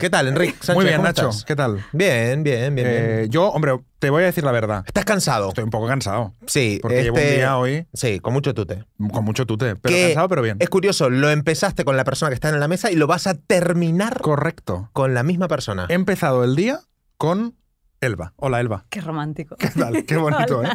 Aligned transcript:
¿Qué 0.00 0.08
tal, 0.10 0.28
Enrique? 0.28 0.54
Sánchez, 0.54 0.74
Muy 0.74 0.84
bien, 0.86 0.96
¿cómo 0.96 1.08
Nacho. 1.08 1.28
estás? 1.28 1.44
¿Qué 1.44 1.54
tal? 1.54 1.84
Bien, 1.92 2.42
bien, 2.42 2.74
bien. 2.74 2.86
Eh, 2.88 3.16
bien. 3.18 3.30
yo, 3.30 3.48
hombre, 3.50 3.78
te 3.98 4.08
voy 4.08 4.22
a 4.22 4.26
decir 4.26 4.42
la 4.42 4.50
verdad. 4.50 4.82
¿Estás 4.86 5.04
cansado? 5.04 5.48
Estoy 5.48 5.64
un 5.64 5.70
poco 5.70 5.86
cansado. 5.86 6.32
Sí. 6.46 6.78
Porque 6.80 7.02
llevo 7.02 7.16
un 7.16 7.22
este- 7.22 7.36
día 7.36 7.56
hoy 7.58 7.86
Sí, 7.92 8.18
con 8.18 8.32
mucho 8.32 8.54
tute. 8.54 8.86
con 9.12 9.24
mucho 9.24 9.44
tute. 9.46 9.76
Pero 9.76 9.94
Que 9.94 10.06
cansado, 10.06 10.28
pero 10.30 10.40
bien. 10.40 10.56
Es 10.58 10.70
curioso, 10.70 11.10
lo 11.10 11.28
empezaste 11.30 11.84
con 11.84 11.98
la 11.98 12.04
persona 12.04 12.30
que 12.30 12.34
está 12.34 12.48
en 12.48 12.58
la 12.58 12.66
mesa 12.68 12.90
y 12.90 12.96
lo 12.96 13.06
vas 13.06 13.26
a 13.26 13.34
terminar 13.34 14.20
Correcto. 14.22 14.88
con 14.94 15.12
la 15.12 15.22
misma 15.22 15.48
persona. 15.48 15.84
He 15.90 15.94
empezado 15.94 16.44
el 16.44 16.56
día 16.56 16.80
con 17.18 17.56
Elba. 18.00 18.32
Hola, 18.36 18.60
Elba. 18.60 18.86
Qué 18.88 19.02
romántico. 19.02 19.56
¿Qué 19.56 19.68
tal? 19.68 20.06
Qué 20.06 20.16
bonito, 20.16 20.64
¿eh? 20.64 20.68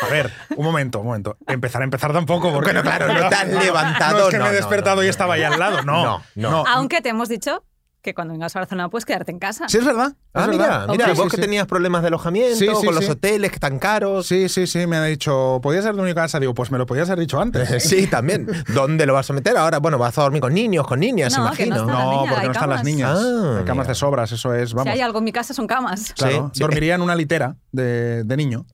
A 0.00 0.06
ver, 0.08 0.30
un 0.56 0.64
momento, 0.64 1.00
un 1.00 1.06
momento. 1.06 1.36
Empezar 1.48 1.80
a 1.82 1.84
empezar 1.84 2.12
tampoco. 2.12 2.52
Porque 2.52 2.70
Bueno, 2.70 2.82
claro, 2.82 3.08
no 3.12 3.14
te 3.28 3.34
has 3.34 3.48
levantado, 3.48 4.18
No 4.18 4.24
es 4.26 4.30
que 4.30 4.38
no, 4.38 4.44
me 4.44 4.50
he 4.50 4.52
no, 4.52 4.56
despertado 4.58 4.96
no, 4.96 5.02
y 5.02 5.06
no, 5.06 5.10
estaba 5.10 5.34
ahí 5.34 5.40
no. 5.42 5.52
al 5.54 5.58
lado. 5.58 5.82
No, 5.82 6.04
No, 6.04 6.22
no. 6.36 6.64
Aunque 6.68 7.00
te 7.00 7.08
hemos 7.08 7.28
dicho 7.28 7.64
que 8.02 8.14
cuando 8.14 8.32
vengas 8.32 8.56
a 8.56 8.60
Barcelona 8.60 8.88
puedes 8.88 9.04
quedarte 9.04 9.30
en 9.30 9.38
casa. 9.38 9.68
Sí, 9.68 9.78
es 9.78 9.84
verdad. 9.84 10.14
Ah, 10.32 10.42
es 10.44 10.48
mira, 10.48 10.64
verdad. 10.66 10.88
mira, 10.88 11.04
Sí, 11.06 11.10
vos 11.16 11.24
sí, 11.24 11.30
que 11.30 11.36
sí. 11.36 11.42
tenías 11.42 11.66
problemas 11.66 12.00
de 12.02 12.08
alojamiento, 12.08 12.56
Sí, 12.56 12.66
sí, 12.74 12.86
con 12.86 12.94
los 12.94 13.08
hoteles 13.08 13.50
que 13.50 13.56
están 13.56 13.78
caros. 13.78 14.26
Sí, 14.26 14.48
sí, 14.48 14.66
sí, 14.66 14.86
me 14.86 14.96
ha 14.96 15.04
dicho, 15.04 15.60
¿podía 15.62 15.82
ser 15.82 15.94
de 15.94 16.02
mi 16.02 16.14
casa? 16.14 16.40
Digo, 16.40 16.54
pues 16.54 16.70
me 16.70 16.78
lo 16.78 16.86
podías 16.86 17.08
haber 17.10 17.20
dicho 17.20 17.40
antes. 17.40 17.68
Sí, 17.82 18.06
también. 18.06 18.46
¿Dónde 18.74 19.04
lo 19.06 19.14
vas 19.14 19.28
a 19.28 19.32
meter 19.32 19.56
ahora? 19.56 19.78
Bueno, 19.78 19.98
vas 19.98 20.16
a 20.18 20.22
dormir 20.22 20.40
con 20.40 20.54
niños, 20.54 20.86
con 20.86 21.00
niñas, 21.00 21.36
No, 21.36 21.50
que 21.52 21.66
no 21.66 21.76
imagino. 21.76 21.86
No, 21.92 22.10
niña, 22.22 22.30
porque 22.30 22.46
no 22.46 22.52
están 22.52 22.70
las 22.70 22.84
niñas. 22.84 23.18
Ah, 23.20 23.56
hay 23.58 23.64
camas 23.64 23.84
mira. 23.84 23.88
de 23.88 23.94
sobras, 23.94 24.32
eso 24.32 24.54
es, 24.54 24.70
Si 24.70 24.74
vamos. 24.76 24.92
hay 24.94 25.00
algo 25.00 25.18
en 25.18 25.24
mi 25.24 25.32
casa 25.32 25.52
son 25.52 25.66
camas. 25.66 26.12
Claro, 26.14 26.46
Sí, 26.46 26.50
sí. 26.54 26.60
dormiría 26.60 26.94
en 26.94 27.02
una 27.02 27.14
litera 27.14 27.56
de, 27.72 28.24
de 28.24 28.36
niño. 28.36 28.64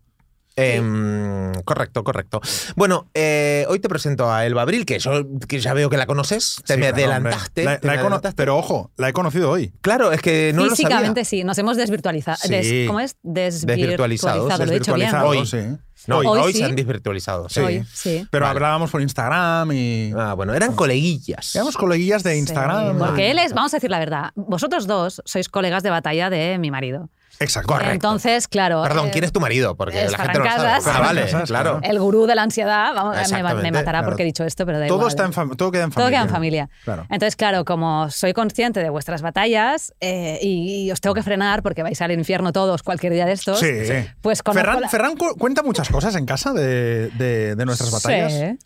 Em, 0.56 1.52
correcto, 1.64 2.02
correcto. 2.02 2.40
Bueno, 2.76 3.08
eh, 3.14 3.66
hoy 3.68 3.78
te 3.78 3.88
presento 3.90 4.32
a 4.32 4.46
Elba 4.46 4.62
Abril, 4.62 4.86
que 4.86 4.98
yo 4.98 5.12
que 5.46 5.60
ya 5.60 5.74
veo 5.74 5.90
que 5.90 5.96
la 5.98 6.06
conoces. 6.06 6.56
Te 6.66 6.74
Sí, 6.74 6.80
me 6.80 6.86
adelantaste. 6.88 7.64
La- 7.64 7.78
te 7.78 7.86
la 7.86 7.92
me 7.92 7.98
he 7.98 8.02
cono- 8.02 8.16
adelantaste. 8.16 8.36
pero 8.36 8.56
ojo, 8.56 8.90
la 8.96 9.08
he 9.08 9.12
conocido 9.12 9.50
hoy. 9.50 9.72
Claro, 9.82 10.12
es 10.12 10.22
que 10.22 10.52
no 10.54 10.64
lo 10.64 10.70
Físicamente 10.70 11.24
sabía. 11.24 11.40
sí, 11.42 11.44
nos 11.44 11.58
hemos 11.58 11.76
desvirtualizado. 11.76 12.38
Sí. 12.40 12.48
Des- 12.48 12.86
¿Cómo 12.86 13.00
es? 13.00 13.16
Desvirtualizados, 13.22 14.48
Desvirtualizado, 14.48 14.64
lo 14.66 14.72
he 14.72 14.78
dicho 14.78 14.94
bien. 14.94 15.06
Desvirtualizado, 15.10 15.28
Hoy. 15.28 15.46
sí. 15.46 15.82
No, 16.08 16.18
Hoy 16.18 16.26
hoy, 16.26 16.52
sí. 16.52 16.58
se 16.60 16.64
han 16.64 16.76
desvirtualizado. 16.76 17.48
Sí. 17.48 17.60
Hoy, 17.60 17.84
sí. 17.92 18.26
Pero 18.30 18.44
Vale. 18.44 18.56
hablábamos 18.56 18.90
por 18.90 19.02
Instagram 19.02 19.72
y. 19.72 20.12
Ah, 20.16 20.34
bueno, 20.34 20.54
eran 20.54 20.74
coleguillas. 20.74 21.54
Éramos 21.56 21.76
coleguillas 21.76 22.22
de 22.22 22.32
Sí, 22.32 22.38
Instagram. 22.38 22.96
porque 22.98 23.30
él 23.30 23.38
es, 23.40 23.52
vamos 23.52 23.74
a 23.74 23.78
decir 23.78 23.90
la 23.90 23.98
verdad, 23.98 24.30
vosotros 24.36 24.86
dos 24.86 25.20
sois 25.24 25.48
colegas 25.48 25.82
de 25.82 25.90
batalla 25.90 26.30
de 26.30 26.58
mi 26.58 26.70
marido. 26.70 27.10
Exacto. 27.38 27.68
Correcto. 27.72 27.92
Entonces, 27.92 28.48
claro. 28.48 28.82
Perdón, 28.82 29.08
eh, 29.08 29.10
¿quién 29.12 29.24
es 29.24 29.32
tu 29.32 29.40
marido? 29.40 29.76
Porque 29.76 30.04
es 30.04 30.12
la 30.12 30.18
gente 30.18 30.38
no 30.38 30.44
lo 30.44 30.50
sabe. 30.50 30.80
Ah, 30.86 31.00
vale, 31.00 31.26
claro. 31.46 31.80
El 31.82 31.98
gurú 32.00 32.26
de 32.26 32.34
la 32.34 32.42
ansiedad, 32.42 32.94
vamos, 32.94 33.16
me, 33.30 33.42
me 33.42 33.72
matará 33.72 33.98
claro. 33.98 34.06
porque 34.06 34.22
he 34.22 34.26
dicho 34.26 34.44
esto, 34.44 34.64
pero 34.66 34.78
da 34.78 34.86
Todo, 34.86 34.98
igual. 35.08 35.08
está 35.10 35.24
en 35.42 35.56
todo 35.56 35.70
queda 35.70 35.84
en 35.84 35.90
Todo 35.90 36.04
familia. 36.04 36.18
queda 36.18 36.22
en 36.22 36.28
familia. 36.34 36.70
Claro. 36.84 37.02
Entonces, 37.10 37.36
claro, 37.36 37.64
como 37.64 38.10
soy 38.10 38.32
consciente 38.32 38.80
de 38.80 38.90
vuestras 38.90 39.22
batallas 39.22 39.94
eh, 40.00 40.38
y, 40.42 40.86
y 40.86 40.90
os 40.92 41.00
tengo 41.00 41.14
que 41.14 41.22
frenar 41.22 41.62
porque 41.62 41.82
vais 41.82 42.00
al 42.00 42.12
infierno 42.12 42.52
todos 42.52 42.82
cualquier 42.82 43.12
día 43.12 43.26
de 43.26 43.32
estos, 43.32 43.58
Sí, 43.60 43.86
sí. 43.86 43.92
pues 44.22 44.42
Ferran, 44.42 44.80
la- 44.80 44.88
Ferran 44.88 45.16
cu- 45.16 45.36
cuenta 45.36 45.62
muchas 45.62 45.88
cosas 45.88 46.14
en 46.16 46.26
casa 46.26 46.52
de, 46.52 47.08
de- 47.10 47.54
de 47.56 47.64
nuestras 47.66 47.90
batallas. 47.90 48.32
Sí. 48.32 48.58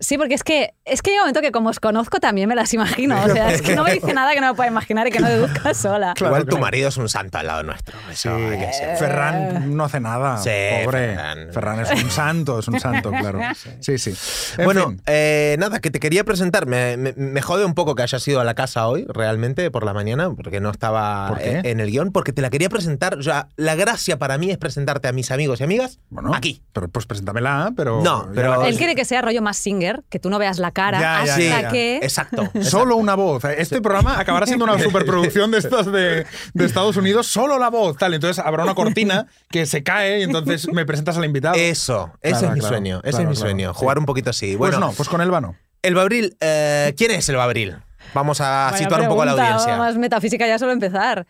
Sí, 0.00 0.18
porque 0.18 0.34
es 0.34 0.42
que 0.42 0.74
es 0.84 1.02
que 1.02 1.10
hay 1.10 1.16
un 1.16 1.20
momento 1.22 1.40
que 1.40 1.52
como 1.52 1.70
os 1.70 1.80
conozco 1.80 2.20
también 2.20 2.48
me 2.48 2.54
las 2.54 2.72
imagino. 2.74 3.22
O 3.22 3.28
sea, 3.28 3.52
es 3.52 3.62
que 3.62 3.74
no 3.76 3.84
me 3.84 3.92
dice 3.92 4.12
nada 4.12 4.32
que 4.34 4.40
no 4.40 4.48
me 4.48 4.54
pueda 4.54 4.68
imaginar 4.68 5.06
y 5.06 5.10
que 5.10 5.20
no 5.20 5.28
deduzca 5.28 5.72
sola. 5.74 6.14
Claro, 6.14 6.34
Igual 6.36 6.48
tu 6.48 6.58
marido 6.58 6.88
es 6.88 6.96
un 6.96 7.08
santo 7.08 7.38
al 7.38 7.46
lado 7.46 7.62
nuestro. 7.62 7.96
Sí, 8.08 8.28
Eso 8.28 8.34
hay 8.36 8.58
que. 8.58 8.70
Ferran 8.98 9.76
no 9.76 9.84
hace 9.84 10.00
nada. 10.00 10.38
Sí, 10.38 10.50
pobre. 10.84 11.14
Ferran. 11.14 11.52
Ferran. 11.52 11.80
es 11.80 12.02
un 12.04 12.10
santo, 12.10 12.58
es 12.58 12.68
un 12.68 12.80
santo, 12.80 13.10
claro. 13.10 13.40
Sí, 13.80 13.98
sí. 13.98 14.14
En 14.58 14.64
bueno, 14.64 14.94
eh, 15.06 15.56
nada, 15.58 15.80
que 15.80 15.90
te 15.90 16.00
quería 16.00 16.24
presentar. 16.24 16.66
Me, 16.66 16.96
me- 16.96 17.12
me 17.16 17.42
jode 17.42 17.64
un 17.64 17.74
poco 17.74 17.94
que 17.94 18.02
hayas 18.02 18.26
ido 18.28 18.40
a 18.40 18.44
la 18.44 18.54
casa 18.54 18.86
hoy, 18.88 19.04
realmente, 19.08 19.70
por 19.70 19.84
la 19.84 19.92
mañana, 19.92 20.30
porque 20.34 20.60
no 20.60 20.70
estaba 20.70 21.28
¿Por 21.28 21.38
qué? 21.38 21.50
eh, 21.58 21.60
en 21.64 21.80
el 21.80 21.90
guion, 21.90 22.12
porque 22.12 22.32
te 22.32 22.42
la 22.42 22.50
quería 22.50 22.68
presentar. 22.68 23.18
O 23.18 23.22
sea, 23.22 23.48
la 23.56 23.74
gracia 23.74 24.18
para 24.18 24.38
mí 24.38 24.50
es 24.50 24.58
presentarte 24.58 25.08
a 25.08 25.12
mis 25.12 25.30
amigos 25.30 25.60
y 25.60 25.64
amigas 25.64 25.98
Bueno, 26.10 26.34
aquí. 26.34 26.62
Pero 26.72 26.88
pues 26.88 27.06
preséntamela, 27.06 27.72
pero. 27.76 28.00
No, 28.02 28.28
pero- 28.34 28.64
Él 28.64 28.76
quiere 28.76 28.94
que 28.94 29.04
sea 29.04 29.22
rollo 29.22 29.42
más 29.42 29.56
singer, 29.64 30.04
que 30.08 30.18
tú 30.20 30.30
no 30.30 30.38
veas 30.38 30.58
la 30.58 30.70
cara 30.70 31.00
Ya, 31.00 31.24
ya, 31.24 31.32
hasta 31.32 31.40
ya, 31.42 31.62
ya. 31.62 31.68
que... 31.70 31.96
Exacto. 31.96 32.50
Solo 32.62 32.96
una 32.96 33.14
voz. 33.16 33.44
Este 33.44 33.80
programa 33.80 34.20
acabará 34.20 34.46
siendo 34.46 34.64
una 34.64 34.78
superproducción 34.82 35.50
de 35.50 35.58
estas 35.58 35.90
de, 35.90 36.26
de 36.52 36.64
Estados 36.64 36.96
Unidos. 36.96 37.26
Solo 37.26 37.58
la 37.58 37.70
voz, 37.70 37.96
tal. 37.96 38.14
Entonces 38.14 38.44
habrá 38.44 38.62
una 38.64 38.74
cortina 38.74 39.26
que 39.50 39.66
se 39.66 39.82
cae 39.82 40.20
y 40.20 40.22
entonces 40.22 40.68
me 40.72 40.84
presentas 40.86 41.16
al 41.16 41.24
invitado. 41.24 41.54
Eso, 41.56 42.12
ese 42.22 42.32
Claro, 42.38 42.46
es 42.48 42.52
mi 42.54 42.60
claro, 42.60 42.74
sueño. 42.74 42.96
Ese 43.02 43.10
claro, 43.10 43.22
es 43.24 43.28
mi 43.30 43.34
claro, 43.34 43.50
sueño. 43.50 43.72
sí. 43.72 43.78
Jugar 43.80 43.98
un 43.98 44.04
poquito 44.06 44.30
así. 44.30 44.46
pues 44.56 44.70
Bueno, 44.70 44.78
no, 44.86 44.92
pues 44.92 45.08
con 45.08 45.20
Elba 45.20 45.40
no. 45.40 45.56
el 45.82 45.94
Babril, 45.94 46.36
eh, 46.40 46.94
¿quién 46.96 47.10
es 47.10 47.28
el 47.28 47.36
Babril? 47.36 47.76
Vamos 48.12 48.40
a 48.40 48.68
Vaya 48.70 48.76
situar 48.78 49.00
un 49.00 49.08
poco 49.08 49.22
a 49.22 49.24
la 49.26 49.32
audiencia. 49.32 49.76
Más 49.76 49.96
metafísica 49.96 50.46
ya 50.46 50.58
solo 50.58 50.70
empezar. 50.72 51.26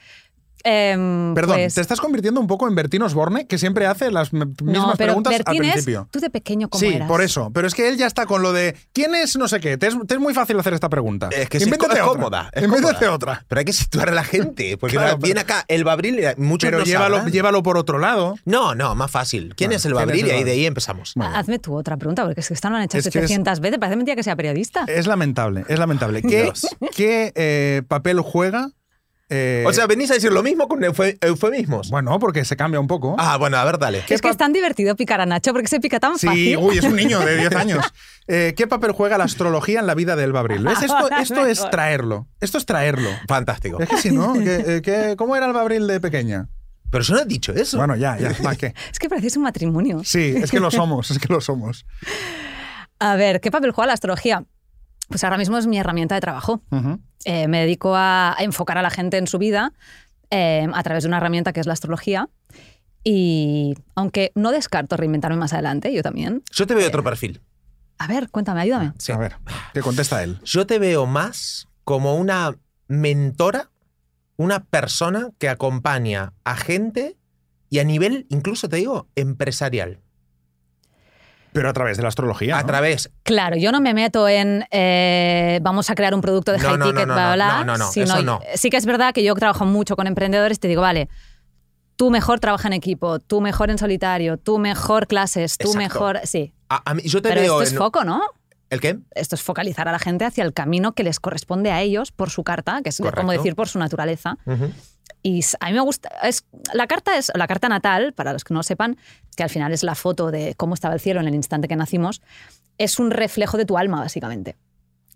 Em, 0.65 1.35
Perdón, 1.35 1.57
pues, 1.57 1.75
te 1.75 1.81
estás 1.83 2.01
convirtiendo 2.01 2.41
un 2.41 2.47
poco 2.47 2.67
en 2.67 2.75
Bertín 2.75 3.03
Osborne, 3.03 3.47
que 3.47 3.59
siempre 3.59 3.87
hace 3.87 4.11
las 4.11 4.33
no, 4.33 4.47
mismas 4.47 4.97
pero 4.97 5.09
preguntas 5.13 5.35
al 5.35 5.39
Bertín 5.45 5.65
es, 5.65 5.73
principio. 5.73 6.09
tú 6.11 6.21
de 6.21 6.31
pequeño 6.31 6.71
cómo 6.71 6.81
Sí, 6.81 6.95
eras. 6.95 7.07
por 7.07 7.21
eso. 7.21 7.51
Pero 7.53 7.69
es 7.69 7.75
que 7.75 7.87
él 7.89 7.99
ya 7.99 8.07
está 8.07 8.25
con 8.25 8.41
lo 8.43 8.53
de 8.55 8.75
¿quién 8.95 9.15
es 9.15 9.37
no 9.37 9.47
sé 9.47 9.61
qué? 9.61 9.77
Te 9.77 9.89
es, 9.89 9.95
te 10.07 10.15
es 10.15 10.21
muy 10.21 10.33
fácil 10.33 10.59
hacer 10.59 10.73
esta 10.73 10.89
pregunta. 10.89 11.29
Es 11.33 11.51
que 11.51 11.59
sí, 11.59 11.65
es 11.65 11.69
Invéntate 11.69 11.95
es 11.95 12.01
otra. 12.01 12.13
cómoda. 12.15 12.51
Es 12.53 12.63
Invéntate 12.65 12.95
cómoda. 12.95 13.13
otra. 13.15 13.45
Pero 13.47 13.59
hay 13.59 13.65
que 13.67 13.73
situar 13.75 14.09
a 14.09 14.13
la 14.13 14.25
gente. 14.25 14.79
Porque 14.79 14.97
Claro, 14.97 15.19
viene 15.19 15.43
pero- 15.45 15.55
acá 15.59 15.65
el 15.69 15.85
Babril, 15.85 16.19
y 16.21 16.41
muchos 16.41 16.67
Pero 16.69 16.79
no 16.79 16.85
llévalo, 16.85 17.17
sabrán. 17.17 17.33
llévalo 17.33 17.63
por 17.63 17.77
otro 17.77 17.99
lado. 17.99 18.37
No, 18.47 18.75
no, 18.75 18.95
más 18.95 19.11
fácil. 19.11 19.55
¿Quién 19.57 19.69
Bueno, 19.69 19.77
es 19.77 19.85
el 19.85 19.93
¿quién 19.93 20.01
es 20.03 20.07
Babril? 20.07 20.27
Y 20.27 20.31
ahí 20.31 20.45
de 20.45 20.51
ahí 20.53 20.67
empezamos. 20.67 21.13
Bueno. 21.15 21.37
Hazme 21.37 21.59
tú 21.59 21.75
otra 21.77 21.99
pregunta, 21.99 22.25
porque 22.25 22.41
es 22.41 22.49
que 22.49 22.55
esta 22.55 22.71
no 22.71 22.75
la 22.77 22.79
han 22.81 22.85
hecho 22.87 22.97
Es 22.97 23.05
que 23.05 23.09
es- 23.11 23.13
700 23.13 23.61
veces. 23.61 23.79
Parece 23.79 23.97
mentira 23.97 24.17
que 24.17 24.23
sea 24.23 24.35
periodista. 24.35 24.85
Es 24.89 25.07
lamentable, 25.07 25.65
es 25.69 25.79
lamentable. 25.79 26.23
¿Qué, 26.27 26.43
Dios. 26.45 26.67
qué, 26.97 27.33
eh, 27.35 27.83
papel 27.87 28.21
juega? 28.21 28.71
Eh, 29.35 29.65
O 29.67 29.73
sea, 29.73 29.87
venís 29.87 30.11
a 30.11 30.15
decir 30.15 30.33
lo 30.33 30.43
mismo 30.43 30.69
con 30.69 30.81
eufemismos. 31.21 31.91
bueno, 31.91 32.19
porque 32.19 32.45
se 32.45 32.57
cambia 32.57 32.79
un 32.81 32.87
poco. 32.87 33.17
Ah, 33.19 33.37
bueno, 33.37 33.57
a 33.57 33.65
ver, 33.65 33.79
dale. 33.79 34.03
es 34.09 34.21
que 34.23 34.29
es 34.29 34.37
tan 34.37 34.53
divertido 34.53 34.95
picar 34.97 35.21
a 35.21 35.27
Nacho 35.27 35.53
porque 35.53 35.69
se 35.69 35.81
pica 35.81 35.99
tan 36.01 36.19
Sí, 36.19 36.27
fácil. 36.27 36.57
uy, 36.59 36.79
es 36.79 36.85
un 36.85 36.97
niño 36.97 37.21
de 37.21 37.37
10 37.37 37.53
años. 37.57 37.85
Eh, 38.29 38.55
¿Qué 38.57 38.67
papel 38.67 38.93
juega 38.93 39.19
la 39.19 39.25
astrología 39.25 39.81
en 39.81 39.87
la 39.87 39.95
vida 39.95 40.17
de 40.17 40.25
Elba 40.25 40.41
Abril? 40.41 40.65
¿Ves? 40.65 40.83
Esto, 40.83 41.11
esto 41.21 41.47
es 41.47 41.69
traerlo. 41.71 42.29
Esto 42.41 42.59
es 42.59 42.67
traerlo. 42.67 43.11
Fantástico. 43.29 43.81
Es 43.81 43.89
que 43.89 43.97
sí, 43.99 44.11
¿no? 44.13 44.33
¿Qué- 44.35 44.65
eh, 44.77 44.83
qué- 44.83 45.15
¿Cómo 45.17 45.37
era 45.37 45.47
Elba 45.47 45.61
Abril 45.61 45.87
de 45.87 46.01
pequeña? 46.01 46.49
Pero 46.91 47.03
yo 47.03 47.15
no 47.15 47.21
he 47.23 47.25
dicho 47.25 47.53
eso. 47.53 47.77
Bueno, 47.79 47.97
ya, 47.97 48.17
ya. 48.19 48.33
va, 48.47 48.55
¿qué? 48.55 48.73
Es 48.93 48.99
que 49.01 49.09
parecéis 49.09 49.37
un 49.37 49.43
matrimonio. 49.43 50.03
Sí, 50.05 50.35
es 50.37 50.51
que 50.51 50.61
lo 50.61 50.71
somos, 50.71 51.11
es 51.11 51.19
que 51.19 51.27
lo 51.33 51.41
somos. 51.41 51.85
A 53.01 53.17
ver, 53.17 53.41
¿qué 53.41 53.51
papel 53.51 53.73
juega 53.73 53.89
la 53.89 53.93
astrología? 53.95 54.45
Pues 55.09 55.23
ahora 55.25 55.37
mismo 55.37 55.59
es 55.59 55.67
mi 55.67 55.77
herramienta 55.79 56.15
de 56.15 56.21
trabajo. 56.21 56.63
Ujú. 56.71 57.01
Eh, 57.25 57.49
me 57.49 57.61
dedico 57.61 57.95
a, 57.97 58.37
enfocar 58.39 58.79
a 58.79 58.83
la 58.83 58.91
gente 58.91 59.17
en 59.17 59.27
su 59.27 59.39
vida 59.39 59.73
eh, 60.31 60.67
a 60.73 60.83
través 60.83 61.05
de 61.05 61.09
una 61.09 61.19
herramienta 61.19 61.53
que 61.53 61.61
es 61.61 61.67
la 61.67 61.73
astrología. 61.73 62.29
Y 63.03 63.75
aunque 63.95 64.33
no 64.35 64.51
descarto 64.51 64.97
reinventarme 64.97 65.37
más 65.37 65.53
adelante, 65.53 65.93
yo 65.93 66.03
también. 66.03 66.43
Yo 66.53 66.67
te 66.67 66.75
veo 66.75 66.89
otro 66.89 67.05
perfil. 67.05 67.43
A 67.99 68.07
ver, 68.07 68.31
cuéntame, 68.31 68.63
ayúdame. 68.63 68.93
Sí. 68.99 69.13
A 69.13 69.19
ver, 69.19 69.37
¿qué 69.73 69.81
contesta 69.81 70.23
él? 70.23 70.39
Yo 70.45 70.67
te 70.67 70.79
veo 70.79 71.07
más 71.07 71.69
como 71.85 72.17
una 72.17 72.57
mentora, 72.89 73.71
una 74.37 74.65
persona 74.65 75.31
que 75.39 75.49
acompaña 75.49 76.33
a 76.45 76.57
gente 76.57 77.17
y 77.69 77.79
a 77.79 77.85
nivel, 77.85 78.27
incluso 78.31 78.69
te 78.69 78.77
digo, 78.77 79.09
empresarial. 79.15 80.01
Pero 81.55 81.71
a 81.71 81.73
través 81.73 81.97
de 81.97 82.03
la 82.03 82.09
astrología. 82.09 82.59
A 82.59 82.61
¿no? 82.63 82.67
través. 82.67 83.11
Claro, 83.23 83.57
yo 83.57 83.71
no 83.73 83.81
me 83.81 83.95
meto 83.95 84.29
en 84.29 84.67
eh, 84.71 85.61
vamos 85.63 85.89
a 85.89 85.95
crear 85.95 86.13
un 86.15 86.21
producto 86.21 86.51
de 86.53 86.59
No, 86.59 86.69
high 86.69 86.79
no, 86.79 86.87
ticket, 86.87 87.05
bla, 87.07 87.15
bla, 87.15 87.27
no, 87.29 87.35
bla, 87.37 87.65
no, 87.65 87.79
no, 87.79 87.91
sino 87.93 88.07
eso 88.07 88.23
no. 88.23 88.41
Sí 88.57 88.69
que 88.71 88.77
es 88.77 88.85
verdad 88.87 89.15
que 89.15 89.23
yo 89.25 89.35
trabajo 89.37 89.65
mucho 89.65 89.95
con 89.97 90.07
emprendedores 90.09 90.57
y 90.59 90.61
te 90.61 90.69
digo, 90.69 90.83
vale, 90.83 91.09
tú 91.97 92.11
mejor 92.11 92.41
trabaja 92.41 92.67
en 92.67 92.75
equipo, 92.75 93.21
tú 93.21 93.41
mejor 93.41 93.71
en 93.71 93.79
solitario, 93.79 94.37
tú 94.37 94.59
mejor 94.59 95.07
clases, 95.07 95.57
tú 95.57 95.69
Exacto. 95.69 95.79
mejor... 95.79 96.21
Sí, 96.25 96.53
A, 96.69 96.83
a 96.91 96.95
mí, 96.95 97.03
yo 97.05 97.23
te 97.23 97.29
pero 97.29 97.41
veo. 97.41 97.53
esto 97.55 97.63
es 97.63 97.73
en- 97.73 97.79
foco, 97.79 98.05
¿no? 98.05 98.21
¿El 98.71 98.81
qué? 98.81 98.99
Esto 99.15 99.37
es 99.37 99.43
focalizar 99.43 99.87
a 99.87 99.93
la 99.93 100.01
gente 100.01 100.25
hacia 100.25 100.43
el 100.43 100.53
camino 100.53 100.93
que 100.95 101.05
les 101.05 101.21
corresponde 101.21 101.71
a 101.71 101.81
ellos 101.83 102.11
por 102.11 102.31
su 102.31 102.43
carta, 102.43 102.81
que 102.83 102.89
es 102.89 102.97
Correcto. 102.99 103.21
como 103.21 103.31
decir 103.31 103.55
por 103.55 103.69
su 103.69 103.79
naturaleza. 103.79 104.39
Ujú. 104.47 104.73
Y 105.23 105.39
s- 105.41 105.57
a 105.61 105.67
mí 105.69 105.75
me 105.75 105.81
gusta. 105.81 106.09
Es, 106.25 106.45
la 106.73 106.87
carta 106.89 107.17
es 107.17 107.31
la 107.35 107.47
carta 107.47 107.69
natal, 107.69 108.13
para 108.15 108.33
los 108.33 108.43
que 108.43 108.53
no 108.53 108.59
lo 108.59 108.63
sepan, 108.65 108.97
que 109.37 109.43
al 109.43 109.51
final 109.51 109.73
es 109.73 109.83
la 109.83 109.95
foto 109.95 110.31
de 110.31 110.55
cómo 110.57 110.75
estaba 110.75 110.95
el 110.95 111.01
cielo 111.01 111.21
en 111.21 111.27
el 111.29 111.35
instante 111.35 111.69
que 111.69 111.77
nacimos, 111.77 112.23
es 112.79 112.99
un 112.99 113.11
reflejo 113.11 113.57
de 113.57 113.65
tu 113.67 113.79
alma, 113.79 114.01
básicamente. 114.01 114.57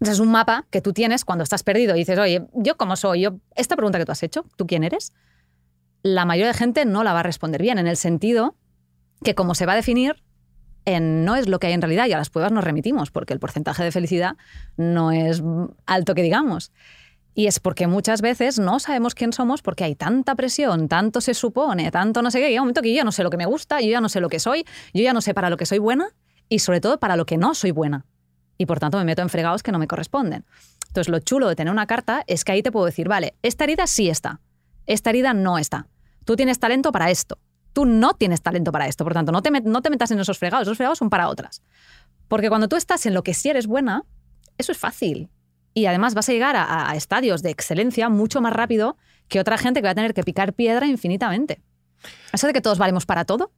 Es 0.01 0.21
un 0.21 0.31
mapa 0.31 0.67
que 0.71 0.81
tú 0.81 0.93
tienes 0.93 1.25
cuando 1.25 1.43
estás 1.43 1.63
perdido 1.65 1.97
y 1.97 2.01
dices, 2.01 2.19
oye, 2.19 2.47
¿yo 2.55 2.77
cómo 2.77 2.95
soy? 2.97 3.23
Yo, 3.23 3.37
esta 3.57 3.75
pregunta 3.77 3.99
que 3.99 4.05
tú 4.05 4.13
has 4.13 4.23
hecho, 4.23 4.45
¿tú 4.57 4.67
quién 4.67 4.85
eres? 4.85 5.13
La 6.03 6.25
mayoría 6.25 6.53
de 6.53 6.55
gente 6.59 6.85
no 6.85 7.03
la 7.03 7.13
va 7.13 7.21
a 7.21 7.25
responder 7.25 7.61
bien, 7.61 7.79
en 7.79 7.89
el 7.89 7.97
sentido 7.97 8.55
que 9.25 9.35
como 9.35 9.55
se 9.57 9.67
va 9.67 9.73
a 9.73 9.77
definir, 9.77 10.23
en- 10.85 11.25
no 11.25 11.35
es 11.35 11.49
lo 11.49 11.59
que 11.59 11.67
hay 11.67 11.73
en 11.73 11.83
realidad 11.83 12.07
y 12.07 12.13
a 12.13 12.19
las 12.19 12.31
pruebas 12.31 12.53
nos 12.53 12.63
remitimos, 12.63 13.11
porque 13.11 13.33
el 13.35 13.41
porcentaje 13.41 13.83
de 13.83 13.91
felicidad 13.91 14.37
no 14.77 15.11
es 15.11 15.43
alto 15.87 16.15
que 16.15 16.23
digamos. 16.23 16.71
Y 17.39 17.47
es 17.47 17.61
porque 17.61 17.87
muchas 17.87 18.21
veces 18.21 18.59
no 18.59 18.81
sabemos 18.81 19.15
quién 19.15 19.33
somos 19.33 19.63
porque 19.63 19.85
hay 19.85 19.95
tanta 19.95 20.35
presión, 20.35 20.89
tanto 20.89 21.21
se 21.21 21.35
supone, 21.35 21.93
tanto 21.93 22.21
no 22.21 22.33
sé 22.33 22.41
qué, 22.41 22.47
que 22.47 22.51
llega 22.51 22.63
un 22.63 22.65
momento 22.65 22.83
que 22.83 22.91
yo 22.91 22.97
ya 22.97 23.05
no 23.05 23.13
sé 23.13 23.23
lo 23.23 23.31
que 23.31 23.37
me 23.37 23.47
gusta, 23.47 23.81
yo 23.81 23.89
ya 23.89 24.01
no 24.01 24.09
sé 24.09 24.19
lo 24.19 24.29
que 24.29 24.41
soy, 24.41 24.65
yo 24.93 25.05
ya 25.05 25.13
no 25.13 25.21
sé 25.21 25.35
para 25.35 25.49
lo 25.49 25.57
que 25.57 25.65
soy 25.65 25.79
buena 25.79 26.09
y 26.49 26.59
sobre 26.59 26.81
todo 26.81 26.99
para 26.99 27.15
lo 27.15 27.27
que 27.27 27.37
no 27.37 27.55
soy 27.55 27.71
buena. 27.71 28.07
y 28.57 28.67
por 28.67 28.81
tanto 28.81 28.99
me 28.99 29.05
meto 29.05 29.23
en 29.23 29.29
fregados 29.29 29.63
que 29.63 29.71
no 29.71 29.79
me 29.79 29.87
corresponden. 29.87 30.45
Entonces, 30.89 31.09
lo 31.09 31.21
chulo 31.21 31.49
de 31.49 31.55
tener 31.55 31.73
una 31.73 31.87
carta 31.87 32.25
es 32.27 32.43
que 32.43 32.51
ahí 32.51 32.61
te 32.61 32.73
puedo 32.73 32.87
decir, 32.87 33.07
vale, 33.07 33.37
esta 33.43 33.63
herida 33.63 33.87
sí 33.87 34.09
está, 34.11 34.41
esta 34.87 35.11
herida 35.11 35.33
no 35.33 35.59
está. 35.59 35.87
Tú 36.25 36.35
tienes 36.35 36.59
talento 36.59 36.91
para 36.91 37.09
esto, 37.09 37.39
tú 37.73 37.85
no 37.85 38.15
tienes 38.15 38.43
talento 38.43 38.73
para 38.73 38.89
esto, 38.89 39.05
por 39.05 39.15
tanto, 39.15 39.31
no 39.31 39.43
te, 39.43 39.53
no 39.53 39.81
te 39.81 39.91
metas 39.91 40.11
en 40.11 40.19
esos 40.19 40.41
fregados, 40.41 40.67
esos 40.67 40.77
fregados 40.77 40.99
son 40.99 41.09
para 41.09 41.29
otras. 41.29 41.63
Porque 42.27 42.49
cuando 42.49 42.67
tú 42.67 42.75
estás 42.75 43.07
en 43.07 43.15
lo 43.15 43.23
que 43.23 43.33
sí 43.33 43.49
eres 43.49 43.69
buena, 43.69 44.03
eso 44.57 44.73
es 44.73 44.79
fácil. 44.79 45.31
Y 45.79 45.87
además 45.87 46.15
vas 46.15 46.29
a 46.29 46.33
llegar 46.33 46.57
a, 46.57 46.91
a 46.91 46.97
estadios 46.97 47.43
de 47.43 47.51
excelencia 47.51 48.09
mucho 48.09 48.41
más 48.41 48.53
rápido 48.53 48.97
que 49.29 49.39
otra 49.39 49.59
gente 49.59 49.81
que 49.81 49.87
va 49.87 49.93
a 49.93 49.95
tener 49.95 50.13
que 50.13 50.25
picar 50.25 50.53
piedra 50.53 50.87
infinitamente. 50.87 51.63
Eso 52.33 52.47
de 52.47 52.53
que 52.53 52.61
todos 52.61 52.79
valemos 52.79 53.07
para 53.07 53.25
todo. 53.25 53.53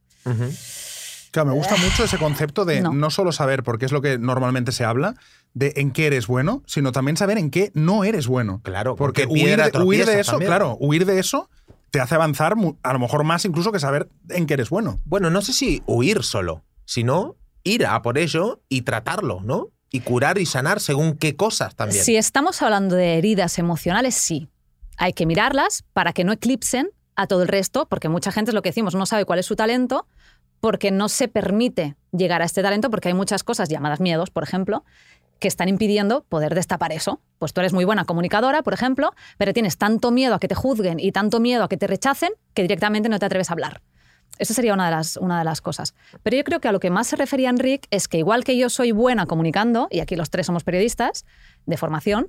Claro, 1.30 1.48
me 1.48 1.54
gusta 1.54 1.76
mucho 1.76 2.04
ese 2.04 2.18
concepto 2.18 2.64
de 2.64 2.80
no. 2.80 2.92
No. 2.92 3.10
solo 3.10 3.32
saber, 3.32 3.62
porque 3.62 3.86
es 3.86 3.92
lo 3.92 4.02
que 4.02 4.18
normalmente 4.18 4.72
se 4.72 4.84
habla, 4.84 5.14
de 5.54 5.72
en 5.76 5.92
qué 5.92 6.08
eres 6.08 6.26
bueno, 6.26 6.62
sino 6.66 6.92
también 6.92 7.16
saber 7.16 7.38
en 7.38 7.50
qué 7.50 7.70
no 7.74 8.04
eres 8.04 8.26
bueno. 8.26 8.60
Claro, 8.62 8.96
porque 8.96 9.26
huir 9.26 9.44
de, 9.44 9.48
huir 9.48 9.64
de 9.64 9.70
tropiezas 9.70 10.14
eso, 10.16 10.32
también. 10.32 10.48
claro, 10.48 10.76
huir 10.78 11.06
de 11.06 11.18
eso 11.18 11.48
te 11.90 12.00
hace 12.00 12.16
avanzar 12.16 12.54
a 12.82 12.92
lo 12.92 12.98
mejor 12.98 13.24
más 13.24 13.44
incluso 13.44 13.72
que 13.72 13.80
saber 13.80 14.08
en 14.28 14.46
qué 14.46 14.54
eres 14.54 14.70
bueno. 14.70 15.00
Bueno, 15.04 15.30
no 15.30 15.40
sé 15.40 15.52
si 15.52 15.82
huir 15.86 16.22
solo, 16.22 16.64
sino 16.84 17.36
ir 17.64 17.86
a 17.86 18.02
por 18.02 18.18
ello 18.18 18.60
y 18.68 18.82
tratarlo, 18.82 19.40
¿no? 19.42 19.68
Y 19.90 20.00
curar 20.00 20.38
y 20.38 20.46
sanar 20.46 20.80
según 20.80 21.16
qué 21.16 21.36
cosas 21.36 21.74
también. 21.74 22.04
Si 22.04 22.16
estamos 22.16 22.62
hablando 22.62 22.96
de 22.96 23.18
heridas 23.18 23.58
emocionales, 23.58 24.14
sí. 24.14 24.48
Hay 24.96 25.12
que 25.12 25.26
mirarlas 25.26 25.84
para 25.92 26.12
que 26.12 26.24
no 26.24 26.32
eclipsen 26.32 26.90
a 27.16 27.26
todo 27.26 27.42
el 27.42 27.48
resto, 27.48 27.86
porque 27.86 28.08
mucha 28.08 28.32
gente 28.32 28.50
es 28.50 28.54
lo 28.54 28.62
que 28.62 28.68
decimos, 28.68 28.94
no 28.94 29.06
sabe 29.06 29.24
cuál 29.24 29.38
es 29.38 29.46
su 29.46 29.56
talento, 29.56 30.06
porque 30.60 30.90
no 30.90 31.08
se 31.08 31.28
permite 31.28 31.96
llegar 32.12 32.42
a 32.42 32.44
este 32.44 32.62
talento, 32.62 32.90
porque 32.90 33.08
hay 33.08 33.14
muchas 33.14 33.42
cosas 33.42 33.68
llamadas 33.68 34.00
miedos, 34.00 34.30
por 34.30 34.42
ejemplo, 34.42 34.84
que 35.38 35.48
están 35.48 35.68
impidiendo 35.68 36.22
poder 36.28 36.54
destapar 36.54 36.92
eso. 36.92 37.20
Pues 37.38 37.52
tú 37.52 37.60
eres 37.60 37.72
muy 37.72 37.84
buena 37.84 38.04
comunicadora, 38.04 38.62
por 38.62 38.74
ejemplo, 38.74 39.12
pero 39.38 39.52
tienes 39.52 39.78
tanto 39.78 40.10
miedo 40.10 40.34
a 40.34 40.38
que 40.38 40.48
te 40.48 40.54
juzguen 40.54 41.00
y 41.00 41.12
tanto 41.12 41.40
miedo 41.40 41.64
a 41.64 41.68
que 41.68 41.76
te 41.76 41.86
rechacen 41.86 42.30
que 42.54 42.62
directamente 42.62 43.08
no 43.08 43.18
te 43.18 43.26
atreves 43.26 43.50
a 43.50 43.54
hablar. 43.54 43.80
Esa 44.38 44.54
sería 44.54 44.72
una 44.72 44.86
de, 44.86 44.92
las, 44.92 45.16
una 45.16 45.38
de 45.38 45.44
las 45.44 45.60
cosas. 45.60 45.94
Pero 46.22 46.36
yo 46.36 46.44
creo 46.44 46.60
que 46.60 46.68
a 46.68 46.72
lo 46.72 46.80
que 46.80 46.90
más 46.90 47.08
se 47.08 47.16
refería 47.16 47.50
Enric 47.50 47.86
es 47.90 48.08
que 48.08 48.18
igual 48.18 48.44
que 48.44 48.56
yo 48.56 48.70
soy 48.70 48.92
buena 48.92 49.26
comunicando, 49.26 49.88
y 49.90 50.00
aquí 50.00 50.16
los 50.16 50.30
tres 50.30 50.46
somos 50.46 50.64
periodistas 50.64 51.26
de 51.66 51.76
formación, 51.76 52.28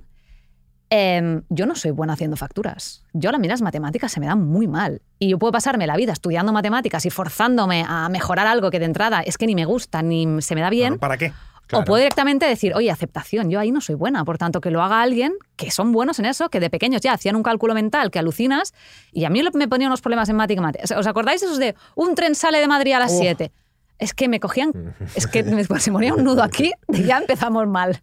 em, 0.90 1.42
yo 1.48 1.64
no 1.64 1.74
soy 1.74 1.90
buena 1.90 2.12
haciendo 2.12 2.36
facturas. 2.36 3.02
Yo 3.14 3.30
a 3.30 3.32
las 3.32 3.62
matemáticas 3.62 4.12
se 4.12 4.20
me 4.20 4.26
dan 4.26 4.42
muy 4.42 4.66
mal. 4.66 5.00
Y 5.18 5.28
yo 5.28 5.38
puedo 5.38 5.52
pasarme 5.52 5.86
la 5.86 5.96
vida 5.96 6.12
estudiando 6.12 6.52
matemáticas 6.52 7.06
y 7.06 7.10
forzándome 7.10 7.84
a 7.88 8.08
mejorar 8.10 8.46
algo 8.46 8.70
que 8.70 8.78
de 8.78 8.84
entrada 8.84 9.22
es 9.22 9.38
que 9.38 9.46
ni 9.46 9.54
me 9.54 9.64
gusta 9.64 10.02
ni 10.02 10.42
se 10.42 10.54
me 10.54 10.60
da 10.60 10.68
bien. 10.68 10.98
¿Para 10.98 11.16
qué? 11.16 11.32
O 11.72 11.84
puedo 11.84 11.98
directamente 11.98 12.44
decir, 12.46 12.74
oye, 12.74 12.90
aceptación, 12.90 13.50
yo 13.50 13.58
ahí 13.58 13.70
no 13.72 13.80
soy 13.80 13.94
buena, 13.94 14.24
por 14.24 14.36
tanto 14.36 14.60
que 14.60 14.70
lo 14.70 14.82
haga 14.82 15.00
alguien 15.00 15.32
que 15.56 15.70
son 15.70 15.92
buenos 15.92 16.18
en 16.18 16.26
eso, 16.26 16.50
que 16.50 16.60
de 16.60 16.68
pequeños 16.68 17.00
ya 17.00 17.12
hacían 17.12 17.36
un 17.36 17.42
cálculo 17.42 17.72
mental 17.72 18.10
que 18.10 18.18
alucinas, 18.18 18.74
y 19.12 19.24
a 19.24 19.30
mí 19.30 19.42
me 19.54 19.68
ponían 19.68 19.90
unos 19.90 20.02
problemas 20.02 20.28
en 20.28 20.36
matemáticas. 20.36 20.90
¿Os 20.90 21.06
acordáis 21.06 21.42
esos 21.42 21.58
de 21.58 21.74
un 21.94 22.14
tren 22.14 22.34
sale 22.34 22.58
de 22.58 22.68
Madrid 22.68 22.92
a 22.92 22.98
las 22.98 23.12
Oh. 23.12 23.18
7? 23.20 23.52
Es 23.98 24.12
que 24.12 24.28
me 24.28 24.40
cogían, 24.40 24.94
es 25.14 25.26
que 25.26 25.42
me, 25.44 25.64
se 25.64 25.92
ponía 25.92 26.14
un 26.14 26.24
nudo 26.24 26.42
aquí 26.42 26.72
y 26.88 27.04
ya 27.04 27.18
empezamos 27.18 27.66
mal. 27.68 28.02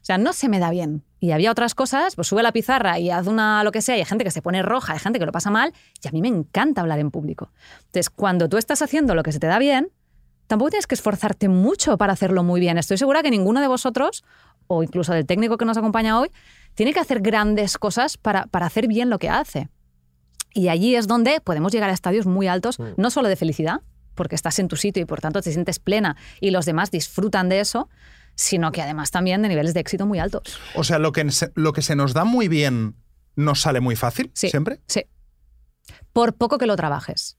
O 0.00 0.04
sea, 0.08 0.18
no 0.18 0.32
se 0.32 0.48
me 0.48 0.58
da 0.58 0.70
bien. 0.70 1.02
Y 1.20 1.32
había 1.32 1.50
otras 1.50 1.74
cosas, 1.74 2.14
pues 2.14 2.28
sube 2.28 2.42
la 2.42 2.52
pizarra 2.52 2.98
y 2.98 3.10
haz 3.10 3.26
una 3.26 3.64
lo 3.64 3.72
que 3.72 3.82
sea, 3.82 3.96
y 3.96 4.00
hay 4.00 4.04
gente 4.04 4.22
que 4.22 4.30
se 4.30 4.42
pone 4.42 4.62
roja, 4.62 4.92
hay 4.92 5.00
gente 5.00 5.18
que 5.18 5.26
lo 5.26 5.32
pasa 5.32 5.50
mal, 5.50 5.72
y 6.02 6.06
a 6.08 6.12
mí 6.12 6.22
me 6.22 6.28
encanta 6.28 6.80
hablar 6.82 7.00
en 7.00 7.10
público. 7.10 7.50
Entonces, 7.86 8.08
cuando 8.10 8.48
tú 8.48 8.56
estás 8.58 8.80
haciendo 8.82 9.14
lo 9.16 9.22
que 9.24 9.32
se 9.32 9.40
te 9.40 9.48
da 9.48 9.58
bien, 9.58 9.90
tampoco 10.48 10.70
tienes 10.70 10.88
que 10.88 10.96
esforzarte 10.96 11.48
mucho 11.48 11.96
para 11.96 12.12
hacerlo 12.12 12.42
muy 12.42 12.58
bien. 12.58 12.76
Estoy 12.78 12.98
segura 12.98 13.22
que 13.22 13.30
ninguno 13.30 13.60
de 13.60 13.68
vosotros, 13.68 14.24
o 14.66 14.82
incluso 14.82 15.12
del 15.12 15.24
técnico 15.26 15.56
que 15.56 15.64
nos 15.64 15.76
acompaña 15.76 16.18
hoy, 16.18 16.30
tiene 16.74 16.92
que 16.92 16.98
hacer 17.00 17.20
grandes 17.20 17.78
cosas 17.78 18.16
para, 18.16 18.46
para 18.46 18.66
hacer 18.66 18.88
bien 18.88 19.08
lo 19.10 19.18
que 19.20 19.28
hace. 19.30 19.68
Y 20.54 20.68
allí 20.68 20.96
es 20.96 21.06
donde 21.06 21.40
podemos 21.40 21.70
llegar 21.72 21.90
a 21.90 21.92
estadios 21.92 22.26
muy 22.26 22.48
altos, 22.48 22.78
Mm. 22.80 22.94
no 22.96 23.10
solo 23.10 23.28
de 23.28 23.36
felicidad, 23.36 23.82
porque 24.14 24.34
estás 24.34 24.58
en 24.58 24.66
tu 24.66 24.74
sitio 24.76 25.00
y 25.02 25.06
por 25.06 25.20
tanto 25.20 25.40
te 25.42 25.52
sientes 25.52 25.78
plena 25.78 26.16
y 26.40 26.50
los 26.50 26.64
demás 26.66 26.90
disfrutan 26.90 27.48
de 27.48 27.60
eso, 27.60 27.88
sino 28.34 28.72
que 28.72 28.82
además 28.82 29.10
también 29.12 29.42
de 29.42 29.48
niveles 29.48 29.74
de 29.74 29.80
éxito 29.80 30.06
muy 30.06 30.18
altos. 30.18 30.58
O 30.74 30.82
sea, 30.84 30.98
lo 30.98 31.12
que, 31.12 31.30
se, 31.30 31.52
lo 31.54 31.72
que 31.72 31.82
se 31.82 31.94
nos 31.94 32.14
da 32.14 32.24
muy 32.24 32.48
bien 32.48 32.96
nos 33.36 33.60
sale 33.60 33.80
muy 33.80 33.94
fácil, 33.94 34.30
Sí. 34.34 34.48
siempre. 34.48 34.80
Sí. 34.88 35.04
Por 36.12 36.34
poco 36.34 36.58
que 36.58 36.66
lo 36.66 36.74
trabajes. 36.76 37.38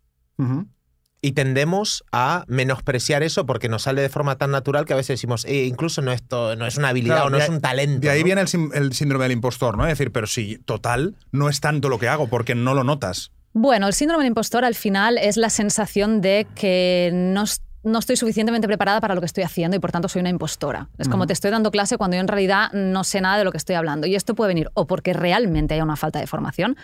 Y 1.21 1.33
tendemos 1.33 2.05
a 2.13 2.45
menospreciar 2.47 3.23
eso 3.23 3.45
porque 3.45 3.67
nos 3.67 3.83
sale 3.83 4.01
de 4.01 4.07
forma 4.09 4.37
tan 4.37 4.51
natural 4.51 4.85
que 4.85 4.93
a 4.93 4.95
veces 4.95 5.15
decimos, 5.19 5.43
"Eh, 5.45 5.65
incluso 5.65 6.01
no, 6.01 6.13
esto, 6.13 6.55
no 6.55 6.65
es 6.65 6.77
una 6.77 6.89
habilidad 6.89 7.15
Claro, 7.15 7.27
o 7.27 7.29
no 7.29 7.37
es 7.37 7.49
un 7.49 7.59
talento. 7.59 7.99
De 7.99 8.09
ahí 8.09 8.19
¿no? 8.19 8.25
viene 8.25 8.41
el, 8.41 8.93
síndrome 8.93 9.23
del 9.25 9.33
impostor, 9.33 9.77
¿no? 9.77 9.83
Es 9.85 9.89
decir, 9.97 10.11
pero 10.13 10.27
si 10.27 10.57
total 10.59 11.15
no 11.31 11.49
es 11.49 11.59
tanto 11.59 11.89
lo 11.89 11.99
que 11.99 12.07
hago 12.07 12.27
porque 12.27 12.55
no 12.55 12.73
lo 12.73 12.85
notas. 12.85 13.31
Bueno, 13.51 13.87
el 13.87 13.93
síndrome 13.93 14.23
del 14.23 14.29
impostor 14.29 14.63
al 14.63 14.75
final 14.75 15.17
es 15.17 15.35
la 15.35 15.49
sensación 15.49 16.21
de 16.21 16.47
que 16.55 17.09
no, 17.13 17.43
es- 17.43 17.61
no 17.83 17.99
estoy 17.99 18.17
suficientemente 18.17 18.67
preparada 18.67 18.99
para 18.99 19.15
lo 19.15 19.21
que 19.21 19.25
estoy 19.25 19.43
haciendo 19.43 19.77
y 19.77 19.79
por 19.79 19.91
tanto 19.91 20.09
soy 20.09 20.19
una 20.19 20.29
impostora. 20.29 20.89
Es 20.97 21.07
como 21.07 21.27
te 21.27 21.33
estoy 21.33 21.51
dando 21.51 21.71
clase 21.71 21.97
cuando 21.97 22.15
yo 22.15 22.21
en 22.21 22.27
realidad 22.27 22.71
no 22.73 23.03
sé 23.03 23.21
nada 23.21 23.37
de 23.37 23.43
lo 23.43 23.51
que 23.51 23.57
estoy 23.57 23.75
hablando. 23.75 24.07
Y 24.07 24.15
esto 24.15 24.35
puede 24.35 24.49
venir 24.49 24.69
o 24.73 24.85
porque 24.85 25.13
realmente 25.13 25.73
hay 25.75 25.81
una 25.81 25.95
falta 25.95 26.19
de 26.19 26.27
formación, 26.27 26.77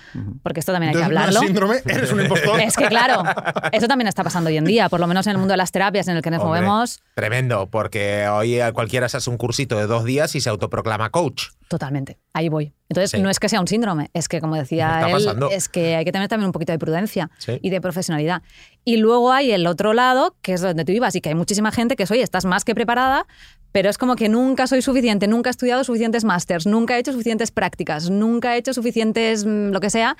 porque 0.44 0.59
esto 0.59 0.71
también 0.71 0.89
hay 0.89 0.95
que 0.95 1.03
Entonces, 1.03 1.21
es 1.21 1.27
hablarlo. 1.27 1.47
síndrome, 1.47 1.81
eres 1.86 2.12
un 2.12 2.21
impostor. 2.21 2.59
Es 2.62 2.75
que 2.75 2.88
claro, 2.88 3.24
eso 3.71 3.88
también 3.88 4.07
está 4.07 4.24
pasando 4.24 4.50
hoy 4.50 4.57
en 4.57 4.65
día, 4.65 4.89
por 4.89 5.00
lo 5.00 5.07
menos 5.07 5.27
en 5.27 5.31
el 5.31 5.38
mundo 5.38 5.53
de 5.53 5.57
las 5.57 5.71
terapias 5.71 6.07
en 6.07 6.18
el 6.18 6.21
que 6.21 6.31
nos 6.31 6.42
Hombre, 6.42 6.62
movemos. 6.62 7.00
Tremendo, 7.13 7.68
porque 7.69 8.27
hoy 8.27 8.59
cualquiera 8.74 9.09
se 9.09 9.18
hace 9.18 9.30
un 9.30 9.38
cursito 9.38 9.77
de 9.77 9.88
dos 9.88 10.06
días 10.06 10.36
y 10.36 10.41
se 10.41 10.50
autoproclama 10.50 11.09
coach. 11.09 11.50
Totalmente, 11.67 12.19
ahí 12.33 12.47
voy. 12.50 12.73
Entonces, 12.89 13.12
Sí. 13.12 13.21
no 13.21 13.29
es 13.29 13.39
que 13.39 13.50
sea 13.50 13.59
un 13.59 13.67
síndrome, 13.67 14.12
es 14.13 14.27
que, 14.27 14.39
como 14.39 14.56
decía 14.56 14.88
Está 15.00 15.07
él, 15.07 15.13
pasando. 15.13 15.50
es 15.50 15.67
que 15.67 15.95
hay 15.95 16.06
que 16.06 16.12
tener 16.12 16.27
también 16.27 16.47
un 16.47 16.51
poquito 16.51 16.71
de 16.71 16.77
prudencia 16.79 17.31
Sí. 17.39 17.59
y 17.62 17.69
de 17.71 17.81
profesionalidad. 17.81 18.44
Y 18.83 18.97
luego 18.97 19.31
hay 19.31 19.51
el 19.51 19.65
otro 19.65 19.94
lado, 19.94 20.35
que 20.44 20.53
es 20.53 20.62
donde 20.62 20.85
tú 20.85 20.91
ibas, 20.91 21.15
y 21.15 21.21
que 21.21 21.29
hay 21.29 21.35
muchísima 21.35 21.71
gente 21.71 21.95
que 21.95 22.03
es, 22.03 22.12
oye, 22.12 22.21
estás 22.21 22.45
más 22.45 22.63
que 22.65 22.75
preparada, 22.75 23.25
pero 23.71 23.89
es 23.89 23.97
como 23.97 24.15
que 24.15 24.29
nunca 24.29 24.67
soy 24.67 24.81
suficiente, 24.83 25.27
nunca 25.27 25.50
he 25.50 25.51
estudiado 25.51 25.83
suficientes 25.83 26.23
másters, 26.23 26.65
nunca 26.67 26.95
he 26.95 27.00
hecho 27.00 27.12
suficientes 27.12 27.50
prácticas, 27.51 28.09
nunca 28.12 28.56
he 28.56 28.59
hecho 28.59 28.73
suficientes 28.73 29.44
mm, 29.45 29.71
lo 29.71 29.79
que 29.79 29.89
sea. 29.89 30.15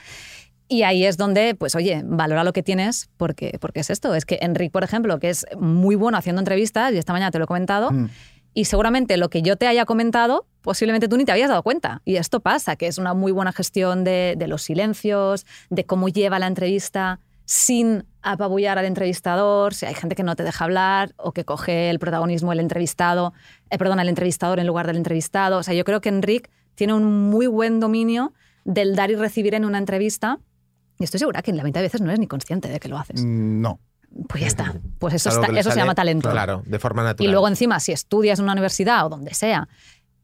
Y 0.68 0.82
ahí 0.82 1.06
es 1.06 1.16
donde, 1.18 1.54
pues 1.54 1.76
oye, 1.76 2.02
valora 2.04 2.44
lo 2.44 2.52
que 2.52 2.64
tienes, 2.64 3.08
porque, 3.18 3.58
porque 3.62 3.82
es 3.82 3.92
esto. 3.92 4.16
Es 4.16 4.26
que 4.26 4.40
Enric, 4.42 4.72
por 4.72 4.84
ejemplo, 4.84 5.20
que 5.20 5.30
es 5.30 5.46
muy 5.60 5.94
bueno 5.96 6.18
haciendo 6.18 6.42
entrevistas, 6.42 6.92
y 6.92 6.98
esta 6.98 7.14
mañana 7.14 7.30
te 7.30 7.38
lo 7.38 7.44
he 7.44 7.48
comentado, 7.48 7.92
Mm. 7.92 8.10
Y 8.58 8.66
seguramente 8.66 9.18
lo 9.18 9.30
que 9.30 9.42
yo 9.42 9.58
te 9.58 9.68
haya 9.68 9.84
comentado, 9.84 10.48
posiblemente 10.62 11.10
tú 11.10 11.18
ni 11.18 11.26
te 11.26 11.34
habías 11.34 11.50
dado 11.50 11.62
cuenta. 11.62 12.02
Y 12.06 12.16
esto 12.16 12.40
pasa, 12.40 12.78
que 12.78 12.88
es 12.88 12.98
una 12.98 13.14
muy 13.14 13.34
buena 13.34 13.52
gestión 13.52 14.06
de, 14.06 14.44
los 14.48 14.62
silencios, 14.62 15.46
de 15.70 15.86
cómo 15.86 16.08
lleva 16.08 16.40
la 16.40 16.48
entrevista 16.48 17.20
sin 17.44 18.06
apabullar 18.22 18.80
al 18.80 18.86
entrevistador. 18.86 19.74
Si 19.74 19.86
hay 19.86 19.94
gente 19.94 20.16
que 20.16 20.24
no 20.24 20.38
te 20.38 20.44
deja 20.44 20.64
hablar 20.64 21.14
o 21.18 21.34
que 21.34 21.44
coge 21.44 21.90
el 21.90 22.00
protagonismo 22.00 22.54
el 22.54 22.62
entrevistado, 22.62 23.34
eh, 23.70 23.78
perdón, 23.78 24.00
el 24.00 24.08
entrevistador 24.08 24.58
en 24.60 24.68
lugar 24.68 24.88
del 24.88 24.96
entrevistado. 24.96 25.58
O 25.58 25.64
sea, 25.64 25.74
yo 25.74 25.84
creo 25.84 26.00
que 26.00 26.08
Enric 26.08 26.50
tiene 26.76 26.94
un 26.94 27.30
muy 27.30 27.48
buen 27.48 27.82
dominio 27.82 28.32
del 28.64 28.96
dar 28.96 29.12
y 29.12 29.16
recibir 29.16 29.54
en 29.54 29.66
una 29.66 29.80
entrevista. 29.80 30.40
Y 30.98 31.04
estoy 31.04 31.20
segura 31.20 31.42
que 31.42 31.52
en 31.52 31.58
la 31.58 31.64
mitad 31.66 31.82
de 31.82 31.88
veces 31.88 32.00
no 32.00 32.08
eres 32.08 32.22
ni 32.22 32.28
consciente 32.28 32.70
de 32.70 32.80
que 32.80 32.88
lo 32.88 32.98
haces. 32.98 33.22
Mm, 33.22 33.60
No. 33.60 33.80
Pues 34.30 34.42
ya 34.42 34.48
está. 34.48 34.74
Pues 35.00 35.14
eso, 35.14 35.30
está- 35.30 35.48
eso 35.60 35.72
se 35.72 35.78
llama 35.78 35.94
talento. 35.96 36.30
Claro, 36.32 36.64
de 36.66 36.80
forma 36.80 37.02
Y 37.02 37.06
natural. 37.06 37.32
luego 37.32 37.48
encima, 37.48 37.80
si 37.80 37.92
estudias 37.92 38.40
en 38.40 38.44
una 38.46 38.54
universidad 38.54 39.06
o 39.06 39.10
donde 39.10 39.34
sea 39.34 39.68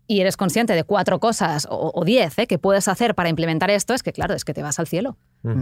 y 0.08 0.22
eres 0.22 0.38
consciente 0.38 0.74
de 0.74 0.84
cuatro 0.84 1.20
cosas 1.20 1.68
o, 1.70 1.92
o 1.94 2.04
diez 2.06 2.38
¿eh? 2.40 2.48
que 2.48 2.58
puedes 2.58 2.88
hacer 2.88 3.16
para 3.16 3.30
implementar 3.30 3.70
esto, 3.70 3.94
es 3.94 4.02
que 4.04 4.12
claro, 4.14 4.34
es 4.34 4.46
que 4.46 4.54
te 4.54 4.62
vas 4.64 4.80
al 4.80 4.88
cielo. 4.88 5.18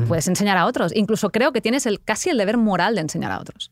Puedes 0.07 0.27
enseñar 0.27 0.57
a 0.57 0.65
otros. 0.65 0.91
Incluso 0.95 1.31
creo 1.31 1.51
que 1.53 1.61
tienes 1.61 1.85
el, 1.85 2.01
casi 2.03 2.29
el 2.29 2.37
deber 2.37 2.57
moral 2.57 2.95
de 2.95 3.01
enseñar 3.01 3.31
a 3.31 3.39
otros. 3.39 3.71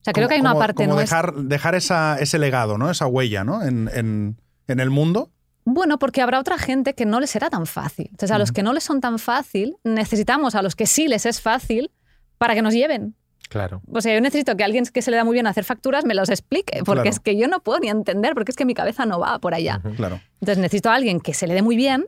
O 0.00 0.04
sea, 0.04 0.12
creo 0.12 0.24
Como- 0.24 0.28
que 0.28 0.34
hay 0.34 0.40
una 0.40 0.50
como- 0.50 0.60
parte 0.60 0.84
como 0.86 0.98
dejar, 0.98 1.34
dejar 1.34 1.74
esa, 1.74 2.18
ese 2.18 2.38
legado, 2.38 2.78
¿no? 2.78 2.90
Esa 2.90 3.06
huella, 3.06 3.44
¿no? 3.44 3.62
En, 3.62 3.88
en- 3.94 4.36
en 4.66 4.80
el 4.80 4.90
mundo. 4.90 5.30
Bueno, 5.66 5.98
porque 5.98 6.20
habrá 6.20 6.40
otra 6.40 6.58
gente 6.58 6.94
que 6.94 7.06
no 7.06 7.20
les 7.20 7.30
será 7.30 7.48
tan 7.48 7.66
fácil. 7.66 8.08
Entonces, 8.10 8.30
a 8.32 8.38
los 8.38 8.52
que 8.52 8.62
no 8.62 8.72
les 8.74 8.84
son 8.84 9.00
tan 9.00 9.18
fácil, 9.18 9.76
necesitamos 9.84 10.54
a 10.54 10.62
los 10.62 10.74
que 10.76 10.86
sí 10.86 11.08
les 11.08 11.24
es 11.26 11.40
fácil 11.40 11.90
para 12.38 12.54
que 12.54 12.60
nos 12.62 12.74
lleven. 12.74 13.14
Claro. 13.54 13.80
O 13.92 14.00
sea, 14.00 14.12
yo 14.12 14.20
necesito 14.20 14.56
que 14.56 14.64
alguien 14.64 14.84
que 14.84 15.00
se 15.00 15.12
le 15.12 15.16
da 15.16 15.22
muy 15.22 15.34
bien 15.34 15.46
hacer 15.46 15.62
facturas 15.62 16.04
me 16.04 16.12
los 16.14 16.28
explique, 16.28 16.80
porque 16.84 17.02
Claro. 17.02 17.10
es 17.10 17.20
que 17.20 17.36
yo 17.36 17.46
no 17.46 17.60
puedo 17.60 17.78
ni 17.78 17.88
entender, 17.88 18.34
porque 18.34 18.50
es 18.50 18.56
que 18.56 18.64
mi 18.64 18.74
cabeza 18.74 19.06
no 19.06 19.20
va 19.20 19.38
por 19.38 19.54
allá. 19.54 19.80
Claro. 19.96 20.20
Entonces 20.40 20.58
necesito 20.58 20.90
a 20.90 20.96
alguien 20.96 21.20
que 21.20 21.34
se 21.34 21.46
le 21.46 21.54
dé 21.54 21.62
muy 21.62 21.76
bien 21.76 22.06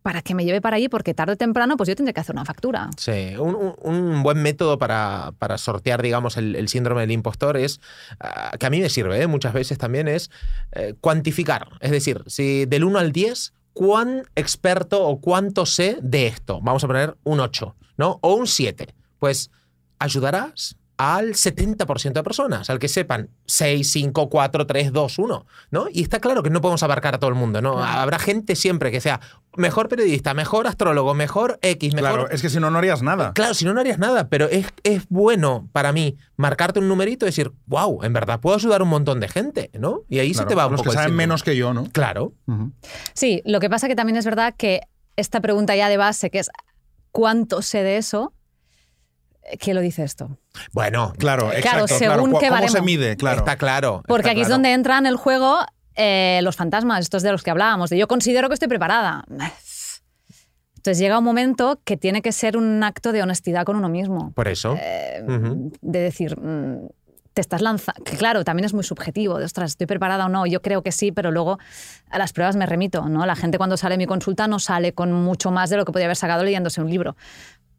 para 0.00 0.22
que 0.22 0.34
me 0.34 0.46
lleve 0.46 0.62
para 0.62 0.76
allí, 0.76 0.88
porque 0.88 1.12
tarde 1.12 1.34
o 1.34 1.36
temprano 1.36 1.76
pues 1.76 1.88
yo 1.90 1.94
tendré 1.94 2.14
que 2.14 2.20
hacer 2.20 2.34
una 2.34 2.46
factura. 2.46 2.88
Sí, 2.96 3.34
un, 3.38 3.54
un- 3.54 3.74
un 3.82 4.22
buen 4.22 4.38
método 4.40 4.78
para, 4.78 5.32
para 5.38 5.58
sortear, 5.58 6.00
digamos, 6.00 6.38
el, 6.38 6.56
el 6.56 6.68
síndrome 6.68 7.02
del 7.02 7.10
impostor 7.10 7.58
es, 7.58 7.80
ah, 8.18 8.52
que 8.58 8.64
a 8.64 8.70
mí 8.70 8.80
me 8.80 8.88
sirve 8.88 9.20
¿eh? 9.20 9.26
muchas 9.26 9.52
veces 9.52 9.76
también, 9.76 10.08
es 10.08 10.30
eh, 10.72 10.94
cuantificar. 11.02 11.68
Es 11.80 11.90
decir, 11.90 12.22
si 12.28 12.64
del 12.64 12.84
1 12.84 12.98
al 12.98 13.12
10, 13.12 13.52
¿cuán 13.74 14.22
experto 14.36 15.06
o 15.06 15.20
cuánto 15.20 15.66
sé 15.66 15.98
de 16.00 16.28
esto? 16.28 16.60
Vamos 16.62 16.82
a 16.84 16.86
poner 16.86 17.16
un 17.24 17.40
8, 17.40 17.76
¿no? 17.98 18.18
O 18.22 18.32
un 18.34 18.46
7. 18.46 18.94
Pues, 19.18 19.50
¿ayudarás? 19.98 20.76
al 20.98 21.34
70% 21.34 22.12
de 22.12 22.22
personas, 22.24 22.70
al 22.70 22.80
que 22.80 22.88
sepan 22.88 23.30
6, 23.46 23.88
5, 23.88 24.28
4, 24.28 24.66
3, 24.66 24.92
2, 24.92 25.18
1, 25.20 25.46
¿no? 25.70 25.86
Y 25.92 26.02
está 26.02 26.18
claro 26.18 26.42
que 26.42 26.50
no 26.50 26.60
podemos 26.60 26.82
abarcar 26.82 27.14
a 27.14 27.18
todo 27.18 27.30
el 27.30 27.36
mundo, 27.36 27.62
¿no? 27.62 27.82
Habrá 27.82 28.18
gente 28.18 28.56
siempre 28.56 28.90
que 28.90 29.00
sea 29.00 29.20
mejor 29.56 29.88
periodista, 29.88 30.34
mejor 30.34 30.66
astrólogo, 30.66 31.14
mejor 31.14 31.60
X, 31.62 31.94
mejor... 31.94 32.10
Claro, 32.10 32.30
es 32.30 32.42
que 32.42 32.50
si 32.50 32.58
no, 32.58 32.72
no 32.72 32.78
harías 32.78 33.02
nada. 33.02 33.32
Claro, 33.32 33.54
si 33.54 33.64
no, 33.64 33.74
no 33.74 33.80
harías 33.80 34.00
nada, 34.00 34.28
pero 34.28 34.46
es, 34.46 34.66
es 34.82 35.08
bueno 35.08 35.68
para 35.70 35.92
mí 35.92 36.16
marcarte 36.36 36.80
un 36.80 36.88
numerito 36.88 37.26
y 37.26 37.28
decir, 37.28 37.52
wow, 37.66 38.02
en 38.02 38.12
verdad 38.12 38.40
puedo 38.40 38.56
ayudar 38.56 38.80
a 38.80 38.84
un 38.84 38.90
montón 38.90 39.20
de 39.20 39.28
gente, 39.28 39.70
¿no? 39.78 40.02
Y 40.08 40.18
ahí 40.18 40.34
se 40.34 40.38
Claro, 40.38 40.48
te 40.48 40.54
va 40.56 40.66
un 40.66 40.72
Los 40.72 40.80
poco 40.80 40.90
que 40.90 40.96
saben 40.96 41.14
menos 41.14 41.44
que 41.44 41.56
yo, 41.56 41.72
¿no? 41.72 41.84
Claro. 41.92 42.32
Sí, 43.14 43.40
lo 43.44 43.60
que 43.60 43.70
pasa 43.70 43.86
que 43.86 43.94
también 43.94 44.16
es 44.16 44.24
verdad 44.24 44.52
que 44.56 44.80
esta 45.14 45.40
pregunta 45.40 45.76
ya 45.76 45.88
de 45.88 45.96
base, 45.96 46.30
que 46.30 46.40
es 46.40 46.50
¿cuánto 47.12 47.62
sé 47.62 47.84
de 47.84 47.98
eso? 47.98 48.32
¿Quién 49.58 49.76
lo 49.76 49.80
dice 49.82 50.04
esto? 50.04 50.38
Bueno, 50.72 51.12
Claro, 51.18 51.50
Claro, 51.60 51.84
exacto. 51.84 51.86
según 51.98 52.30
claro. 52.30 52.38
qué 52.38 52.48
¿Cómo 52.48 52.68
se 52.68 52.82
mide? 52.82 53.16
Claro. 53.16 53.38
está 53.38 53.56
claro. 53.56 54.02
Porque 54.06 54.22
está 54.28 54.30
aquí 54.32 54.40
es 54.40 54.46
claro. 54.46 54.56
donde 54.56 54.72
entran 54.72 55.06
en 55.06 55.10
el 55.10 55.16
juego 55.16 55.58
eh, 55.94 56.40
los 56.42 56.56
fantasmas, 56.56 57.00
estos 57.00 57.22
de 57.22 57.32
los 57.32 57.42
que 57.42 57.50
hablábamos, 57.50 57.90
de 57.90 57.98
yo 57.98 58.06
considero 58.08 58.48
que 58.48 58.54
estoy 58.54 58.68
preparada. 58.68 59.24
Entonces 60.76 60.98
llega 61.00 61.18
un 61.18 61.24
momento 61.24 61.80
que 61.84 61.96
tiene 61.96 62.22
que 62.22 62.32
ser 62.32 62.56
un 62.56 62.82
acto 62.84 63.12
de 63.12 63.22
honestidad 63.22 63.64
con 63.64 63.76
uno 63.76 63.88
mismo. 63.88 64.32
Por 64.32 64.48
eso. 64.48 64.76
Eh, 64.80 65.22
Ujú. 65.26 65.72
De 65.82 65.98
decir, 65.98 66.38
mm, 66.40 66.86
te 67.34 67.40
estás 67.40 67.60
lanzando. 67.62 68.02
Que 68.04 68.16
claro, 68.16 68.44
también 68.44 68.64
es 68.64 68.74
muy 68.74 68.84
subjetivo. 68.84 69.38
De 69.38 69.44
ostras, 69.44 69.72
¿estoy 69.72 69.86
preparada 69.86 70.26
o 70.26 70.28
no? 70.28 70.46
Yo 70.46 70.62
creo 70.62 70.82
que 70.82 70.92
sí, 70.92 71.10
pero 71.12 71.30
luego 71.30 71.58
a 72.10 72.18
las 72.18 72.32
pruebas 72.32 72.56
me 72.56 72.64
remito. 72.64 73.08
¿no? 73.08 73.26
La 73.26 73.34
gente 73.36 73.58
cuando 73.58 73.76
sale 73.76 73.96
a 73.96 73.98
mi 73.98 74.06
consulta 74.06 74.46
no 74.46 74.58
sale 74.60 74.92
con 74.92 75.12
mucho 75.12 75.50
más 75.50 75.68
de 75.68 75.76
lo 75.76 75.84
que 75.84 75.92
podría 75.92 76.06
haber 76.06 76.16
sacado 76.16 76.44
leyéndose 76.44 76.80
un 76.80 76.90
libro. 76.90 77.16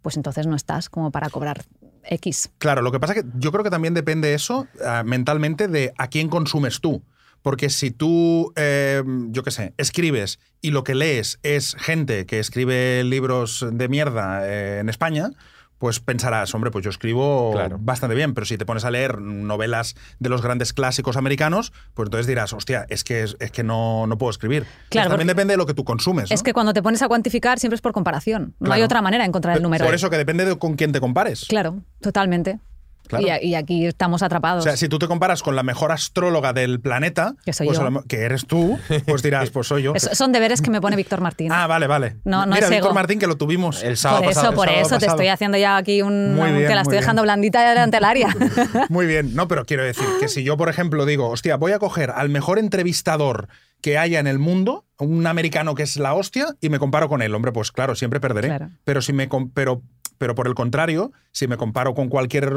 Pues 0.02 0.18
entonces 0.18 0.48
no 0.48 0.56
estás 0.56 0.90
como 0.90 1.12
para 1.12 1.30
cobrar 1.30 1.64
X. 2.04 2.50
Claro, 2.58 2.82
lo 2.82 2.92
que 2.92 3.00
pasa 3.00 3.14
es 3.14 3.24
que 3.24 3.30
yo 3.36 3.52
creo 3.52 3.64
que 3.64 3.70
también 3.70 3.94
depende 3.94 4.34
eso 4.34 4.68
ah, 4.86 5.04
mentalmente 5.06 5.68
de 5.68 5.94
a 5.98 6.08
quién 6.08 6.30
consumes 6.30 6.80
tú. 6.82 7.04
Porque 7.42 7.70
si 7.70 7.92
tú, 7.92 8.52
eh, 8.58 9.02
yo 9.30 9.44
qué 9.44 9.52
sé, 9.52 9.74
escribes 9.78 10.40
y 10.62 10.72
lo 10.72 10.84
que 10.84 10.94
lees 10.94 11.40
es 11.42 11.76
gente 11.80 12.26
que 12.26 12.40
escribe 12.40 13.02
libros 13.06 13.66
de 13.72 13.88
mierda 13.88 14.46
eh, 14.46 14.80
en 14.80 14.90
España, 14.90 15.32
pues 15.80 16.00
pensarás, 16.00 16.54
hombre, 16.54 16.70
pues 16.72 16.84
yo 16.84 16.90
escribo 16.92 17.52
Claro. 17.54 17.78
bastante 17.80 18.16
bien, 18.16 18.34
pero 18.34 18.46
si 18.46 18.58
te 18.58 18.66
pones 18.66 18.86
a 18.86 18.92
leer 18.92 19.20
novelas 19.20 19.96
de 20.20 20.30
los 20.30 20.42
grandes 20.42 20.74
clásicos 20.74 21.18
americanos, 21.18 21.74
pues 21.94 22.08
entonces 22.08 22.28
dirás, 22.28 22.54
hostia, 22.54 22.86
es 22.90 23.04
que, 23.04 23.24
es, 23.24 23.38
es 23.40 23.52
que 23.52 23.64
no, 23.64 24.06
no 24.06 24.18
puedo 24.18 24.30
escribir. 24.30 24.66
Claro, 24.90 25.10
también 25.10 25.28
depende 25.28 25.54
de 25.54 25.58
lo 25.58 25.66
que 25.66 25.74
tú 25.74 25.84
consumes. 25.86 26.30
¿no? 26.30 26.34
Es 26.36 26.44
que 26.44 26.54
cuando 26.54 26.74
te 26.74 26.84
pones 26.84 27.02
a 27.02 27.08
cuantificar 27.08 27.60
siempre 27.60 27.76
es 27.76 27.82
por 27.82 27.94
comparación. 27.94 28.54
No 28.60 28.72
hay 28.74 28.82
otra 28.84 29.02
manera 29.02 29.24
de 29.24 29.30
encontrar 29.30 29.58
el 29.58 29.64
número. 29.64 29.86
Por 29.86 29.96
eso 29.96 30.10
que 30.10 30.18
depende 30.18 30.46
de 30.46 30.58
con 30.58 30.76
quién 30.76 30.92
te 30.92 31.00
compares. 31.00 31.46
Claro, 31.48 31.82
totalmente. 32.02 32.60
Claro. 33.10 33.26
Y, 33.42 33.56
aquí 33.56 33.88
estamos 33.88 34.22
atrapados. 34.24 34.62
O 34.62 34.64
sea, 34.64 34.78
si 34.78 34.88
tú 34.88 35.00
te 35.00 35.08
comparas 35.08 35.42
con 35.42 35.56
la 35.56 35.64
mejor 35.64 35.92
astróloga 35.92 36.54
del 36.54 36.80
planeta, 36.80 37.34
Que 37.44 37.54
soy 37.54 37.66
pues 37.68 37.78
yo. 37.78 37.82
a 37.82 37.86
lo 37.86 37.92
mo- 37.92 38.04
que 38.04 38.18
eres 38.22 38.46
tú, 38.46 38.80
pues 39.08 39.24
dirás, 39.24 39.50
pues 39.50 39.68
soy 39.68 39.82
yo. 39.84 39.94
Es- 39.96 40.10
son 40.14 40.32
deberes 40.32 40.62
que 40.62 40.70
me 40.70 40.80
pone 40.80 40.96
Víctor 40.96 41.20
Martín. 41.20 41.52
Ah, 41.52 41.66
vale, 41.68 41.88
vale. 41.88 42.18
No, 42.24 42.46
no 42.46 42.54
Mira, 42.54 42.68
es 42.68 42.70
Víctor 42.70 42.88
ego. 42.90 42.94
Martín, 42.94 43.18
que 43.20 43.26
lo 43.28 43.36
tuvimos. 43.36 43.82
El 43.84 43.98
sábado 43.98 44.22
por 44.24 44.32
eso, 44.32 44.40
pasado. 44.42 44.56
por 44.56 44.68
sábado 44.68 44.86
eso 44.86 44.98
te 45.00 45.06
estoy 45.08 45.28
haciendo 45.28 45.58
ya 45.58 45.76
aquí 45.78 46.02
un. 46.04 46.36
Muy 46.36 46.52
bien, 46.52 46.68
que 46.68 46.70
la 46.70 46.76
muy 46.76 46.82
estoy 46.84 46.98
dejando 46.98 47.24
bien. 47.24 47.26
blandita 47.34 47.68
delante 47.68 47.98
del 47.98 48.04
área. 48.06 48.28
Muy 48.90 49.06
bien, 49.08 49.34
no, 49.34 49.48
pero 49.48 49.66
quiero 49.66 49.84
decir 49.84 50.06
que 50.20 50.28
si 50.28 50.44
yo, 50.44 50.56
por 50.58 50.70
ejemplo, 50.70 51.06
digo, 51.06 51.30
hostia, 51.30 51.58
voy 51.58 51.72
a 51.72 51.80
coger 51.80 52.12
al 52.12 52.30
mejor 52.30 52.60
entrevistador 52.60 53.48
que 53.82 53.98
haya 53.98 54.20
en 54.20 54.28
el 54.28 54.40
mundo, 54.40 54.86
un 54.98 55.26
americano 55.26 55.74
que 55.74 55.84
es 55.84 55.96
la 55.98 56.14
hostia, 56.14 56.48
y 56.60 56.70
me 56.70 56.80
comparo 56.80 57.08
con 57.08 57.22
él, 57.22 57.34
hombre, 57.34 57.52
pues 57.52 57.72
claro, 57.72 57.96
siempre 57.96 58.20
perderé. 58.20 58.50
Claro. 58.50 58.70
Pero 58.84 59.02
si 59.02 59.14
me 59.14 59.30
com- 59.30 59.50
pero, 59.54 59.82
pero 60.20 60.36
por 60.36 60.48
el 60.48 60.54
contrario, 60.54 61.12
si 61.32 61.48
me 61.48 61.58
comparo 61.58 61.96
con 61.96 62.10
cualquier 62.10 62.54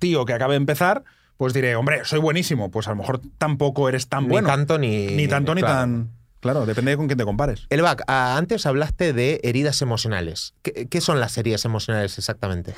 tío 0.00 0.24
que 0.24 0.32
acabe 0.32 0.54
de 0.54 0.56
empezar, 0.56 1.04
pues 1.36 1.52
diré, 1.52 1.76
hombre, 1.76 2.04
soy 2.04 2.18
buenísimo. 2.18 2.70
Pues 2.70 2.88
a 2.88 2.90
lo 2.90 2.96
mejor 2.96 3.20
tampoco 3.38 3.88
eres 3.88 4.08
tan 4.08 4.24
Ni 4.24 4.30
bueno. 4.30 4.48
tanto 4.48 4.78
ni. 4.78 5.06
ni 5.08 5.28
tanto 5.28 5.54
ni 5.54 5.60
claro. 5.60 5.74
tan. 5.78 6.10
Claro, 6.40 6.64
depende 6.64 6.92
de 6.92 6.96
con 6.96 7.06
quién 7.06 7.18
te 7.18 7.24
compares. 7.24 7.66
Elbac, 7.68 8.02
ah, 8.08 8.36
antes 8.38 8.64
hablaste 8.64 9.12
de 9.12 9.40
heridas 9.44 9.82
emocionales. 9.82 10.54
¿Qué, 10.62 10.88
qué 10.88 11.00
son 11.02 11.20
las 11.20 11.36
heridas 11.36 11.66
emocionales 11.66 12.16
exactamente? 12.16 12.74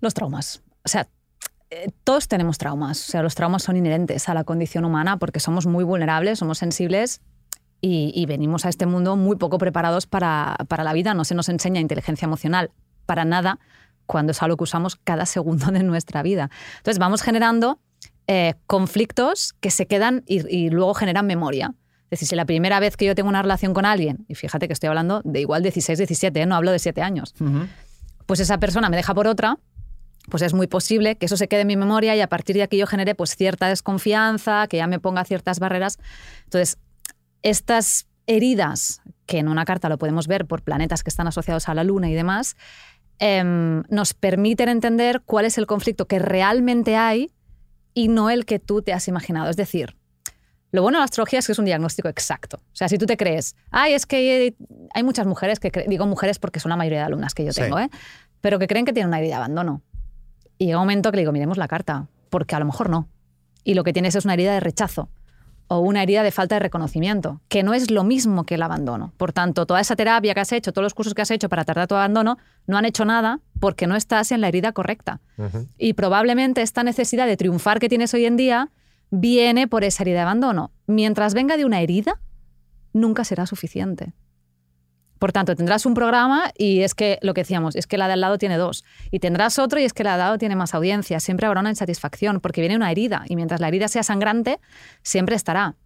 Los 0.00 0.12
traumas. 0.12 0.62
O 0.84 0.88
sea, 0.88 1.08
eh, 1.70 1.88
todos 2.04 2.28
tenemos 2.28 2.58
traumas. 2.58 3.08
O 3.08 3.10
sea, 3.10 3.22
los 3.22 3.34
traumas 3.34 3.62
son 3.62 3.78
inherentes 3.78 4.28
a 4.28 4.34
la 4.34 4.44
condición 4.44 4.84
humana 4.84 5.18
porque 5.18 5.40
somos 5.40 5.64
muy 5.66 5.82
vulnerables, 5.82 6.38
somos 6.38 6.58
sensibles 6.58 7.22
y, 7.80 8.12
y 8.14 8.26
venimos 8.26 8.66
a 8.66 8.68
este 8.68 8.84
mundo 8.84 9.16
muy 9.16 9.36
poco 9.36 9.56
preparados 9.56 10.06
para, 10.06 10.58
para 10.68 10.84
la 10.84 10.92
vida. 10.92 11.14
No 11.14 11.24
se 11.24 11.34
nos 11.34 11.48
enseña 11.48 11.80
inteligencia 11.80 12.26
emocional 12.26 12.70
para 13.10 13.24
nada 13.24 13.58
cuando 14.06 14.30
es 14.30 14.40
algo 14.40 14.56
que 14.56 14.62
usamos 14.62 14.94
cada 14.94 15.26
segundo 15.26 15.66
de 15.72 15.82
nuestra 15.82 16.22
vida. 16.22 16.48
Entonces 16.76 17.00
vamos 17.00 17.22
generando 17.22 17.80
eh, 18.28 18.54
conflictos 18.68 19.54
que 19.58 19.72
se 19.72 19.86
quedan 19.86 20.22
y, 20.26 20.48
y 20.48 20.70
luego 20.70 20.94
generan 20.94 21.26
memoria. 21.26 21.74
Es 22.04 22.20
decir, 22.20 22.28
si 22.28 22.36
la 22.36 22.44
primera 22.44 22.78
vez 22.78 22.96
que 22.96 23.04
yo 23.04 23.16
tengo 23.16 23.28
una 23.28 23.42
relación 23.42 23.74
con 23.74 23.84
alguien, 23.84 24.26
y 24.28 24.36
fíjate 24.36 24.68
que 24.68 24.74
estoy 24.74 24.86
hablando 24.86 25.22
de 25.24 25.40
igual 25.40 25.64
16, 25.64 25.98
17, 25.98 26.40
¿eh? 26.40 26.46
no 26.46 26.54
hablo 26.54 26.70
de 26.70 26.78
7 26.78 27.02
años, 27.02 27.34
pues 28.26 28.38
esa 28.38 28.58
persona 28.58 28.88
me 28.90 28.96
deja 28.96 29.12
por 29.12 29.26
otra, 29.26 29.58
pues 30.28 30.44
es 30.44 30.54
muy 30.54 30.68
posible 30.68 31.16
que 31.16 31.26
eso 31.26 31.36
se 31.36 31.48
quede 31.48 31.62
en 31.62 31.66
mi 31.66 31.76
memoria 31.76 32.14
y 32.14 32.20
a 32.20 32.28
partir 32.28 32.54
de 32.54 32.62
aquí 32.62 32.76
yo 32.76 32.86
genere 32.86 33.16
pues 33.16 33.34
cierta 33.34 33.66
desconfianza, 33.66 34.68
que 34.68 34.76
ya 34.76 34.86
me 34.86 35.00
ponga 35.00 35.24
ciertas 35.24 35.58
barreras. 35.58 35.98
Entonces, 36.44 36.78
estas 37.42 38.06
heridas, 38.28 39.02
que 39.26 39.38
en 39.38 39.48
una 39.48 39.64
carta 39.64 39.88
lo 39.88 39.98
podemos 39.98 40.28
ver 40.28 40.46
por 40.46 40.62
planetas 40.62 41.02
que 41.02 41.10
están 41.10 41.26
asociados 41.26 41.68
a 41.68 41.74
la 41.74 41.82
Luna 41.82 42.08
y 42.08 42.14
demás, 42.14 42.56
em, 43.20 43.82
nos 43.88 44.14
permiten 44.14 44.68
entender 44.68 45.22
cuál 45.24 45.44
es 45.44 45.56
el 45.58 45.66
conflicto 45.66 46.06
que 46.06 46.18
realmente 46.18 46.96
hay 46.96 47.30
y 47.94 48.08
no 48.08 48.30
el 48.30 48.44
que 48.46 48.58
tú 48.58 48.82
te 48.82 48.92
has 48.92 49.06
imaginado. 49.08 49.48
Es 49.50 49.56
decir, 49.56 49.96
lo 50.72 50.82
bueno 50.82 50.98
de 50.98 51.00
la 51.00 51.04
astrología 51.04 51.38
es 51.40 51.46
que 51.46 51.52
es 51.52 51.58
un 51.58 51.64
diagnóstico 51.64 52.08
exacto. 52.08 52.58
O 52.58 52.74
sea, 52.76 52.88
si 52.88 52.96
tú 52.98 53.06
te 53.06 53.16
crees, 53.16 53.56
ay, 53.70 53.92
es 53.92 54.06
que 54.06 54.54
hay 54.94 55.02
muchas 55.02 55.26
mujeres 55.26 55.60
que, 55.60 55.70
cre-", 55.70 55.86
digo 55.88 56.06
mujeres 56.06 56.38
porque 56.38 56.60
son 56.60 56.70
la 56.70 56.76
mayoría 56.76 57.00
de 57.00 57.04
alumnas 57.06 57.34
que 57.34 57.44
yo 57.44 57.52
Sí. 57.52 57.60
tengo, 57.62 57.78
¿eh? 57.78 57.90
pero 58.40 58.58
que 58.58 58.66
creen 58.66 58.84
que 58.86 58.92
tienen 58.92 59.08
una 59.08 59.18
herida 59.18 59.32
de 59.32 59.36
abandono. 59.36 59.82
Y 60.58 60.66
llega 60.66 60.78
un 60.78 60.82
momento 60.82 61.10
que 61.10 61.16
le 61.16 61.22
digo, 61.22 61.32
miremos 61.32 61.58
la 61.58 61.68
carta, 61.68 62.06
porque 62.30 62.54
a 62.54 62.58
lo 62.58 62.64
mejor 62.64 62.88
no. 62.90 63.08
Y 63.64 63.74
lo 63.74 63.84
que 63.84 63.92
tienes 63.92 64.14
es 64.14 64.24
una 64.24 64.34
herida 64.34 64.52
de 64.54 64.60
rechazo 64.60 65.10
o 65.72 65.78
una 65.78 66.02
herida 66.02 66.24
de 66.24 66.32
falta 66.32 66.56
de 66.56 66.58
reconocimiento, 66.58 67.40
que 67.48 67.62
no 67.62 67.74
es 67.74 67.92
lo 67.92 68.02
mismo 68.02 68.42
que 68.42 68.56
el 68.56 68.62
abandono. 68.62 69.12
Por 69.16 69.32
tanto, 69.32 69.66
toda 69.66 69.80
esa 69.80 69.94
terapia 69.94 70.34
que 70.34 70.40
has 70.40 70.50
hecho, 70.50 70.72
todos 70.72 70.82
los 70.82 70.94
cursos 70.94 71.14
que 71.14 71.22
has 71.22 71.30
hecho 71.30 71.48
para 71.48 71.64
tratar 71.64 71.86
tu 71.86 71.94
abandono, 71.94 72.38
no 72.66 72.76
han 72.76 72.86
hecho 72.86 73.04
nada 73.04 73.38
porque 73.60 73.86
no 73.86 73.94
estás 73.94 74.32
en 74.32 74.40
la 74.40 74.48
herida 74.48 74.72
correcta. 74.72 75.20
Y 75.78 75.92
probablemente 75.92 76.62
esta 76.62 76.82
necesidad 76.82 77.28
de 77.28 77.36
triunfar 77.36 77.78
que 77.78 77.88
tienes 77.88 78.12
hoy 78.14 78.24
en 78.24 78.36
día 78.36 78.70
viene 79.10 79.68
por 79.68 79.84
esa 79.84 80.02
herida 80.02 80.16
de 80.16 80.22
abandono. 80.22 80.72
Mientras 80.88 81.34
venga 81.34 81.56
de 81.56 81.64
una 81.64 81.80
herida, 81.80 82.20
nunca 82.92 83.22
será 83.22 83.46
suficiente. 83.46 84.12
Por 85.20 85.32
tanto, 85.32 85.54
tendrás 85.54 85.84
un 85.84 85.92
programa 85.92 86.50
y 86.56 86.80
es 86.80 86.94
que 86.94 87.18
lo 87.20 87.34
que 87.34 87.42
decíamos, 87.42 87.76
es 87.76 87.86
que 87.86 87.98
la 87.98 88.06
de 88.06 88.14
al 88.14 88.22
lado 88.22 88.38
tiene 88.38 88.56
dos. 88.56 88.84
Y 89.10 89.18
tendrás 89.18 89.58
otro 89.58 89.78
y 89.78 89.84
es 89.84 89.92
que 89.92 90.02
la 90.02 90.16
de 90.16 90.22
al 90.22 90.28
lado 90.28 90.38
tiene 90.38 90.56
más 90.56 90.74
audiencia. 90.74 91.20
Siempre 91.20 91.46
habrá 91.46 91.60
una 91.60 91.68
insatisfacción 91.68 92.40
porque 92.40 92.62
viene 92.62 92.74
una 92.74 92.90
herida 92.90 93.24
y 93.28 93.36
mientras 93.36 93.60
la 93.60 93.68
herida 93.68 93.88
sea 93.88 94.02
sangrante, 94.02 94.60
siempre 95.02 95.36
estará. 95.36 95.76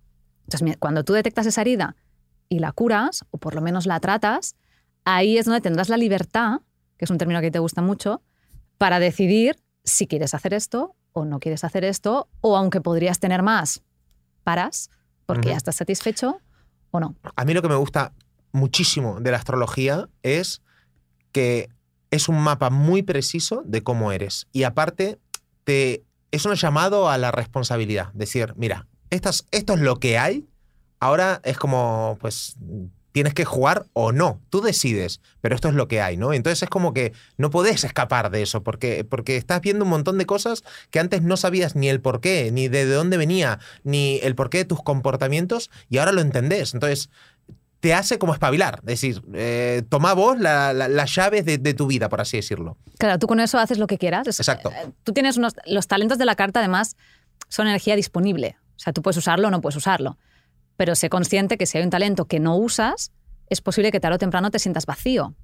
Entonces, 0.45 0.76
cuando 0.79 1.03
tú 1.03 1.14
detectas 1.14 1.47
esa 1.47 1.62
herida 1.62 1.97
y 2.49 2.61
la 2.61 2.71
curas, 2.71 3.25
o 3.33 3.38
por 3.38 3.57
lo 3.57 3.61
menos 3.61 3.87
la 3.87 3.99
tratas, 3.99 4.55
ahí 5.05 5.37
es 5.37 5.47
donde 5.47 5.61
tendrás 5.61 5.88
la 5.88 5.97
libertad, 5.97 6.61
que 6.97 7.05
es 7.05 7.11
un 7.11 7.19
término 7.19 7.41
que 7.41 7.50
te 7.50 7.59
gusta 7.59 7.83
mucho, 7.83 8.23
para 8.79 9.00
decidir 9.00 9.57
si 9.83 10.07
quieres 10.07 10.33
hacer 10.35 10.55
esto 10.55 10.95
o 11.12 11.25
no 11.25 11.41
quieres 11.41 11.64
hacer 11.64 11.85
esto, 11.85 12.29
o 12.41 12.57
aunque 12.57 12.81
podrías 12.81 13.19
tener 13.19 13.43
más, 13.43 13.83
paras, 14.45 14.91
porque 15.26 15.49
Ujú. 15.49 15.50
ya 15.50 15.57
estás 15.57 15.75
satisfecho 15.75 16.38
o 16.93 17.00
no. 17.00 17.17
A 17.35 17.45
mí 17.45 17.53
lo 17.53 17.62
que 17.62 17.69
me 17.69 17.75
gusta 17.75 18.12
muchísimo 18.54 19.20
de 19.20 19.32
la 19.32 19.37
astrología 19.37 20.08
es 20.23 20.62
que 21.32 21.68
es 22.11 22.28
un 22.28 22.40
mapa 22.40 22.70
muy 22.70 23.02
preciso 23.02 23.62
de 23.66 23.82
cómo 23.82 24.12
eres. 24.12 24.46
Y 24.52 24.62
aparte, 24.62 25.18
te, 25.64 26.04
es 26.30 26.46
un 26.46 26.54
llamado 26.54 27.11
a 27.11 27.18
la 27.18 27.32
responsabilidad. 27.32 28.12
Decir, 28.14 28.54
mira, 28.56 28.87
estas, 29.11 29.46
esto 29.50 29.75
es 29.75 29.80
lo 29.80 29.96
que 29.96 30.18
hay. 30.18 30.46
Ahora 31.00 31.40
es 31.42 31.58
como, 31.58 32.16
pues, 32.20 32.56
tienes 33.14 33.34
que 33.34 33.44
jugar 33.44 33.87
o 33.92 34.12
no. 34.12 34.40
Tú 34.50 34.61
decides, 34.61 35.20
pero 35.40 35.54
esto 35.54 35.68
es 35.68 35.75
lo 35.75 35.87
que 35.87 36.00
hay, 36.00 36.16
¿no? 36.16 36.32
Entonces 36.32 36.64
es 36.64 36.68
como 36.68 36.92
que 36.92 37.12
no 37.37 37.50
podés 37.50 37.84
escapar 37.84 38.30
de 38.30 38.42
eso, 38.42 38.62
porque, 38.62 39.04
porque 39.04 39.37
estás 39.37 39.61
viendo 39.61 39.84
un 39.84 39.90
montón 39.90 40.18
de 40.18 40.26
cosas 40.26 40.64
que 40.90 40.99
antes 40.99 41.23
no 41.23 41.37
sabías 41.37 41.76
ni 41.76 41.88
el 41.88 42.00
por 42.00 42.20
qué, 42.20 42.50
ni 42.52 42.68
de 42.68 42.87
dónde 42.87 43.16
venía, 43.16 43.61
ni 43.84 44.18
el 44.23 44.34
porqué 44.34 44.58
de 44.58 44.64
tus 44.64 44.82
comportamientos, 44.82 45.70
y 45.88 45.99
ahora 45.99 46.11
lo 46.11 46.20
entendés. 46.20 46.75
Entonces, 46.75 47.08
te 47.85 47.93
hace 47.93 48.19
como 48.19 48.33
espabilar. 48.33 48.76
Es 48.79 48.87
decir, 48.87 49.23
eh, 49.35 49.83
toma 49.91 50.14
vos 50.14 50.38
la- 50.41 50.73
la- 50.73 50.88
las 50.88 51.14
llaves 51.14 51.45
de, 51.45 51.59
de 51.59 51.75
tu 51.75 51.87
vida, 51.87 52.09
por 52.09 52.23
así 52.23 52.38
decirlo. 52.38 52.79
Claro, 52.99 53.19
tú 53.19 53.26
con 53.26 53.41
eso 53.41 53.59
haces 53.59 53.76
lo 53.76 53.87
que 53.87 53.99
quieras. 53.99 54.26
Exacto. 54.26 54.71
eh, 54.71 54.91
Tú 55.03 55.12
tienes 55.12 55.37
unos. 55.37 55.53
Los 55.67 55.87
talentos 55.87 56.17
de 56.17 56.25
la 56.25 56.35
carta, 56.35 56.61
además, 56.61 56.97
son 57.49 57.67
energía 57.67 57.95
disponible. 57.95 58.57
O 58.75 58.79
sea, 58.79 58.95
tú 58.95 59.03
puedes 59.03 59.19
usarlo 59.19 59.49
o 59.49 59.50
no 59.50 59.61
puedes 59.61 59.76
usarlo. 59.76 60.17
Pero 60.79 60.95
sé 60.95 61.11
consciente 61.11 61.59
que 61.59 61.67
si 61.67 61.76
hay 61.76 61.85
un 61.85 61.91
talento 61.91 62.25
que 62.25 62.41
no 62.41 62.57
usas, 62.57 63.12
es 63.50 63.61
posible 63.61 63.93
que 63.93 64.00
tarde 64.00 64.14
o 64.14 64.19
temprano 64.19 64.50
te 64.50 64.59
sientas 64.59 64.87
vacío. 64.87 65.35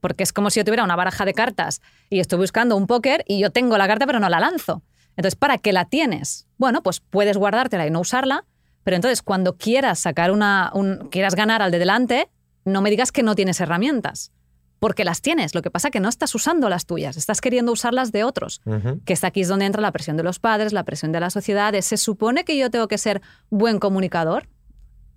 porque 0.00 0.22
es 0.24 0.32
como 0.32 0.48
si 0.50 0.58
yo 0.60 0.64
tuviera 0.64 0.82
una 0.84 0.96
baraja 0.96 1.24
de 1.26 1.34
cartas 1.34 1.80
y 2.10 2.20
estoy 2.20 2.38
buscando 2.38 2.74
un 2.76 2.86
póker 2.88 3.22
y 3.28 3.38
yo 3.38 3.50
tengo 3.50 3.76
la 3.78 3.86
carta 3.86 4.06
pero 4.06 4.18
no 4.18 4.28
la 4.30 4.40
lanzo. 4.40 4.82
Entonces, 5.16 5.36
¿para 5.36 5.58
qué 5.58 5.72
la 5.72 5.84
tienes? 5.84 6.48
Bueno, 6.56 6.82
pues 6.82 7.00
puedes 7.00 7.36
guardártela 7.36 7.86
y 7.86 7.90
no 7.90 8.00
usarla, 8.00 8.44
pero 8.84 8.96
entonces 8.96 9.22
cuando 9.22 9.56
quieras 9.56 9.98
sacar 10.00 10.30
una, 10.30 10.70
un, 10.74 11.08
quieras 11.10 11.34
ganar 11.34 11.62
al 11.62 11.70
de 11.70 11.78
delante, 11.78 12.28
no 12.64 12.82
me 12.82 12.90
digas 12.90 13.12
que 13.12 13.22
no 13.22 13.34
tienes 13.34 13.60
herramientas, 13.60 14.32
porque 14.78 15.04
las 15.04 15.22
tienes. 15.22 15.54
Lo 15.54 15.62
que 15.62 15.70
pasa 15.70 15.88
es 15.88 15.92
que 15.92 16.00
no 16.00 16.08
estás 16.08 16.34
usando 16.34 16.68
las 16.68 16.86
tuyas, 16.86 17.16
estás 17.16 17.40
queriendo 17.40 17.72
usarlas 17.72 18.12
de 18.12 18.24
otros. 18.24 18.60
Que 19.04 19.12
está 19.12 19.28
aquí 19.28 19.42
es 19.42 19.48
donde 19.48 19.66
entra 19.66 19.80
la 19.80 19.92
presión 19.92 20.16
de 20.16 20.22
los 20.22 20.38
padres, 20.38 20.72
la 20.72 20.84
presión 20.84 21.12
de 21.12 21.20
la 21.20 21.30
sociedad. 21.30 21.72
de, 21.72 21.82
¿Se 21.82 21.96
supone 21.96 22.44
que 22.44 22.56
yo 22.56 22.70
tengo 22.70 22.88
que 22.88 22.98
ser 22.98 23.22
buen 23.50 23.78
comunicador 23.78 24.48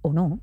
o 0.01 0.13
no? 0.13 0.39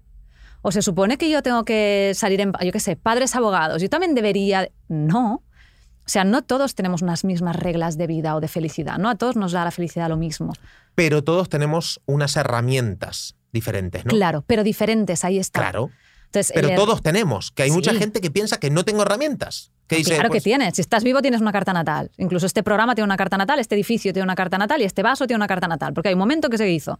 ¿O 0.62 0.71
se 0.71 0.83
supone 0.83 1.19
que 1.19 1.29
yo 1.31 1.43
tengo 1.43 1.64
que 1.64 2.12
salir 2.14 2.41
en, 2.41 2.52
yo 2.64 2.73
qué 2.73 2.81
sé, 2.81 2.97
padres 2.97 3.35
abogados? 3.35 3.83
Yo 3.83 3.88
también 3.88 4.14
debería... 4.14 4.69
No. 4.88 5.43
O 6.04 6.09
sea, 6.09 6.25
no 6.25 6.42
todos 6.42 6.75
tenemos 6.75 7.02
unas 7.02 7.25
mismas 7.25 7.56
reglas 7.56 7.97
de 7.97 8.06
vida 8.06 8.35
o 8.35 8.40
de 8.40 8.49
felicidad. 8.49 8.99
No 8.99 9.09
a 9.09 9.14
todos 9.14 9.37
nos 9.37 9.52
da 9.52 9.64
la 9.64 9.71
felicidad 9.71 10.09
lo 10.09 10.16
mismo. 10.16 10.52
Pero 10.94 11.23
todos 11.23 11.49
tenemos 11.49 12.00
unas 12.06 12.37
herramientas 12.37 13.37
diferentes, 13.52 14.04
¿no? 14.04 14.11
Claro, 14.11 14.42
pero 14.47 14.64
diferentes, 14.64 15.25
ahí 15.25 15.38
está. 15.38 15.61
Claro. 15.61 15.90
Entonces, 16.26 16.52
Pero 16.54 16.68
el- 16.71 16.76
todos 16.76 17.02
tenemos, 17.02 17.50
que 17.50 17.62
hay 17.64 17.71
mucha 17.71 17.92
gente 17.94 18.21
que 18.23 18.30
piensa 18.30 18.59
que 18.59 18.71
no 18.71 18.85
tengo 18.85 19.02
herramientas. 19.02 19.71
Que 19.87 19.97
dice, 19.97 20.14
claro 20.14 20.30
pues, 20.30 20.42
que 20.42 20.44
tienes. 20.49 20.75
Si 20.76 20.80
estás 20.80 21.04
vivo 21.04 21.21
tienes 21.21 21.42
una 21.42 21.52
carta 21.52 21.75
natal. 21.75 22.11
Incluso 22.16 22.47
este 22.47 22.62
programa 22.62 22.94
tiene 22.94 23.04
una 23.04 23.18
carta 23.18 23.37
natal, 23.37 23.59
este 23.59 23.75
edificio 23.75 24.14
tiene 24.14 24.25
una 24.25 24.35
carta 24.35 24.56
natal 24.56 24.80
y 24.80 24.85
este 24.85 25.02
vaso 25.02 25.26
tiene 25.26 25.37
una 25.37 25.47
carta 25.47 25.68
natal, 25.68 25.92
porque 25.92 26.09
hay 26.09 26.14
un 26.14 26.21
momento 26.21 26.49
que 26.49 26.56
se 26.56 26.71
hizo. 26.71 26.99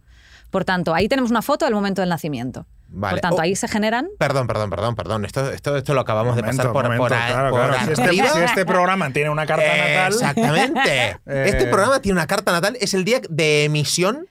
Por 0.51 0.65
tanto, 0.65 0.93
ahí 0.93 1.07
tenemos 1.07 1.31
una 1.31 1.41
foto 1.41 1.65
del 1.65 1.73
momento 1.73 2.01
del 2.03 2.09
nacimiento. 2.09 2.67
Vale. 2.95 3.13
Por 3.15 3.21
tanto, 3.21 3.37
Oh. 3.37 3.41
ahí 3.41 3.55
se 3.55 3.67
generan... 3.67 4.07
Perdón, 4.19 4.45
perdón, 4.45 4.69
perdón, 4.69 4.95
perdón. 4.95 5.25
Esto, 5.25 5.49
esto, 5.51 5.75
esto 5.77 5.93
lo 5.95 6.01
acabamos 6.01 6.35
de 6.35 6.43
Momento, 6.43 6.57
pasar 6.61 6.73
por, 6.73 6.83
momento, 6.83 7.03
por, 7.03 7.13
a- 7.13 7.27
claro, 7.27 7.49
por 7.49 7.59
claro. 7.67 7.95
Si 7.95 8.01
este, 8.03 8.29
si 8.29 8.39
este 8.43 8.65
programa 8.67 9.11
tiene 9.11 9.29
una 9.31 9.45
carta 9.47 9.65
natal. 9.65 10.13
Exactamente. 10.13 11.17
Eh, 11.25 11.45
Este 11.47 11.65
programa 11.67 11.99
tiene 12.01 12.17
una 12.19 12.27
carta 12.27 12.51
natal. 12.51 12.77
Es 12.79 12.93
el 12.93 13.03
día 13.03 13.19
de 13.29 13.63
emisión, 13.65 14.27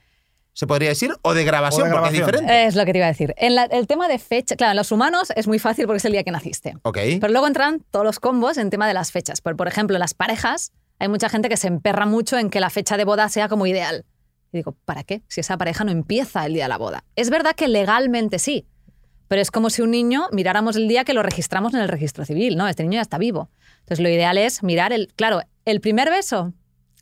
se 0.53 0.65
podría 0.67 0.89
decir, 0.89 1.13
o 1.23 1.33
de 1.33 1.43
grabación, 1.43 1.83
O 1.83 1.85
de 1.85 1.91
porque 1.91 2.07
es 2.09 2.13
grabación. 2.15 2.41
diferente. 2.45 2.65
Es 2.67 2.75
lo 2.75 2.85
que 2.85 2.91
te 2.93 2.97
iba 2.99 3.05
a 3.07 3.09
decir. 3.09 3.33
En 3.37 3.55
la- 3.55 3.65
el 3.65 3.85
tema 3.87 4.07
de 4.07 4.17
fecha, 4.19 4.55
claro, 4.55 4.71
en 4.71 4.77
los 4.77 4.91
humanos 4.93 5.33
es 5.35 5.47
muy 5.47 5.59
fácil 5.59 5.85
porque 5.85 5.97
es 5.97 6.05
el 6.05 6.13
día 6.13 6.23
que 6.23 6.31
naciste. 6.31 6.75
ok. 6.83 6.97
Pero 7.19 7.29
luego 7.33 7.47
entran 7.47 7.81
todos 7.91 8.05
los 8.05 8.19
combos 8.21 8.57
en 8.57 8.69
tema 8.69 8.87
de 8.87 8.93
las 8.93 9.11
fechas. 9.11 9.41
Por, 9.41 9.57
por 9.57 9.67
ejemplo, 9.67 9.95
en 9.97 9.99
las 9.99 10.13
parejas 10.13 10.71
hay 10.99 11.09
mucha 11.09 11.27
gente 11.27 11.49
que 11.49 11.57
se 11.57 11.67
emperra 11.67 12.05
mucho 12.05 12.37
en 12.37 12.49
que 12.49 12.59
la 12.61 12.69
fecha 12.69 12.95
de 12.95 13.03
boda 13.03 13.27
sea 13.27 13.49
como 13.49 13.65
ideal. 13.67 14.05
Y 14.53 14.57
digo, 14.57 14.75
¿para 14.85 15.03
qué? 15.03 15.21
Si 15.27 15.41
esa 15.41 15.57
pareja 15.57 15.83
no 15.83 15.91
empieza 15.91 16.45
el 16.45 16.53
día 16.53 16.63
de 16.65 16.69
la 16.69 16.77
boda. 16.77 17.03
Es 17.15 17.29
verdad 17.29 17.55
que 17.55 17.67
legalmente 17.67 18.39
sí, 18.39 18.67
pero 19.27 19.41
es 19.41 19.49
como 19.51 19.69
si 19.69 19.81
un 19.81 19.91
niño 19.91 20.27
miráramos 20.31 20.75
el 20.75 20.87
día 20.87 21.03
que 21.03 21.13
lo 21.13 21.23
registramos 21.23 21.73
en 21.73 21.79
el 21.81 21.87
registro 21.89 22.23
civil, 22.23 22.55
¿no? 22.55 22.67
Este 22.67 22.83
niño 22.83 22.95
ya 22.95 23.01
está 23.01 23.17
vivo. 23.17 23.49
Entonces 23.79 23.99
lo 24.01 24.09
ideal 24.09 24.37
es 24.37 24.61
mirar 24.63 24.93
el, 24.93 25.11
claro, 25.15 25.41
el 25.65 25.81
primer 25.81 26.09
beso. 26.09 26.53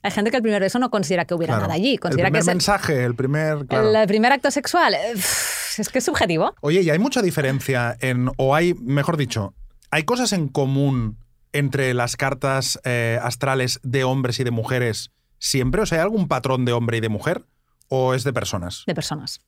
Hay 0.03 0.12
gente 0.12 0.31
que 0.31 0.38
el 0.38 0.43
primer 0.43 0.62
beso 0.62 0.79
no 0.79 0.89
considera 0.89 1.25
que 1.25 1.34
hubiera 1.36 1.53
Claro. 1.55 1.63
nada 1.67 1.74
allí, 1.75 1.93
El 1.93 2.00
considera 2.00 2.27
primer 2.29 2.39
que 2.39 2.43
es 2.43 2.48
el- 2.48 2.55
mensaje, 2.55 3.03
el 3.03 3.15
primer. 3.15 3.65
claro. 3.67 3.89
el, 3.89 3.96
el 3.96 4.08
primer 4.08 4.31
acto 4.31 4.50
sexual. 4.50 4.93
eh, 4.96 5.13
Es 5.77 5.89
que 5.89 6.00
es 6.00 6.05
subjetivo. 6.05 6.53
Oye, 6.62 6.81
¿y 6.81 6.89
hay 6.89 7.00
mucha 7.00 7.22
diferencia 7.22 7.96
en. 8.01 8.29
o 8.38 8.55
hay, 8.55 8.74
mejor 8.75 9.15
dicho, 9.17 9.53
hay 9.89 10.03
cosas 10.03 10.31
en 10.34 10.48
común 10.48 11.17
entre 11.53 11.93
las 11.93 12.15
cartas 12.15 12.79
eh, 12.86 13.20
astrales 13.22 13.79
de 13.84 14.03
hombres 14.05 14.39
y 14.39 14.43
de 14.46 14.51
mujeres 14.51 15.12
siempre? 15.41 15.81
O 15.81 15.86
sea, 15.86 15.98
¿hay 15.98 16.03
algún 16.03 16.29
patrón 16.29 16.63
de 16.63 16.71
hombre 16.71 16.98
y 16.98 17.01
de 17.01 17.10
mujer? 17.10 17.43
¿O 17.89 18.13
es 18.13 18.24
de 18.24 18.31
personas? 18.31 18.83
de 18.88 18.95
personas. 18.95 19.41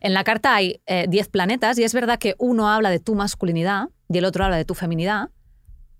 En 0.00 0.12
la 0.14 0.24
carta 0.24 0.56
hay 0.56 0.80
eh, 0.86 1.06
10 1.08 1.28
planetas 1.28 1.78
y 1.78 1.84
es 1.84 1.94
verdad 1.94 2.18
que 2.18 2.34
uno 2.38 2.68
habla 2.68 2.90
de 2.90 2.98
tu 2.98 3.14
masculinidad 3.14 3.90
y 4.08 4.18
el 4.18 4.24
otro 4.24 4.44
habla 4.44 4.56
de 4.56 4.64
tu 4.64 4.74
feminidad, 4.74 5.30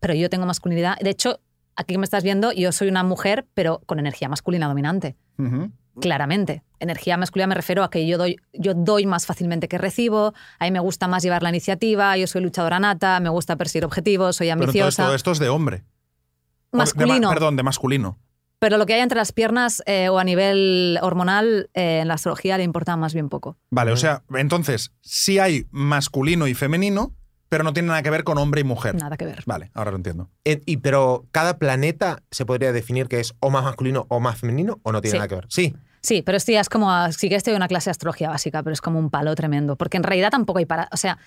pero 0.00 0.14
yo 0.14 0.28
tengo 0.28 0.47
masculinidad. 0.47 0.97
De 0.99 1.11
hecho, 1.11 1.38
aquí 1.76 1.95
que 1.95 1.99
me 1.99 2.05
estás 2.05 2.25
viendo, 2.25 2.50
yo 2.50 2.73
soy 2.73 2.88
una 2.88 3.05
mujer, 3.05 3.47
pero 3.55 3.83
con 3.87 4.00
energía 4.00 4.28
masculina 4.28 4.66
dominante, 4.66 5.16
claramente. 6.00 6.64
Energía 6.81 7.16
masculina 7.16 7.47
me 7.47 7.55
refiero 7.55 7.85
a 7.85 7.90
que 7.90 8.05
yo 8.07 8.19
doy, 8.19 8.37
yo 8.52 8.75
doy 8.75 9.07
más 9.07 9.26
fácilmente 9.26 9.69
que 9.69 9.78
recibo, 9.78 10.35
a 10.59 10.64
mí 10.64 10.71
me 10.73 10.81
gusta 10.81 11.07
más 11.07 11.23
llevar 11.23 11.43
la 11.45 11.50
iniciativa, 11.50 12.16
yo 12.16 12.26
soy 12.26 12.43
luchadora 12.43 12.81
nata, 12.81 13.21
me 13.21 13.28
gusta 13.28 13.55
perseguir 13.57 13.85
objetivos, 13.85 14.37
soy 14.37 14.49
Pero 14.49 14.55
entonces 14.55 14.75
ambiciosa. 14.75 15.05
todo 15.05 15.14
esto 15.14 15.31
es 15.31 15.38
de 15.38 15.49
hombre. 15.50 15.85
De 16.73 16.78
masculino. 16.78 17.28
perdón, 17.31 17.57
de 17.57 17.62
masculino. 17.62 18.19
Pero 18.66 18.78
lo 18.78 18.87
que 18.87 18.94
hay 18.94 19.00
entre 19.00 19.16
las 19.16 19.30
piernas 19.30 19.80
eh, 19.86 20.08
o 20.08 20.19
a 20.19 20.25
nivel 20.25 20.99
hormonal, 21.00 21.71
eh, 21.73 22.00
en 22.00 22.08
la 22.08 22.14
astrología 22.14 22.58
le 22.58 22.64
importa 22.64 22.97
más 22.97 23.14
bien 23.14 23.28
poco. 23.28 23.56
Vale, 23.71 23.93
o 23.93 23.97
sea, 23.97 24.25
entonces 24.34 24.91
sí 25.02 25.38
hay 25.38 25.69
masculino 25.71 26.49
y 26.49 26.54
femenino, 26.54 27.14
pero 27.49 27.62
no 27.62 27.73
tiene 27.73 27.91
nada 27.91 28.02
que 28.02 28.10
ver 28.10 28.25
con 28.25 28.38
hombre 28.38 28.62
y 28.62 28.64
mujer. 28.64 28.97
Nada 28.97 29.17
que 29.17 29.25
ver. 29.25 29.45
Vale, 29.47 29.71
ahora 29.73 29.93
lo 29.93 29.99
entiendo. 29.99 30.30
Eh, 30.45 30.62
y, 30.67 30.78
pero 30.78 31.26
cada 31.30 31.58
planeta 31.60 32.25
se 32.32 32.45
podría 32.45 32.73
definir 32.73 33.06
que 33.06 33.21
es 33.21 33.34
o 33.38 33.50
más 33.50 33.62
masculino 33.62 34.06
o 34.08 34.19
más 34.19 34.41
femenino 34.41 34.80
o 34.82 34.91
no 34.91 35.00
tiene 35.00 35.12
Sí. 35.12 35.17
nada 35.19 35.28
que 35.28 35.34
ver. 35.36 35.47
Sí. 35.49 35.76
Sí, 36.02 36.23
pero 36.23 36.36
esto 36.36 36.50
ya 36.50 36.60
es 36.60 36.69
como, 36.69 36.91
sí 37.12 37.28
que 37.28 37.36
estoy 37.36 37.52
en 37.52 37.58
una 37.58 37.69
clase 37.69 37.84
de 37.91 37.93
astrología 37.93 38.30
básica, 38.30 38.64
pero 38.64 38.75
es 38.75 38.80
como 38.80 38.99
un 38.99 39.10
palo 39.10 39.32
tremendo, 39.36 39.76
porque 39.76 39.97
en 39.97 40.02
realidad 40.02 40.30
tampoco 40.32 40.58
hay 40.58 40.67
para, 40.67 40.88
o 40.91 40.97
sea, 40.97 41.19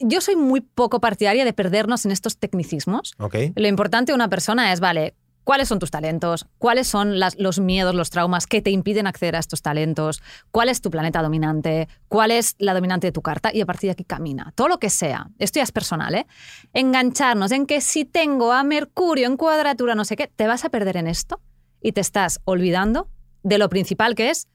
yo 0.00 0.20
soy 0.20 0.34
muy 0.34 0.62
poco 0.62 1.00
partidaria 1.00 1.44
de 1.44 1.52
perdernos 1.52 2.04
en 2.06 2.10
estos 2.10 2.38
tecnicismos. 2.38 3.14
Ok. 3.20 3.36
Lo 3.54 3.68
importante 3.68 4.10
de 4.10 4.16
una 4.16 4.28
persona 4.28 4.72
es, 4.72 4.80
vale, 4.80 5.14
¿cuáles 5.46 5.68
son 5.68 5.78
tus 5.78 5.92
talentos? 5.92 6.48
¿Cuáles 6.58 6.88
son 6.88 7.20
los 7.20 7.60
miedos, 7.60 7.94
los 7.94 8.10
traumas 8.10 8.48
que 8.48 8.60
te 8.60 8.72
impiden 8.72 9.06
acceder 9.06 9.36
a 9.36 9.38
estos 9.38 9.62
talentos? 9.62 10.20
¿Cuál 10.50 10.68
es 10.68 10.80
tu 10.80 10.90
planeta 10.90 11.22
dominante? 11.22 11.88
¿Cuál 12.08 12.32
es 12.32 12.56
la 12.58 12.74
dominante 12.74 13.06
de 13.06 13.12
tu 13.12 13.22
carta? 13.22 13.54
Y 13.54 13.60
a 13.60 13.66
partir 13.66 13.86
de 13.86 13.92
aquí 13.92 14.04
camina. 14.04 14.52
Todo 14.56 14.66
lo 14.66 14.78
que 14.78 14.90
sea. 14.90 15.28
Esto 15.38 15.60
ya 15.60 15.62
es 15.62 15.70
personal, 15.70 16.16
¿eh? 16.16 16.26
Engancharnos 16.72 17.52
en 17.52 17.66
que 17.66 17.80
si 17.80 18.04
tengo 18.04 18.52
a 18.52 18.64
Mercurio 18.64 19.28
en 19.28 19.36
cuadratura, 19.36 19.94
no 19.94 20.04
sé 20.04 20.16
qué, 20.16 20.26
te 20.26 20.48
vas 20.48 20.64
a 20.64 20.68
perder 20.68 20.96
en 20.96 21.06
esto 21.06 21.40
y 21.80 21.92
te 21.92 22.00
estás 22.00 22.40
olvidando 22.44 23.08
de 23.44 23.58
lo 23.58 23.68
principal 23.68 24.16
que 24.16 24.30
es 24.30 24.48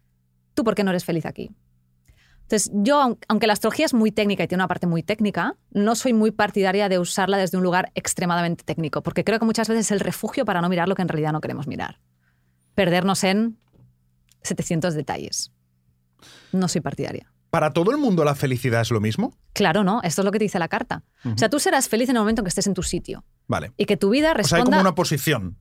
tú 0.53 0.65
por 0.65 0.75
qué 0.75 0.83
no 0.83 0.89
eres 0.89 1.05
feliz 1.05 1.25
aquí. 1.25 1.51
Entonces, 2.43 2.69
yo, 2.73 3.01
aun- 3.01 3.17
aunque 3.29 3.47
la 3.47 3.53
astrología 3.53 3.85
es 3.85 3.93
muy 3.93 4.11
técnica 4.11 4.43
y 4.43 4.47
tiene 4.47 4.61
una 4.61 4.67
parte 4.67 4.87
muy 4.87 5.03
técnica, 5.03 5.55
no 5.71 5.95
soy 5.95 6.13
muy 6.13 6.31
partidaria 6.31 6.89
de 6.89 6.99
usarla 6.99 7.37
desde 7.37 7.57
un 7.57 7.63
lugar 7.63 7.91
extremadamente 7.95 8.63
técnico, 8.63 9.01
porque 9.03 9.23
creo 9.23 9.39
que 9.39 9.45
muchas 9.45 9.69
veces 9.69 9.85
es 9.87 9.91
el 9.91 9.99
refugio 10.01 10.43
para 10.45 10.61
no 10.61 10.67
mirar 10.69 10.87
lo 10.89 10.95
que 10.95 11.01
en 11.01 11.07
realidad 11.07 11.31
no 11.31 11.39
queremos 11.41 11.67
mirar. 11.67 11.99
Perdernos 12.75 13.23
en 13.23 13.57
700 14.43 14.93
detalles. 14.95 15.51
No 16.51 16.67
soy 16.67 16.81
partidaria. 16.81 17.31
¿Para 17.49 17.71
todo 17.73 17.91
el 17.91 17.97
mundo 17.97 18.23
la 18.23 18.33
felicidad 18.35 18.81
es 18.81 18.91
lo 18.91 19.01
mismo? 19.01 19.37
Claro, 19.53 19.83
¿no? 19.83 20.01
Esto 20.03 20.21
es 20.21 20.25
lo 20.25 20.31
que 20.31 20.39
te 20.39 20.45
dice 20.45 20.57
la 20.59 20.69
carta. 20.69 21.03
O 21.25 21.37
sea, 21.37 21.49
tú 21.49 21.59
serás 21.59 21.89
feliz 21.89 22.09
en 22.09 22.15
el 22.15 22.21
momento 22.21 22.41
en 22.41 22.45
que 22.45 22.49
estés 22.49 22.67
en 22.67 22.73
tu 22.73 22.81
sitio 22.83 23.25
Vale. 23.47 23.73
y 23.77 23.85
que 23.85 23.97
tu 23.97 24.09
vida 24.09 24.27
O 24.31 24.31
sea, 24.31 24.37
hay 24.37 24.43
responda... 24.43 24.63
como 24.65 24.81
una 24.81 24.95
posición. 24.95 25.57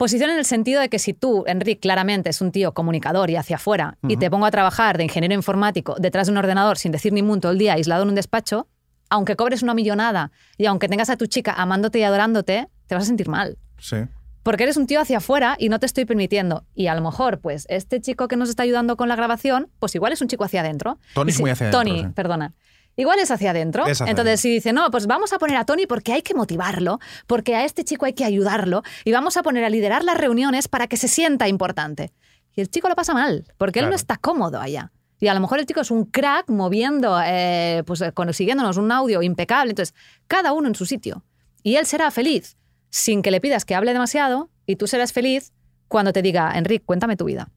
Posición 0.00 0.30
en 0.30 0.38
el 0.38 0.46
sentido 0.46 0.80
de 0.80 0.88
que 0.88 0.98
si 0.98 1.12
tú, 1.12 1.44
Enrique, 1.46 1.78
claramente 1.78 2.30
es 2.30 2.40
un 2.40 2.52
tío 2.52 2.72
comunicador 2.72 3.28
y 3.28 3.36
hacia 3.36 3.56
afuera, 3.56 3.98
y 4.08 4.16
te 4.16 4.30
pongo 4.30 4.46
a 4.46 4.50
trabajar 4.50 4.96
de 4.96 5.04
ingeniero 5.04 5.34
informático 5.34 5.94
detrás 5.98 6.26
de 6.26 6.32
un 6.32 6.38
ordenador 6.38 6.78
sin 6.78 6.90
decir 6.90 7.12
ni 7.12 7.20
mu 7.20 7.38
todo 7.38 7.52
el 7.52 7.58
día, 7.58 7.74
aislado 7.74 8.04
en 8.04 8.08
un 8.08 8.14
despacho, 8.14 8.66
aunque 9.10 9.36
cobres 9.36 9.62
una 9.62 9.74
millonada 9.74 10.32
y 10.56 10.64
aunque 10.64 10.88
tengas 10.88 11.10
a 11.10 11.18
tu 11.18 11.26
chica 11.26 11.52
amándote 11.52 11.98
y 11.98 12.04
adorándote, 12.04 12.68
te 12.86 12.94
vas 12.94 13.04
a 13.04 13.06
sentir 13.08 13.28
mal. 13.28 13.58
Sí. 13.78 13.96
Porque 14.42 14.62
eres 14.62 14.78
un 14.78 14.86
tío 14.86 15.02
hacia 15.02 15.18
afuera 15.18 15.56
y 15.58 15.68
no 15.68 15.78
te 15.78 15.84
estoy 15.84 16.06
permitiendo. 16.06 16.64
Y 16.74 16.86
a 16.86 16.94
lo 16.94 17.02
mejor, 17.02 17.40
pues, 17.40 17.66
este 17.68 18.00
chico 18.00 18.26
que 18.26 18.36
nos 18.36 18.48
está 18.48 18.62
ayudando 18.62 18.96
con 18.96 19.06
la 19.10 19.16
grabación, 19.16 19.68
pues 19.80 19.94
igual 19.94 20.14
es 20.14 20.22
un 20.22 20.28
chico 20.28 20.44
hacia 20.44 20.62
adentro. 20.62 20.98
Tony 21.12 21.28
es 21.30 21.38
muy 21.38 21.50
hacia 21.50 21.68
adentro, 21.68 21.80
Tony, 21.80 22.04
sí. 22.04 22.08
perdona. 22.14 22.54
Igual 23.00 23.18
es 23.18 23.30
hacia 23.30 23.52
adentro. 23.52 23.86
Es 23.86 24.02
hacia 24.02 24.10
Entonces, 24.10 24.40
si 24.42 24.50
dice, 24.50 24.74
no, 24.74 24.90
pues 24.90 25.06
vamos 25.06 25.32
a 25.32 25.38
poner 25.38 25.56
a 25.56 25.64
Tony 25.64 25.86
porque 25.86 26.12
hay 26.12 26.20
que 26.20 26.34
motivarlo, 26.34 26.98
porque 27.26 27.56
a 27.56 27.64
este 27.64 27.82
chico 27.82 28.04
hay 28.04 28.12
que 28.12 28.26
ayudarlo 28.26 28.82
y 29.06 29.12
vamos 29.12 29.38
a 29.38 29.42
poner 29.42 29.64
a 29.64 29.70
liderar 29.70 30.04
las 30.04 30.18
reuniones 30.18 30.68
para 30.68 30.86
que 30.86 30.98
se 30.98 31.08
sienta 31.08 31.48
importante. 31.48 32.12
Y 32.54 32.60
el 32.60 32.68
chico 32.68 32.90
lo 32.90 32.94
pasa 32.94 33.14
mal, 33.14 33.46
porque 33.56 33.78
él 33.78 33.88
no 33.88 33.94
está 33.94 34.18
cómodo 34.18 34.60
allá. 34.60 34.92
Y 35.18 35.28
a 35.28 35.34
lo 35.34 35.40
mejor 35.40 35.60
el 35.60 35.64
chico 35.64 35.80
es 35.80 35.90
un 35.90 36.04
crack 36.04 36.50
moviendo, 36.50 37.18
eh, 37.24 37.82
pues 37.86 38.02
eh, 38.02 38.12
consiguiéndonos 38.12 38.76
un 38.76 38.92
audio 38.92 39.22
impecable. 39.22 39.70
Entonces, 39.70 39.94
cada 40.26 40.52
uno 40.52 40.68
en 40.68 40.74
su 40.74 40.84
sitio. 40.84 41.24
Y 41.62 41.76
él 41.76 41.86
será 41.86 42.10
feliz 42.10 42.58
sin 42.90 43.22
que 43.22 43.30
le 43.30 43.40
pidas 43.40 43.64
que 43.64 43.74
hable 43.74 43.94
demasiado 43.94 44.50
y 44.66 44.76
tú 44.76 44.86
serás 44.86 45.14
feliz 45.14 45.54
cuando 45.88 46.12
te 46.12 46.20
diga, 46.20 46.52
Enrique, 46.54 46.84
cuéntame 46.84 47.16
tu 47.16 47.24
vida. 47.24 47.48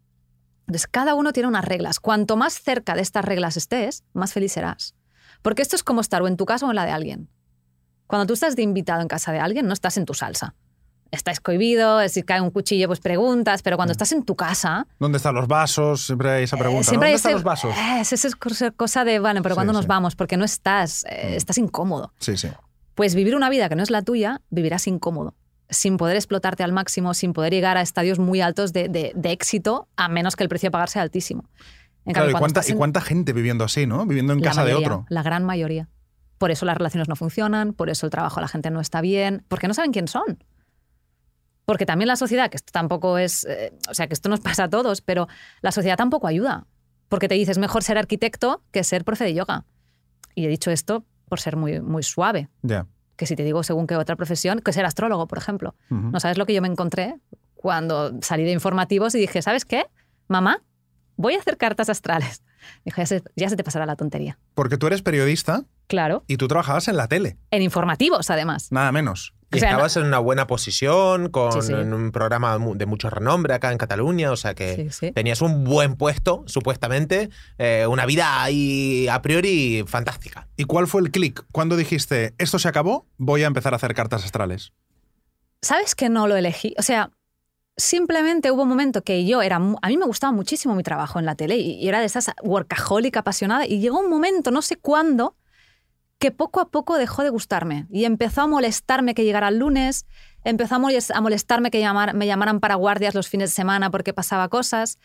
Entonces, 0.68 0.88
cada 0.88 1.16
uno 1.16 1.34
tiene 1.34 1.50
unas 1.50 1.66
reglas. 1.66 2.00
Cuanto 2.00 2.38
más 2.38 2.62
cerca 2.62 2.96
de 2.96 3.02
estas 3.02 3.26
reglas 3.26 3.58
estés, 3.58 4.06
más 4.14 4.32
feliz 4.32 4.54
serás. 4.54 4.96
Porque 5.44 5.62
esto 5.62 5.76
es 5.76 5.84
como 5.84 6.02
estar 6.02 6.22
o 6.24 6.28
en 6.28 6.36
tu 6.38 6.46
casa 6.46 6.66
o 6.66 6.70
en 6.72 6.76
la 6.76 6.86
de 6.86 6.92
alguien. 6.92 7.30
Cuando 8.08 8.26
tú 8.26 8.34
estás 8.34 8.56
de 8.56 8.64
invitado 8.64 9.02
en 9.02 9.08
casa 9.08 9.32
de 9.32 9.40
alguien, 9.40 9.68
no 9.68 9.74
estás 9.74 9.98
en 9.98 10.06
tu 10.06 10.14
salsa. 10.16 10.56
Estás 11.12 11.40
cohibido, 11.40 12.08
si 12.10 12.24
cae 12.24 12.42
un 12.42 12.50
cuchillo, 12.50 12.88
pues 12.88 13.00
preguntas, 13.00 13.62
pero 13.62 13.76
cuando 13.76 13.92
estás 13.92 14.12
en 14.14 14.24
tu 14.24 14.36
casa, 14.36 14.88
¿Dónde 15.00 15.18
están 15.18 15.36
los 15.36 15.48
vasos? 15.48 16.08
Siempre 16.08 16.32
hay 16.32 16.44
esa 16.46 16.58
pregunta. 16.58 16.80
eh, 16.80 16.86
¿no? 16.86 16.90
siempre 16.90 17.10
¿Dónde 17.10 17.18
están 17.18 17.34
los 17.34 17.44
vasos? 17.44 17.76
es 18.02 18.14
esa 18.14 18.72
cosa- 18.72 19.04
de, 19.06 19.20
bueno, 19.20 19.44
pero 19.44 19.54
Sí, 19.54 19.58
¿cuándo 19.58 19.74
nos 19.74 19.84
sí. 19.84 19.88
vamos? 19.90 20.16
Porque 20.16 20.38
no 20.38 20.44
estás, 20.46 21.06
eh, 21.06 21.36
estás 21.36 21.60
incómodo. 21.60 22.14
Sí, 22.18 22.36
sí. 22.36 22.48
Pues 22.96 23.14
vivir 23.14 23.36
una 23.36 23.50
vida 23.52 23.70
que 23.70 23.76
no 23.76 23.84
es 23.84 23.92
la 23.92 24.02
tuya, 24.02 24.42
vivirás 24.50 24.88
incómodo, 24.88 25.36
sin 25.70 25.98
poder 25.98 26.16
explotarte 26.16 26.64
al 26.64 26.72
máximo, 26.74 27.14
sin 27.14 27.34
poder 27.34 27.54
llegar 27.54 27.78
a 27.78 27.82
estadios 27.82 28.18
muy 28.18 28.42
altos 28.42 28.74
de, 28.74 28.90
de- 28.90 29.12
de 29.16 29.32
éxito, 29.32 29.88
a 29.96 30.08
menos 30.10 30.36
que 30.36 30.44
el 30.44 30.50
precio 30.50 30.70
a 30.70 30.72
pagar 30.72 30.90
sea 30.90 31.04
altísimo. 31.04 31.46
En 32.06 32.14
Claro, 32.14 32.28
cambio, 32.28 32.38
¿y 32.38 32.40
cuánta, 32.40 32.62
y 32.68 32.74
cuánta 32.74 33.02
gente 33.02 33.34
viviendo 33.34 33.64
así, 33.64 33.86
¿no? 33.86 34.06
Viviendo 34.06 34.34
en 34.34 34.40
la 34.40 34.46
casa 34.46 34.66
de 34.66 34.74
otro. 34.76 35.06
La 35.10 35.24
gran 35.24 35.44
mayoría. 35.44 35.90
Por 36.38 36.52
eso 36.52 36.66
las 36.66 36.78
relaciones 36.78 37.08
no 37.08 37.16
funcionan, 37.16 37.74
por 37.74 37.90
eso 37.90 38.06
el 38.06 38.12
trabajo 38.12 38.36
de 38.36 38.42
la 38.42 38.48
gente 38.50 38.70
no 38.70 38.82
está 38.82 39.00
bien, 39.02 39.46
porque 39.48 39.68
no 39.68 39.74
saben 39.74 39.92
quién 39.92 40.08
son. 40.08 40.44
Porque 41.66 41.86
también 41.86 42.08
la 42.08 42.18
sociedad, 42.18 42.50
que 42.50 42.58
esto 42.58 42.72
tampoco 42.74 43.18
es, 43.18 43.46
eh, 43.46 43.72
o 43.90 43.94
sea, 43.94 44.08
que 44.08 44.14
esto 44.14 44.28
nos 44.28 44.40
pasa 44.42 44.66
a 44.66 44.70
todos, 44.70 45.02
pero 45.02 45.28
la 45.62 45.72
sociedad 45.72 45.96
tampoco 45.96 46.28
ayuda. 46.28 46.68
Porque 47.08 47.28
te 47.28 47.36
dices, 47.36 47.58
mejor 47.58 47.84
ser 47.84 47.98
arquitecto 47.98 48.64
que 48.72 48.84
ser 48.84 49.06
profe 49.06 49.24
de 49.24 49.34
yoga. 49.34 49.66
Y 50.36 50.46
he 50.46 50.50
dicho 50.50 50.72
esto 50.72 51.06
por 51.30 51.40
ser 51.40 51.56
muy, 51.56 51.80
muy 51.80 52.04
suave. 52.04 52.50
Que 53.16 53.26
si 53.26 53.36
te 53.36 53.44
digo 53.44 53.64
según 53.64 53.88
qué 53.88 53.96
otra 53.96 54.16
profesión, 54.16 54.60
que 54.60 54.74
ser 54.74 54.86
astrólogo, 54.86 55.28
por 55.28 55.38
ejemplo. 55.38 55.76
No 55.90 56.20
sabes 56.20 56.38
lo 56.38 56.46
que 56.46 56.54
yo 56.54 56.62
me 56.62 56.68
encontré 56.68 57.16
cuando 57.56 58.20
salí 58.22 58.44
de 58.44 58.52
informativos 58.52 59.16
y 59.16 59.20
dije, 59.20 59.42
¿sabes 59.42 59.64
qué? 59.64 59.86
Mamá, 60.28 60.62
voy 61.16 61.36
a 61.36 61.40
hacer 61.40 61.58
cartas 61.58 61.90
astrales. 61.90 62.44
Dijo, 62.86 62.98
ya 63.02 63.06
se, 63.06 63.24
ya 63.36 63.50
se 63.50 63.56
te 63.56 63.64
pasará 63.64 63.86
la 63.86 63.96
tontería. 63.96 64.38
Porque 64.54 64.78
tú 64.78 64.88
eres 64.88 65.02
periodista 65.02 65.64
Claro. 65.88 66.24
y 66.28 66.38
tú 66.38 66.48
trabajabas 66.48 66.88
en 66.88 66.96
la 66.98 67.08
tele, 67.08 67.38
En 67.52 67.62
informativos, 67.62 68.30
además. 68.30 68.72
nada 68.72 68.92
menos. 68.92 69.34
Y 69.52 69.58
O 69.58 69.60
sea, 69.60 69.70
estabas 69.70 69.96
en 69.98 70.06
una 70.06 70.18
buena 70.18 70.48
posición, 70.48 71.30
con 71.30 71.52
Sí, 71.52 71.62
sí. 71.62 71.74
en 71.74 71.94
un 71.94 72.12
programa 72.12 72.58
de 72.58 72.86
mucho 72.88 73.12
renombre 73.12 73.54
acá 73.54 73.72
en 73.72 73.78
Cataluña, 73.78 74.32
o 74.32 74.36
sea 74.36 74.56
que 74.56 74.76
Sí, 74.76 74.90
sí. 74.90 75.12
tenías 75.12 75.42
un 75.42 75.64
buen 75.64 75.96
puesto, 75.96 76.44
supuestamente, 76.48 77.30
eh, 77.60 77.86
una 77.88 78.08
vida 78.08 78.42
ahí 78.42 79.08
a 79.10 79.22
priori 79.22 79.84
fantástica. 79.86 80.48
¿Y 80.58 80.64
cuál 80.64 80.88
fue 80.88 81.02
el 81.02 81.12
clic? 81.12 81.46
¿Cuándo 81.52 81.76
dijiste, 81.78 82.34
esto 82.40 82.58
se 82.58 82.68
acabó, 82.68 83.06
voy 83.18 83.44
a 83.44 83.48
empezar 83.48 83.74
a 83.74 83.76
hacer 83.76 83.94
cartas 83.94 84.24
astrales? 84.26 84.72
¿Sabes 85.62 85.94
que 85.94 86.10
no 86.10 86.28
lo 86.28 86.36
elegí? 86.36 86.74
O 86.80 86.82
sea, 86.82 87.12
simplemente 87.78 88.52
hubo 88.52 88.64
un 88.64 88.70
momento 88.70 89.04
que 89.04 89.26
yo 89.26 89.42
era. 89.42 89.58
A 89.58 89.88
mí 89.88 89.98
me 89.98 90.06
gustaba 90.06 90.32
muchísimo 90.32 90.76
mi 90.76 90.84
trabajo 90.84 91.20
en 91.20 91.26
la 91.26 91.36
tele 91.36 91.58
y 91.58 91.88
era 91.88 92.00
de 92.00 92.06
esas 92.06 92.32
workaholic 92.44 93.18
apasionada. 93.18 93.66
Y 93.66 93.80
llegó 93.80 94.00
un 94.00 94.10
momento, 94.10 94.52
no 94.52 94.62
sé 94.62 94.76
cuándo, 94.76 95.36
que 96.20 96.32
poco 96.32 96.60
a 96.62 96.70
poco 96.70 96.98
dejó 96.98 97.24
de 97.24 97.30
gustarme. 97.30 97.88
Y 97.90 98.06
empezó 98.06 98.42
a 98.42 98.48
molestarme 98.48 99.14
que 99.14 99.26
llegara 99.26 99.50
el 99.50 99.58
lunes, 99.60 100.06
empezó 100.44 100.76
a 100.76 100.80
moles- 100.80 101.12
a 101.12 101.22
molestarme 101.22 101.72
que 101.72 101.86
me 102.14 102.28
llamaran 102.28 102.60
para 102.60 102.76
guardias 102.76 103.16
los 103.16 103.28
fines 103.28 103.50
de 103.50 103.56
semana 103.56 103.90
porque 103.90 104.14
pasaba 104.14 104.48
cosas. 104.50 105.00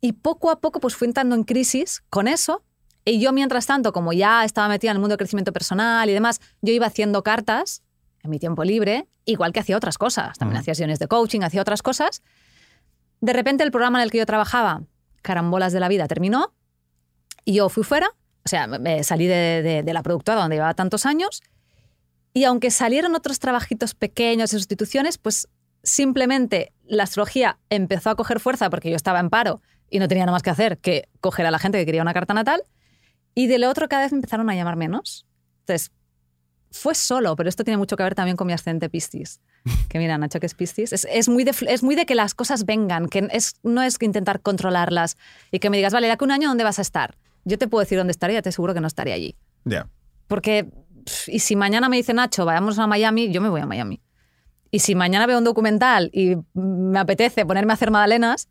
Y 0.00 0.12
poco 0.12 0.50
a 0.50 0.60
poco 0.60 0.80
pues 0.80 0.96
fui 0.96 1.08
entrando 1.08 1.34
en 1.34 1.44
crisis 1.44 2.02
con 2.08 2.28
eso. 2.28 2.62
Y 3.04 3.18
yo, 3.18 3.32
mientras 3.32 3.66
tanto, 3.66 3.92
como 3.92 4.12
ya 4.12 4.44
estaba 4.44 4.68
metida 4.68 4.90
en 4.90 4.96
el 4.96 5.00
mundo 5.00 5.14
del 5.14 5.18
crecimiento 5.18 5.52
personal 5.52 6.08
y 6.08 6.12
demás, 6.12 6.40
yo 6.60 6.72
iba 6.72 6.86
haciendo 6.86 7.22
cartas 7.22 7.82
en 8.22 8.30
mi 8.30 8.38
tiempo 8.38 8.64
libre, 8.64 9.06
igual 9.24 9.52
que 9.52 9.60
hacía 9.60 9.76
otras 9.76 9.98
cosas. 9.98 10.36
También 10.38 10.56
Ujú. 10.56 10.60
hacía 10.62 10.74
sesiones 10.74 10.98
de 10.98 11.08
coaching, 11.08 11.40
hacía 11.42 11.60
otras 11.62 11.82
cosas. 11.82 12.22
De 13.20 13.32
repente 13.32 13.64
el 13.64 13.70
programa 13.70 13.98
en 13.98 14.04
el 14.04 14.10
que 14.10 14.18
yo 14.18 14.26
trabajaba, 14.26 14.82
Carambolas 15.22 15.72
de 15.72 15.80
la 15.80 15.88
Vida, 15.88 16.06
terminó 16.08 16.52
y 17.44 17.54
yo 17.54 17.68
fui 17.68 17.84
fuera, 17.84 18.08
o 18.44 18.48
sea, 18.48 18.66
me- 18.66 19.02
salí 19.04 19.26
de, 19.26 19.62
de- 19.62 19.82
de 19.82 19.92
la 19.92 20.02
productora 20.02 20.40
donde 20.40 20.56
llevaba 20.56 20.74
tantos 20.74 21.04
años 21.06 21.42
y 22.32 22.44
aunque 22.44 22.70
salieron 22.70 23.14
otros 23.14 23.38
trabajitos 23.38 23.94
pequeños 23.94 24.50
de 24.50 24.58
sustituciones, 24.58 25.18
pues 25.18 25.48
simplemente 25.82 26.72
la 26.86 27.02
astrología 27.04 27.58
empezó 27.70 28.10
a 28.10 28.14
coger 28.16 28.40
fuerza 28.40 28.70
porque 28.70 28.90
yo 28.90 28.96
estaba 28.96 29.18
en 29.20 29.30
paro 29.30 29.60
y 29.90 29.98
no 29.98 30.08
tenía 30.08 30.24
nada 30.24 30.32
más 30.36 30.42
que 30.42 30.50
hacer 30.50 30.78
que 30.78 31.08
coger 31.20 31.46
a 31.46 31.50
la 31.50 31.58
gente 31.58 31.78
que 31.78 31.86
quería 31.86 32.02
una 32.02 32.14
carta 32.14 32.32
natal 32.34 32.62
y 33.34 33.46
de 33.48 33.58
lo 33.58 33.68
otro 33.68 33.88
cada 33.88 34.02
vez 34.02 34.12
me 34.12 34.16
empezaron 34.18 34.48
a 34.50 34.54
llamar 34.54 34.76
menos. 34.76 35.26
Entonces, 35.60 35.90
fue 36.70 36.94
solo, 36.94 37.34
pero 37.36 37.48
esto 37.48 37.64
tiene 37.64 37.78
mucho 37.78 37.96
que 37.96 38.02
ver 38.02 38.14
también 38.14 38.36
con 38.36 38.46
mi 38.46 38.52
ascendente 38.52 38.88
Piscis. 38.88 39.40
Que 39.88 39.98
mira, 39.98 40.16
Nacho, 40.18 40.38
que 40.38 40.46
es 40.46 40.54
Piscis. 40.54 40.92
Es, 40.92 41.06
es 41.10 41.28
muy 41.28 41.44
de, 41.44 41.54
es 41.68 41.82
muy 41.82 41.96
de 41.96 42.06
que 42.06 42.14
las 42.14 42.34
cosas 42.34 42.64
vengan, 42.64 43.08
que 43.08 43.28
es, 43.32 43.56
no 43.62 43.82
es 43.82 43.98
que 43.98 44.06
intentar 44.06 44.40
controlarlas 44.40 45.16
y 45.50 45.58
que 45.58 45.68
me 45.68 45.76
digas, 45.76 45.92
vale, 45.92 46.06
de 46.06 46.12
aquí 46.12 46.24
un 46.24 46.30
año, 46.30 46.48
¿dónde 46.48 46.64
vas 46.64 46.78
a 46.78 46.82
estar? 46.82 47.16
Yo 47.44 47.58
te 47.58 47.66
puedo 47.66 47.80
decir 47.80 47.98
dónde 47.98 48.12
estaría, 48.12 48.40
te 48.42 48.50
aseguro 48.50 48.72
que 48.74 48.80
no 48.80 48.86
estaría 48.86 49.14
allí. 49.14 49.36
Ya. 49.64 49.88
Porque, 50.28 50.70
y 51.26 51.40
si 51.40 51.56
mañana 51.56 51.88
me 51.88 51.96
dice 51.96 52.14
Nacho, 52.14 52.44
vayamos 52.44 52.78
a 52.78 52.86
Miami, 52.86 53.32
yo 53.32 53.40
me 53.40 53.48
voy 53.48 53.60
a 53.60 53.66
Miami. 53.66 54.00
Y 54.70 54.78
si 54.78 54.94
mañana 54.94 55.26
veo 55.26 55.38
un 55.38 55.44
documental 55.44 56.10
y 56.12 56.36
me 56.54 56.98
apetece 57.00 57.44
ponerme 57.44 57.72
a 57.72 57.74
hacer 57.74 57.90
magdalenas, 57.90 58.48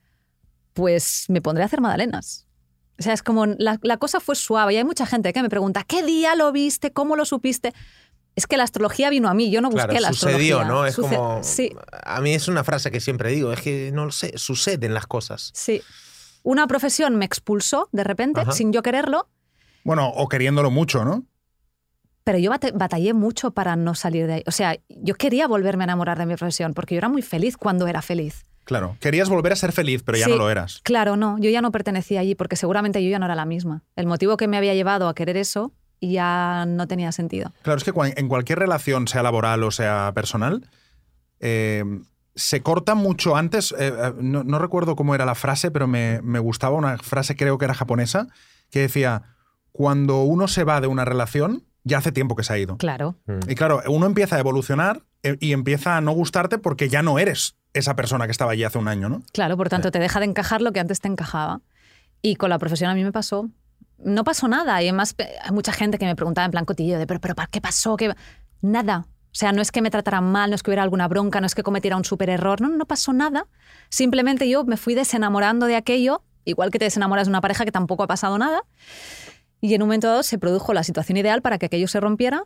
pues 0.74 1.26
me 1.30 1.42
pondré 1.42 1.64
a 1.64 1.68
hacer 1.68 1.80
magdalenas. 1.80 2.48
O 3.00 3.02
sea, 3.02 3.14
es 3.14 3.24
como 3.24 3.46
la, 3.46 3.80
la 3.82 3.96
cosa 3.96 4.20
fue 4.20 4.36
suave 4.36 4.74
y 4.74 4.78
hay 4.78 4.84
mucha 4.84 5.06
gente 5.06 5.32
que 5.32 5.42
me 5.42 5.48
pregunta, 5.48 5.86
¿qué 5.88 6.04
día 6.04 6.36
lo 6.36 6.52
viste? 6.52 6.92
¿Cómo 6.92 7.16
lo 7.16 7.24
supiste? 7.24 7.74
Es 8.40 8.48
que 8.48 8.56
la 8.56 8.64
astrología 8.64 9.10
vino 9.10 9.28
a 9.28 9.34
mí, 9.34 9.52
yo 9.52 9.60
no 9.60 9.70
busqué 9.70 9.90
Claro, 9.90 10.00
la 10.02 10.14
sucedió, 10.14 10.60
astrología. 10.62 10.66
¿no? 10.82 10.86
Es 10.86 10.96
Suce- 10.96 11.16
como. 11.18 11.44
Sí, 11.44 11.76
A 12.06 12.22
mí 12.22 12.34
es 12.34 12.48
una 12.48 12.64
frase 12.64 12.90
que 12.90 13.02
siempre 13.02 13.32
digo, 13.32 13.52
es 13.52 13.60
que 13.60 13.92
no 13.94 14.06
lo 14.06 14.12
sé, 14.14 14.32
suceden 14.38 14.94
las 14.94 15.08
cosas. 15.08 15.52
sí. 15.54 15.82
Una 16.42 16.68
profesión 16.68 17.18
me 17.18 17.26
expulsó 17.26 17.90
de 17.92 18.06
repente, 18.06 18.40
Ajá. 18.40 18.54
sin 18.54 18.72
yo 18.72 18.82
quererlo, 18.82 19.28
Bueno, 19.84 20.08
o 20.08 20.30
queriéndolo 20.30 20.72
mucho, 20.72 21.04
¿no? 21.04 21.26
pero 22.24 22.38
yo 22.38 22.50
batallé 22.76 23.14
mucho 23.14 23.52
para 23.52 23.76
no 23.76 23.94
salir 23.94 24.26
de 24.28 24.34
ahí. 24.36 24.44
O 24.48 24.52
sea, 24.52 24.78
yo 24.88 25.16
quería 25.16 25.48
volverme 25.48 25.84
a 25.84 25.86
enamorar 25.86 26.18
de 26.18 26.26
mi 26.26 26.36
profesión 26.38 26.74
porque 26.74 26.96
yo 26.96 27.00
era 27.00 27.10
muy 27.10 27.24
feliz 27.24 27.58
cuando 27.58 27.88
era 27.88 28.02
feliz. 28.02 28.46
Claro. 28.64 28.96
Querías 29.02 29.28
volver 29.30 29.52
a 29.52 29.56
ser 29.58 29.72
feliz, 29.74 30.02
pero 30.04 30.18
ya 30.18 30.26
Sí. 30.26 30.32
no 30.32 30.38
lo 30.38 30.50
eras. 30.50 30.80
Claro, 30.84 31.18
no, 31.18 31.38
yo 31.40 31.50
ya 31.50 31.62
no 31.62 31.72
pertenecía 31.72 32.20
allí 32.22 32.36
porque 32.36 32.56
seguramente 32.56 33.04
yo 33.04 33.10
ya 33.10 33.18
no 33.20 33.26
era 33.26 33.36
la 33.36 33.46
misma. 33.46 33.84
El 33.96 34.06
motivo 34.06 34.38
que 34.38 34.48
me 34.48 34.58
había 34.58 34.76
llevado 34.76 35.10
a 35.10 35.16
querer 35.16 35.36
eso 35.38 35.74
ya 36.02 36.66
no 36.68 36.88
tenía 36.88 37.12
sentido. 37.12 37.54
Claro, 37.62 37.78
es 37.78 37.84
que 37.84 37.92
en 37.96 38.28
cualquier 38.28 38.60
relación, 38.60 39.08
sea 39.08 39.24
laboral 39.24 39.64
o 39.64 39.72
sea 39.72 40.12
personal, 40.14 40.70
eh, 41.40 41.84
se 42.36 42.62
corta 42.62 42.96
mucho 42.96 43.36
antes. 43.36 43.74
eh, 43.78 43.94
eh, 43.96 44.14
no, 44.20 44.44
no 44.44 44.60
recuerdo 44.60 44.96
cómo 44.96 45.16
era 45.16 45.26
la 45.26 45.36
frase, 45.36 45.72
pero 45.72 45.88
me, 45.88 46.22
me 46.22 46.40
gustaba 46.40 46.76
una 46.76 46.98
frase, 46.98 47.36
creo 47.36 47.58
que 47.58 47.66
era 47.66 47.74
japonesa, 47.74 48.28
que 48.70 48.82
decía: 48.82 49.24
Cuando 49.72 50.24
uno 50.24 50.48
se 50.48 50.64
va 50.64 50.80
de 50.80 50.88
una 50.88 51.06
relación, 51.06 51.64
ya 51.84 51.98
hace 51.98 52.12
tiempo 52.12 52.36
que 52.36 52.44
se 52.44 52.54
ha 52.54 52.58
ido. 52.58 52.78
Claro. 52.78 53.16
Y 53.48 53.56
claro, 53.56 53.82
uno 53.88 54.06
empieza 54.06 54.36
a 54.36 54.40
evolucionar 54.40 55.02
y 55.40 55.52
empieza 55.54 55.98
a 55.98 56.02
no 56.02 56.12
gustarte 56.12 56.58
porque 56.58 56.88
ya 56.88 57.02
no 57.02 57.20
eres 57.20 57.56
esa 57.74 57.96
persona 57.96 58.26
que 58.26 58.32
estaba 58.32 58.52
allí 58.54 58.64
hace 58.64 58.78
un 58.78 58.88
año, 58.88 59.10
¿no? 59.10 59.22
Claro, 59.34 59.58
por 59.58 59.70
tanto, 59.70 59.92
te 59.92 60.00
deja 60.00 60.20
de 60.20 60.26
encajar 60.26 60.62
lo 60.62 60.72
que 60.72 60.80
antes 60.80 61.02
te 61.02 61.08
encajaba. 61.08 61.62
Y 62.22 62.36
con 62.36 62.50
la 62.50 62.60
profesión 62.60 62.90
a 62.90 62.96
mí 62.96 63.04
me 63.04 63.12
pasó. 63.12 63.50
No 64.04 64.24
pasó 64.24 64.48
nada. 64.48 64.82
Y 64.82 64.88
además 64.88 65.16
hay 65.42 65.52
mucha 65.52 65.72
gente 65.72 65.98
que 65.98 66.06
me 66.06 66.16
preguntaba 66.16 66.46
en 66.46 66.52
plan 66.52 66.66
cotillo 66.66 66.98
de, 66.98 67.08
pero, 67.08 67.20
pero 67.20 67.36
¿para 67.36 67.48
qué 67.48 67.62
pasó? 67.62 67.98
¿Qué? 67.98 68.14
Nada. 68.62 69.06
O 69.32 69.36
sea, 69.36 69.52
no 69.52 69.62
es 69.62 69.72
que 69.72 69.82
me 69.82 69.92
trataran 69.92 70.24
mal, 70.24 70.50
no 70.50 70.56
es 70.56 70.64
que 70.64 70.72
hubiera 70.72 70.84
alguna 70.84 71.08
bronca, 71.08 71.40
no 71.40 71.46
es 71.46 71.54
que 71.54 71.64
cometiera 71.64 71.96
un 71.96 72.06
súper 72.06 72.30
error. 72.30 72.62
No, 72.62 72.70
no 72.70 72.86
pasó 72.86 73.14
nada. 73.14 73.48
Simplemente 73.90 74.50
yo 74.50 74.64
me 74.64 74.78
fui 74.78 74.96
desenamorando 74.96 75.66
de 75.66 75.76
aquello, 75.76 76.24
igual 76.46 76.72
que 76.72 76.80
te 76.80 76.86
desenamoras 76.86 77.28
de 77.28 77.30
una 77.30 77.42
pareja 77.42 77.66
que 77.66 77.72
tampoco 77.72 78.04
ha 78.04 78.08
pasado 78.08 78.38
nada. 78.38 78.64
Y 79.62 79.74
en 79.74 79.82
un 79.82 79.90
momento 79.90 80.08
dado 80.08 80.24
se 80.24 80.38
produjo 80.40 80.74
la 80.74 80.84
situación 80.84 81.18
ideal 81.18 81.42
para 81.42 81.58
que 81.60 81.68
aquello 81.68 81.88
se 81.88 82.00
rompiera 82.00 82.46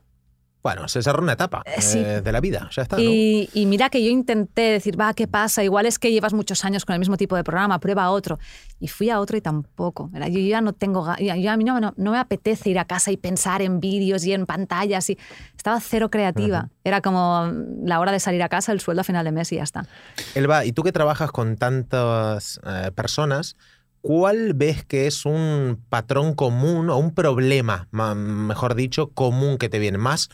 Bueno, 0.63 0.87
se 0.87 1.03
cerró 1.03 1.21
una 1.21 1.33
etapa 1.33 1.61
Eh, 1.65 1.81
sí. 1.81 1.99
eh, 1.99 2.21
de 2.21 2.31
la 2.31 2.39
vida, 2.39 2.69
ya 2.71 2.83
está. 2.83 2.95
¿no? 2.95 3.01
Y, 3.03 3.49
mira 3.67 3.89
que 3.89 4.01
yo 4.01 4.09
intenté 4.09 4.61
decir, 4.61 4.97
va, 4.99 5.13
¿qué 5.13 5.27
pasa? 5.27 5.61
Igual 5.61 5.85
es 5.85 5.99
que 5.99 6.09
llevas 6.11 6.31
muchos 6.33 6.63
años 6.63 6.85
con 6.85 6.93
el 6.93 6.99
mismo 6.99 7.17
tipo 7.17 7.35
de 7.35 7.43
programa, 7.43 7.79
prueba 7.79 8.09
otro. 8.11 8.39
Y 8.79 8.87
fui 8.87 9.09
a 9.09 9.19
otro 9.19 9.35
y 9.35 9.41
tampoco. 9.41 10.09
Era, 10.15 10.29
yo 10.29 10.39
ya 10.39 10.61
no 10.61 10.71
tengo, 10.71 11.05
ya- 11.19 11.35
yo 11.35 11.51
a 11.51 11.57
mí 11.57 11.65
no, 11.65 11.81
no- 11.81 11.93
no 11.97 12.11
me 12.11 12.17
apetece 12.17 12.69
ir 12.69 12.79
a 12.79 12.85
casa 12.85 13.11
y 13.11 13.17
pensar 13.17 13.61
en 13.61 13.81
vídeos 13.81 14.23
y 14.25 14.31
en 14.31 14.45
pantallas. 14.45 15.09
Y 15.09 15.17
estaba 15.57 15.81
cero 15.81 16.09
creativa. 16.09 16.69
Era 16.85 17.01
como 17.01 17.51
la 17.83 17.99
hora 17.99 18.13
de 18.13 18.21
salir 18.21 18.41
a 18.41 18.47
casa, 18.47 18.71
el 18.71 18.79
sueldo 18.79 19.01
a 19.01 19.03
final 19.03 19.25
de 19.25 19.33
mes 19.33 19.51
y 19.51 19.57
ya 19.57 19.63
está. 19.63 19.85
Elba, 20.33 20.63
y 20.63 20.71
tú 20.71 20.83
que 20.83 20.93
trabajas 20.93 21.29
con 21.31 21.57
tantas 21.57 22.61
eh, 22.65 22.91
personas, 22.95 23.57
¿cuál 24.01 24.53
ves 24.53 24.83
que 24.85 25.07
es 25.07 25.25
un 25.25 25.81
patrón 25.89 26.33
común 26.35 26.89
o 26.89 26.97
un 26.97 27.13
problema, 27.13 27.87
ma- 27.91 28.15
mejor 28.15 28.75
dicho, 28.75 29.09
común 29.09 29.57
que 29.57 29.69
te 29.69 29.79
viene? 29.79 29.97
Más 29.97 30.29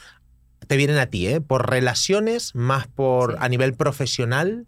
te 0.69 0.77
vienen 0.77 0.99
a 0.99 1.07
ti, 1.07 1.25
¿eh? 1.27 1.41
¿Por 1.41 1.67
relaciones, 1.67 2.53
más 2.53 2.85
por 2.85 3.31
Sí. 3.31 3.37
a 3.41 3.49
nivel 3.49 3.73
profesional? 3.73 4.67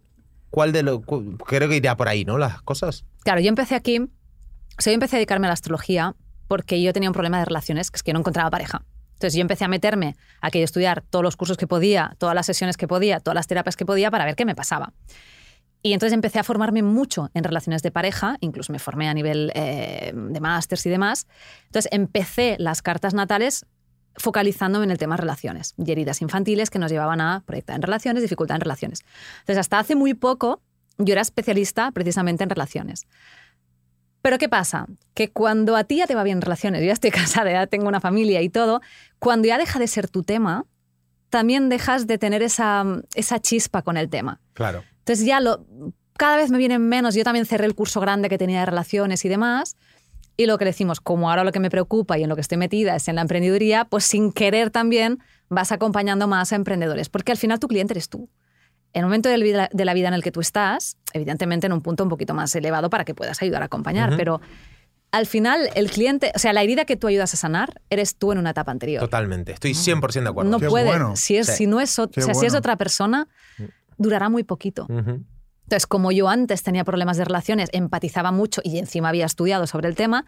¿Cuál 0.49 0.71
de 0.71 0.81
lo 0.81 1.01
cu- 1.03 1.37
creo 1.37 1.69
que 1.69 1.75
iría 1.77 1.95
por 1.95 2.09
ahí, 2.09 2.25
¿no? 2.25 2.39
Las 2.39 2.59
cosas. 2.63 3.05
Claro, 3.23 3.39
yo 3.39 3.49
empecé 3.49 3.75
aquí, 3.75 3.99
o 3.99 4.09
sea, 4.81 4.91
yo 4.91 4.95
empecé 4.95 5.17
a 5.17 5.19
dedicarme 5.19 5.45
a 5.45 5.49
la 5.49 5.53
astrología 5.53 6.15
porque 6.47 6.81
yo 6.81 6.91
tenía 6.91 7.07
un 7.07 7.13
problema 7.13 7.37
de 7.37 7.45
relaciones, 7.45 7.91
que 7.91 7.97
es 7.97 8.03
que 8.03 8.13
no 8.13 8.19
encontraba 8.19 8.49
pareja. 8.49 8.83
Entonces 9.13 9.35
yo 9.35 9.41
empecé 9.41 9.63
a 9.63 9.67
meterme 9.67 10.15
a 10.41 10.49
que 10.49 10.63
estudiar 10.63 11.03
todos 11.07 11.21
los 11.21 11.35
cursos 11.37 11.55
que 11.55 11.67
podía, 11.67 12.15
todas 12.17 12.33
las 12.33 12.47
sesiones 12.47 12.77
que 12.77 12.87
podía, 12.87 13.19
todas 13.19 13.35
las 13.35 13.45
terapias 13.45 13.75
que 13.75 13.85
podía 13.85 14.09
para 14.09 14.25
ver 14.25 14.35
qué 14.35 14.43
me 14.45 14.55
pasaba. 14.55 14.93
Y 15.83 15.93
entonces 15.93 16.13
empecé 16.15 16.39
a 16.39 16.43
formarme 16.43 16.81
mucho 16.81 17.29
en 17.35 17.43
relaciones 17.43 17.83
de 17.83 17.91
pareja, 17.91 18.37
incluso 18.39 18.73
me 18.73 18.79
formé 18.79 19.07
a 19.07 19.13
nivel 19.13 19.51
eh, 19.53 20.13
de 20.15 20.39
másters 20.39 20.83
y 20.87 20.89
demás. 20.89 21.27
Entonces 21.67 21.91
empecé 21.93 22.55
las 22.57 22.81
cartas 22.81 23.13
natales 23.13 23.67
focalizándome 24.15 24.85
en 24.85 24.91
el 24.91 24.97
tema 24.97 25.17
relaciones 25.17 25.73
y 25.77 25.91
heridas 25.91 26.21
infantiles 26.21 26.69
que 26.69 26.79
nos 26.79 26.91
llevaban 26.91 27.21
a 27.21 27.43
proyectar 27.45 27.75
en 27.75 27.81
relaciones, 27.81 28.23
dificultad 28.23 28.55
en 28.55 28.61
relaciones. 28.61 29.03
Entonces 29.41 29.57
hasta 29.57 29.79
hace 29.79 29.95
muy 29.95 30.13
poco 30.13 30.61
yo 30.97 31.13
era 31.13 31.21
especialista 31.21 31.91
precisamente 31.91 32.43
en 32.43 32.49
relaciones. 32.49 33.07
Pero 34.21 34.37
¿qué 34.37 34.49
pasa? 34.49 34.85
Que 35.13 35.31
cuando 35.31 35.75
a 35.75 35.83
ti 35.83 35.97
ya 35.97 36.07
te 36.07 36.15
va 36.15 36.23
bien 36.23 36.37
en 36.37 36.41
relaciones, 36.41 36.81
yo 36.81 36.87
ya 36.87 36.93
estoy 36.93 37.11
casada, 37.11 37.51
ya 37.51 37.67
tengo 37.67 37.87
una 37.87 37.99
familia 37.99 38.41
y 38.41 38.49
todo, 38.49 38.81
cuando 39.19 39.47
ya 39.47 39.57
deja 39.57 39.79
de 39.79 39.87
ser 39.87 40.07
tu 40.07 40.23
tema, 40.23 40.65
también 41.29 41.69
dejas 41.69 42.07
de 42.07 42.17
tener 42.17 42.43
esa, 42.43 42.85
esa 43.15 43.39
chispa 43.39 43.81
con 43.81 43.97
el 43.97 44.09
tema. 44.09 44.39
Claro. 44.53 44.83
Entonces 44.99 45.25
ya 45.25 45.39
lo, 45.39 45.65
cada 46.17 46.37
vez 46.37 46.51
me 46.51 46.57
vienen 46.57 46.87
menos. 46.87 47.15
Yo 47.15 47.23
también 47.23 47.45
cerré 47.45 47.65
el 47.65 47.73
curso 47.73 47.99
grande 47.99 48.29
que 48.29 48.37
tenía 48.37 48.59
de 48.59 48.65
relaciones 48.67 49.25
y 49.25 49.29
demás. 49.29 49.75
Y 50.41 50.47
lo 50.47 50.57
que 50.57 50.65
decimos, 50.65 50.99
como 50.99 51.29
ahora 51.29 51.43
lo 51.43 51.51
que 51.51 51.59
me 51.59 51.69
preocupa 51.69 52.17
y 52.17 52.23
en 52.23 52.29
lo 52.29 52.33
que 52.35 52.41
estoy 52.41 52.57
metida 52.57 52.95
es 52.95 53.07
en 53.07 53.13
la 53.15 53.21
emprendeduría, 53.21 53.85
pues 53.85 54.05
sin 54.05 54.31
querer 54.31 54.71
también 54.71 55.19
vas 55.49 55.71
acompañando 55.71 56.27
más 56.27 56.51
a 56.51 56.55
emprendedores, 56.55 57.09
porque 57.09 57.31
al 57.31 57.37
final 57.37 57.59
tu 57.59 57.67
cliente 57.67 57.93
eres 57.93 58.09
tú. 58.09 58.27
En 58.93 59.01
el 59.01 59.05
momento 59.05 59.29
de 59.29 59.37
la 59.85 59.93
vida, 59.93 60.07
en 60.07 60.13
el 60.15 60.23
que 60.23 60.31
tú 60.31 60.39
estás, 60.41 60.97
evidentemente 61.13 61.67
en 61.67 61.73
un 61.73 61.81
punto 61.81 62.03
un 62.03 62.09
poquito 62.09 62.33
más 62.33 62.55
elevado 62.55 62.89
para 62.89 63.05
que 63.05 63.13
puedas 63.13 63.39
ayudar 63.43 63.61
a 63.61 63.65
acompañar, 63.65 64.15
pero 64.17 64.41
al 65.11 65.27
final 65.27 65.69
el 65.75 65.91
cliente, 65.91 66.31
o 66.35 66.39
sea, 66.39 66.53
la 66.53 66.63
herida 66.63 66.85
que 66.85 66.97
tú 66.97 67.05
ayudas 67.05 67.33
a 67.35 67.37
sanar, 67.37 67.79
eres 67.91 68.15
tú 68.15 68.31
en 68.31 68.39
una 68.39 68.49
etapa 68.49 68.71
anterior. 68.71 68.99
Totalmente. 68.99 69.51
Estoy 69.51 69.73
100% 69.73 70.23
de 70.23 70.29
acuerdo. 70.29 70.49
No 70.49 70.59
Qué 70.59 70.69
puede. 70.69 70.87
bueno. 70.87 71.15
Si, 71.15 71.37
es, 71.37 71.45
Sí. 71.47 71.53
si 71.53 71.67
no 71.67 71.79
es, 71.79 71.99
o 71.99 72.09
sea, 72.11 72.33
si 72.33 72.47
es 72.47 72.55
otra 72.55 72.77
persona, 72.77 73.27
durará 73.97 74.27
muy 74.29 74.43
poquito. 74.43 74.87
Entonces, 75.71 75.87
como 75.87 76.11
yo 76.11 76.27
antes 76.27 76.63
tenía 76.63 76.83
problemas 76.83 77.15
de 77.15 77.23
relaciones, 77.23 77.69
empatizaba 77.71 78.31
mucho 78.33 78.59
y 78.63 78.77
encima 78.77 79.07
había 79.07 79.25
estudiado 79.25 79.67
sobre 79.67 79.87
el 79.87 79.95
tema, 79.95 80.25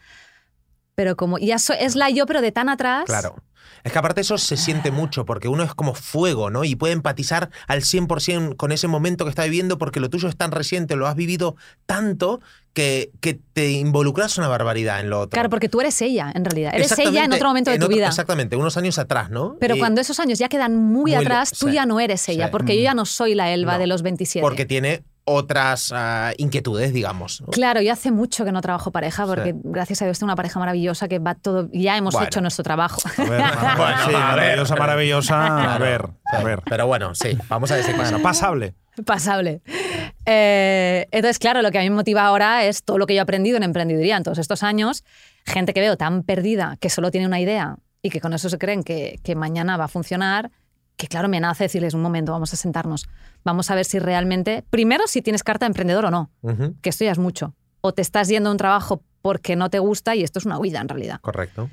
pero 0.96 1.18
como 1.18 1.38
ya 1.38 1.60
so- 1.60 1.74
es 1.74 1.96
la 1.96 2.10
yo, 2.10 2.26
pero 2.26 2.42
de 2.42 2.54
tan 2.54 2.70
atrás. 2.70 3.04
Claro. 3.06 3.36
Es 3.84 3.92
que 3.92 4.00
aparte 4.00 4.22
eso 4.22 4.38
se 4.38 4.56
siente 4.56 4.92
mucho, 4.92 5.26
porque 5.26 5.50
uno 5.50 5.64
es 5.64 5.74
como 5.74 5.94
fuego, 5.96 6.50
¿no? 6.50 6.64
Y 6.64 6.76
puede 6.76 6.94
empatizar 6.94 7.50
al 7.68 7.82
100% 7.82 8.56
con 8.56 8.72
ese 8.72 8.88
momento 8.88 9.26
que 9.26 9.30
está 9.30 9.44
viviendo, 9.44 9.78
porque 9.78 10.00
lo 10.00 10.10
tuyo 10.10 10.30
es 10.30 10.38
tan 10.38 10.52
reciente, 10.52 10.96
lo 10.96 11.08
has 11.08 11.16
vivido 11.16 11.56
tanto, 11.86 12.40
que, 12.74 13.12
que 13.20 13.34
te 13.54 13.72
involucras 13.72 14.38
una 14.38 14.48
barbaridad 14.48 15.00
en 15.02 15.10
lo 15.10 15.20
otro. 15.20 15.32
Claro, 15.32 15.50
porque 15.50 15.68
tú 15.70 15.82
eres 15.82 16.02
ella, 16.02 16.32
en 16.34 16.46
realidad. 16.46 16.72
Eres 16.74 16.98
ella 16.98 17.26
en 17.26 17.34
otro 17.34 17.50
momento 17.50 17.70
de 17.72 17.78
tu 17.80 17.86
otro- 17.86 17.96
vida. 17.98 18.08
Exactamente, 18.08 18.56
unos 18.56 18.78
años 18.78 18.98
atrás, 19.00 19.30
¿no? 19.30 19.58
Pero 19.60 19.76
Y- 19.76 19.80
cuando 19.80 20.00
esos 20.00 20.20
años 20.22 20.40
ya 20.40 20.48
quedan 20.48 20.76
muy, 20.78 21.14
atrás, 21.16 21.52
tú 21.52 21.68
sí, 21.68 21.74
ya 21.74 21.86
no 21.86 22.00
eres 22.00 22.28
ella, 22.30 22.46
sí. 22.46 22.52
porque 22.52 22.78
yo 22.78 22.84
ya 22.84 22.94
no 22.94 23.06
soy 23.06 23.36
la 23.36 23.52
Elba 23.54 23.74
No, 23.74 23.80
de 23.80 23.88
los 23.88 24.02
27. 24.04 24.42
Porque 24.42 24.66
tiene 24.66 25.04
otras 25.26 25.92
ah, 25.96 26.32
inquietudes, 26.38 26.94
digamos. 26.94 27.42
¿no? 27.42 27.48
Claro, 27.48 27.82
yo 27.82 27.94
hace 27.94 28.12
mucho 28.12 28.44
que 28.46 28.52
no 28.52 28.62
trabajo 28.62 28.92
pareja, 28.92 29.26
porque 29.26 29.52
Sí. 29.54 29.60
gracias 29.64 30.02
a 30.02 30.06
Dios 30.06 30.20
tengo 30.20 30.28
una 30.28 30.36
pareja 30.36 30.60
maravillosa 30.60 31.08
que 31.08 31.20
va 31.20 31.36
todo. 31.36 31.70
Ya 31.72 31.96
hemos 31.98 32.14
Bueno. 32.14 32.28
hecho 32.28 32.42
nuestro 32.42 32.64
trabajo. 32.64 33.02
A 33.18 33.24
ver, 33.24 33.42
Bueno, 33.78 33.98
sí, 34.06 34.12
maravillosa, 34.12 34.76
maravillosa. 34.76 35.76
A 35.76 35.78
ver, 35.80 36.10
a 36.26 36.44
ver. 36.44 36.62
Pero 36.70 36.88
bueno, 36.88 37.16
sí, 37.16 37.38
vamos 37.48 37.72
a 37.72 37.76
decir 37.76 37.96
Bueno, 37.96 38.22
pasable. 38.22 38.76
Pasable. 39.06 39.62
Eh, 40.26 41.08
entonces, 41.12 41.40
claro, 41.40 41.62
lo 41.62 41.72
que 41.72 41.80
a 41.80 41.82
mí 41.82 41.90
me 41.90 41.96
motiva 41.96 42.24
ahora 42.26 42.66
es 42.66 42.84
todo 42.84 42.98
lo 42.98 43.08
que 43.08 43.14
yo 43.16 43.20
he 43.20 43.22
aprendido 43.22 43.58
en 43.58 43.64
emprendeduría 43.64 44.18
en 44.18 44.24
todos 44.24 44.38
estos 44.38 44.64
años. 44.64 45.04
Gente 45.46 45.74
que 45.74 45.80
veo 45.82 45.98
tan 45.98 46.24
perdida, 46.24 46.78
que 46.80 46.90
solo 46.90 47.12
tiene 47.12 47.28
una 47.28 47.40
idea 47.40 47.78
y 48.02 48.10
que 48.10 48.20
con 48.22 48.34
eso 48.34 48.50
se 48.50 48.58
creen 48.58 48.84
que, 48.84 49.20
que 49.24 49.36
mañana 49.36 49.78
va 49.78 49.86
a 49.86 49.88
funcionar, 49.88 50.52
que 50.96 51.08
claro, 51.08 51.28
me 51.30 51.40
nace 51.40 51.66
decirles 51.66 51.94
un 51.94 52.02
momento, 52.02 52.32
vamos 52.32 52.54
a 52.54 52.56
sentarnos. 52.56 53.08
Vamos 53.44 53.70
a 53.72 53.76
ver 53.76 53.86
si 53.86 54.00
realmente, 54.00 54.64
primero, 54.70 55.08
si 55.08 55.22
tienes 55.22 55.44
carta 55.44 55.66
de 55.66 55.70
emprendedor 55.72 56.06
o 56.06 56.12
no, 56.12 56.30
que 56.82 56.90
esto 56.90 57.04
ya 57.04 57.12
es 57.12 57.20
mucho. 57.20 57.56
O 57.82 57.94
te 57.94 58.02
estás 58.02 58.28
yendo 58.28 58.50
a 58.50 58.52
un 58.52 58.58
trabajo 58.58 59.02
porque 59.22 59.56
no 59.56 59.70
te 59.70 59.80
gusta 59.80 60.16
y 60.16 60.24
esto 60.24 60.40
es 60.40 60.46
una 60.46 60.60
huida 60.60 60.80
en 60.82 60.88
realidad. 60.90 61.20
Correcto. 61.22 61.70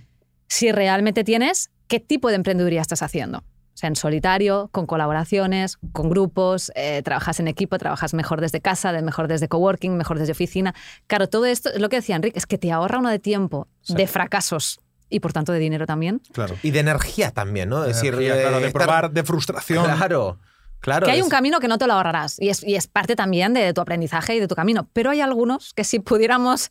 Si 0.48 0.72
realmente 0.72 1.22
tienes, 1.22 1.70
¿qué 1.86 2.00
tipo 2.00 2.28
de 2.28 2.36
emprendeduría 2.36 2.80
estás 2.80 3.02
haciendo? 3.02 3.38
O 3.38 3.76
sea, 3.80 3.88
en 3.88 3.96
solitario, 3.96 4.68
con 4.72 4.86
colaboraciones, 4.86 5.78
con 5.92 6.10
grupos, 6.10 6.72
eh, 6.74 7.02
trabajas 7.04 7.38
en 7.40 7.48
equipo, 7.48 7.78
trabajas 7.78 8.14
mejor 8.14 8.40
desde 8.40 8.60
casa, 8.60 8.92
de 8.92 9.00
mejor 9.02 9.28
desde 9.28 9.48
coworking, 9.48 9.96
mejor 9.96 10.18
desde 10.18 10.32
oficina. 10.32 10.74
Claro, 11.06 11.28
todo 11.28 11.46
esto 11.46 11.70
es 11.72 11.80
lo 11.80 11.88
que 11.88 11.96
decía 11.96 12.16
Enrique, 12.16 12.38
es 12.38 12.46
que 12.46 12.58
te 12.58 12.72
ahorra 12.72 12.98
uno 12.98 13.10
de 13.10 13.18
tiempo, 13.20 13.68
Sí. 13.82 13.94
de 13.94 14.06
fracasos 14.06 14.80
y 15.10 15.20
por 15.20 15.32
tanto 15.32 15.52
de 15.52 15.58
dinero 15.58 15.84
también. 15.86 16.22
Claro. 16.32 16.56
Y 16.62 16.70
de 16.70 16.78
energía 16.80 17.30
también, 17.32 17.68
¿no? 17.68 17.84
Es 17.84 17.96
decir, 17.96 18.14
Energía, 18.14 18.40
claro, 18.40 18.56
eh, 18.58 18.60
de 18.60 18.66
estar- 18.68 18.72
probar, 18.84 19.10
de 19.10 19.24
frustración. 19.24 19.84
Claro, 19.84 20.38
claro. 20.80 21.04
que 21.06 21.12
hay 21.12 21.18
es- 21.18 21.24
un 21.24 21.30
camino 21.30 21.60
que 21.60 21.68
no 21.68 21.76
te 21.76 21.86
lo 21.86 21.92
ahorrarás 21.94 22.40
y 22.40 22.48
es, 22.48 22.62
y 22.64 22.74
es 22.76 22.86
parte 22.86 23.16
también 23.16 23.52
de, 23.52 23.72
tu 23.74 23.80
aprendizaje 23.80 24.34
y 24.36 24.40
de 24.40 24.48
tu 24.48 24.54
camino. 24.54 24.88
Pero 24.94 25.10
hay 25.10 25.20
algunos 25.20 25.74
que 25.74 25.84
si 25.84 25.98
pudiéramos, 26.00 26.70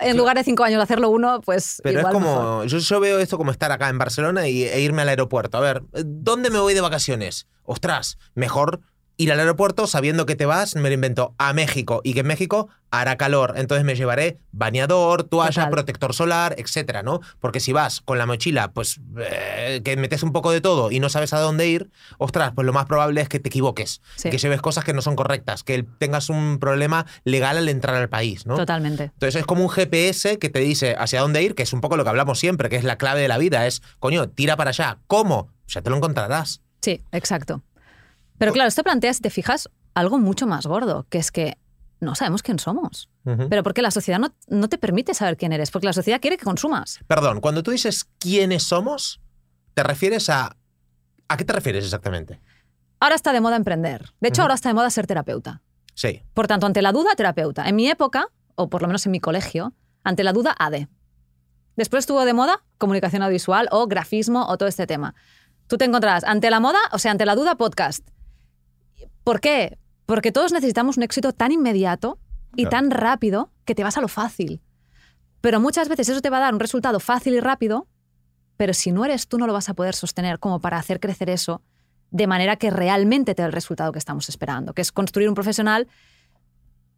en 0.00 0.16
lugar 0.16 0.36
de 0.36 0.44
cinco 0.44 0.64
años, 0.64 0.82
hacerlo 0.82 1.08
uno, 1.10 1.40
pues 1.40 1.80
Pero 1.82 2.00
igual 2.00 2.12
es 2.14 2.20
como, 2.20 2.34
mejor. 2.34 2.66
yo, 2.66 2.78
yo 2.78 3.00
veo 3.00 3.18
esto 3.20 3.38
como 3.38 3.50
estar 3.52 3.72
acá 3.72 3.88
en 3.88 3.96
Barcelona 3.98 4.48
y, 4.48 4.64
e 4.64 4.80
irme 4.80 5.02
al 5.02 5.08
aeropuerto. 5.08 5.56
A 5.56 5.60
ver, 5.60 5.82
¿dónde 6.04 6.50
me 6.50 6.58
voy 6.58 6.74
de 6.74 6.80
vacaciones? 6.80 7.46
Ostras, 7.64 8.18
mejor 8.34 8.80
ir 9.18 9.30
al 9.32 9.40
aeropuerto 9.40 9.86
sabiendo 9.86 10.24
que 10.26 10.36
te 10.36 10.46
vas, 10.46 10.74
me 10.76 10.88
lo 10.88 10.94
invento, 10.94 11.34
a 11.38 11.52
México 11.52 12.00
y 12.04 12.14
que 12.14 12.20
en 12.20 12.26
México 12.28 12.68
hará 12.90 13.16
calor. 13.18 13.54
Entonces 13.56 13.84
me 13.84 13.96
llevaré 13.96 14.38
bañador, 14.52 15.24
toalla, 15.24 15.50
Total. 15.52 15.70
protector 15.70 16.14
solar, 16.14 16.54
etcétera, 16.56 17.02
¿no? 17.02 17.20
Porque 17.40 17.58
si 17.60 17.72
vas 17.72 18.00
con 18.00 18.16
la 18.16 18.26
mochila, 18.26 18.72
pues 18.72 19.00
eh, 19.18 19.82
que 19.84 19.96
metes 19.96 20.22
un 20.22 20.32
poco 20.32 20.52
de 20.52 20.60
todo 20.60 20.90
y 20.92 21.00
no 21.00 21.08
sabes 21.08 21.32
a 21.34 21.40
dónde 21.40 21.66
ir, 21.68 21.90
ostras, 22.18 22.52
pues 22.54 22.64
lo 22.64 22.72
más 22.72 22.86
probable 22.86 23.20
es 23.20 23.28
que 23.28 23.40
te 23.40 23.48
equivoques, 23.48 24.00
Sí. 24.16 24.30
que 24.30 24.38
lleves 24.38 24.62
cosas 24.62 24.84
que 24.84 24.92
no 24.94 25.02
son 25.02 25.16
correctas, 25.16 25.64
que 25.64 25.84
tengas 25.98 26.30
un 26.30 26.58
problema 26.60 27.04
legal 27.24 27.58
al 27.58 27.68
entrar 27.68 27.96
al 27.96 28.08
país, 28.08 28.46
¿no? 28.46 28.54
Totalmente. 28.56 29.04
Entonces 29.12 29.34
es 29.40 29.46
como 29.46 29.62
un 29.64 29.68
GPS 29.68 30.38
que 30.38 30.48
te 30.48 30.60
dice 30.60 30.94
hacia 30.98 31.20
dónde 31.20 31.42
ir, 31.42 31.54
que 31.56 31.64
es 31.64 31.72
un 31.72 31.80
poco 31.80 31.96
lo 31.96 32.04
que 32.04 32.10
hablamos 32.10 32.38
siempre, 32.38 32.68
que 32.68 32.76
es 32.76 32.84
la 32.84 32.96
clave 32.96 33.20
de 33.20 33.28
la 33.28 33.36
vida. 33.38 33.66
Es, 33.66 33.82
coño, 33.98 34.28
tira 34.28 34.56
para 34.56 34.70
allá. 34.70 34.98
¿Cómo? 35.08 35.50
Ya 35.66 35.82
te 35.82 35.90
lo 35.90 35.96
encontrarás. 35.96 36.62
Sí, 36.80 37.02
exacto. 37.10 37.62
Pero 38.38 38.52
claro, 38.52 38.68
esto 38.68 38.82
plantea, 38.82 39.12
si 39.12 39.20
te 39.20 39.30
fijas, 39.30 39.68
algo 39.94 40.18
mucho 40.18 40.46
más 40.46 40.66
gordo, 40.66 41.06
que 41.10 41.18
es 41.18 41.30
que 41.30 41.58
no 42.00 42.14
sabemos 42.14 42.42
quién 42.42 42.58
somos. 42.58 43.08
Pero 43.50 43.62
porque 43.62 43.82
la 43.82 43.90
sociedad 43.90 44.18
no, 44.18 44.34
no 44.46 44.68
te 44.68 44.78
permite 44.78 45.12
saber 45.12 45.36
quién 45.36 45.52
eres, 45.52 45.70
porque 45.70 45.86
la 45.86 45.92
sociedad 45.92 46.18
quiere 46.18 46.38
que 46.38 46.44
consumas. 46.44 46.98
Perdón, 47.06 47.40
cuando 47.40 47.62
tú 47.62 47.72
dices 47.72 48.06
quiénes 48.18 48.62
somos, 48.62 49.20
¿te 49.74 49.82
refieres 49.82 50.30
a... 50.30 50.56
¿A 51.28 51.36
qué 51.36 51.44
te 51.44 51.52
refieres 51.52 51.84
exactamente? 51.84 52.40
Ahora 53.00 53.16
está 53.16 53.34
de 53.34 53.42
moda 53.42 53.56
emprender. 53.56 54.14
De 54.20 54.28
hecho, 54.28 54.42
ahora 54.42 54.54
está 54.54 54.70
de 54.70 54.74
moda 54.74 54.88
ser 54.88 55.06
terapeuta. 55.06 55.60
Sí. 55.94 56.22
Por 56.32 56.46
tanto, 56.46 56.64
ante 56.64 56.80
la 56.80 56.92
duda, 56.92 57.10
terapeuta. 57.16 57.68
En 57.68 57.76
mi 57.76 57.88
época, 57.90 58.28
o 58.54 58.70
por 58.70 58.80
lo 58.80 58.88
menos 58.88 59.04
en 59.04 59.12
mi 59.12 59.20
colegio, 59.20 59.74
ante 60.04 60.24
la 60.24 60.32
duda, 60.32 60.54
AD. 60.58 60.86
Después 61.76 62.02
estuvo 62.02 62.24
de 62.24 62.32
moda 62.32 62.64
comunicación 62.78 63.22
audiovisual 63.22 63.68
o 63.70 63.86
grafismo 63.86 64.46
o 64.46 64.56
todo 64.56 64.68
este 64.68 64.86
tema. 64.86 65.14
Tú 65.66 65.76
te 65.76 65.84
encontrarás 65.84 66.24
ante 66.24 66.50
la 66.50 66.60
moda, 66.60 66.78
o 66.92 66.98
sea, 66.98 67.10
ante 67.10 67.26
la 67.26 67.34
duda, 67.36 67.56
podcast. 67.56 68.08
¿Por 69.24 69.40
qué? 69.40 69.78
Porque 70.06 70.32
todos 70.32 70.52
necesitamos 70.52 70.96
un 70.96 71.02
éxito 71.02 71.32
tan 71.32 71.52
inmediato 71.52 72.18
y 72.56 72.62
Claro. 72.64 72.70
tan 72.70 72.90
rápido 72.90 73.50
que 73.64 73.74
te 73.74 73.84
vas 73.84 73.96
a 73.98 74.00
lo 74.00 74.08
fácil. 74.08 74.60
Pero 75.40 75.60
muchas 75.60 75.88
veces 75.88 76.08
eso 76.08 76.20
te 76.20 76.30
va 76.30 76.38
a 76.38 76.40
dar 76.40 76.54
un 76.54 76.60
resultado 76.60 76.98
fácil 77.00 77.34
y 77.34 77.40
rápido, 77.40 77.86
pero 78.56 78.74
si 78.74 78.90
no 78.90 79.04
eres 79.04 79.28
tú 79.28 79.38
no 79.38 79.46
lo 79.46 79.52
vas 79.52 79.68
a 79.68 79.74
poder 79.74 79.94
sostener 79.94 80.38
como 80.38 80.60
para 80.60 80.78
hacer 80.78 80.98
crecer 80.98 81.30
eso 81.30 81.62
de 82.10 82.26
manera 82.26 82.56
que 82.56 82.70
realmente 82.70 83.34
te 83.34 83.42
dé 83.42 83.46
el 83.46 83.52
resultado 83.52 83.92
que 83.92 83.98
estamos 83.98 84.28
esperando, 84.30 84.72
que 84.72 84.82
es 84.82 84.90
construir 84.92 85.28
un 85.28 85.34
profesional 85.34 85.86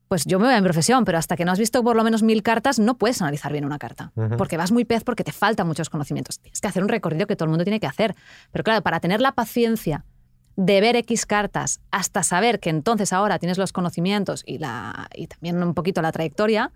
pues 0.08 0.24
yo 0.24 0.40
me 0.40 0.46
voy 0.46 0.56
en 0.56 0.64
profesión, 0.64 1.04
pero 1.04 1.18
hasta 1.18 1.36
que 1.36 1.44
no 1.44 1.52
has 1.52 1.58
visto 1.60 1.84
por 1.84 1.94
lo 1.94 2.02
menos 2.02 2.24
mil 2.24 2.42
cartas, 2.42 2.80
no 2.80 2.98
puedes 2.98 3.22
analizar 3.22 3.52
bien 3.52 3.64
una 3.64 3.78
carta. 3.78 4.10
Porque 4.36 4.56
vas 4.56 4.72
muy 4.72 4.84
pez 4.84 5.04
porque 5.04 5.22
te 5.22 5.30
faltan 5.30 5.68
muchos 5.68 5.88
conocimientos. 5.88 6.40
Tienes 6.40 6.60
que 6.60 6.66
hacer 6.66 6.82
un 6.82 6.88
recorrido 6.88 7.28
que 7.28 7.36
todo 7.36 7.44
el 7.44 7.50
mundo 7.50 7.62
tiene 7.62 7.78
que 7.78 7.86
hacer. 7.86 8.16
Pero 8.50 8.64
claro, 8.64 8.82
para 8.82 8.98
tener 8.98 9.20
la 9.20 9.30
paciencia 9.36 10.04
de 10.56 10.80
ver 10.80 10.96
X 10.96 11.26
cartas 11.26 11.80
hasta 11.90 12.22
saber 12.22 12.60
que 12.60 12.70
entonces 12.70 13.12
ahora 13.12 13.38
tienes 13.38 13.58
los 13.58 13.72
conocimientos 13.72 14.42
y, 14.46 14.58
la, 14.58 15.08
y 15.14 15.26
también 15.26 15.62
un 15.62 15.74
poquito 15.74 16.02
la 16.02 16.12
trayectoria, 16.12 16.72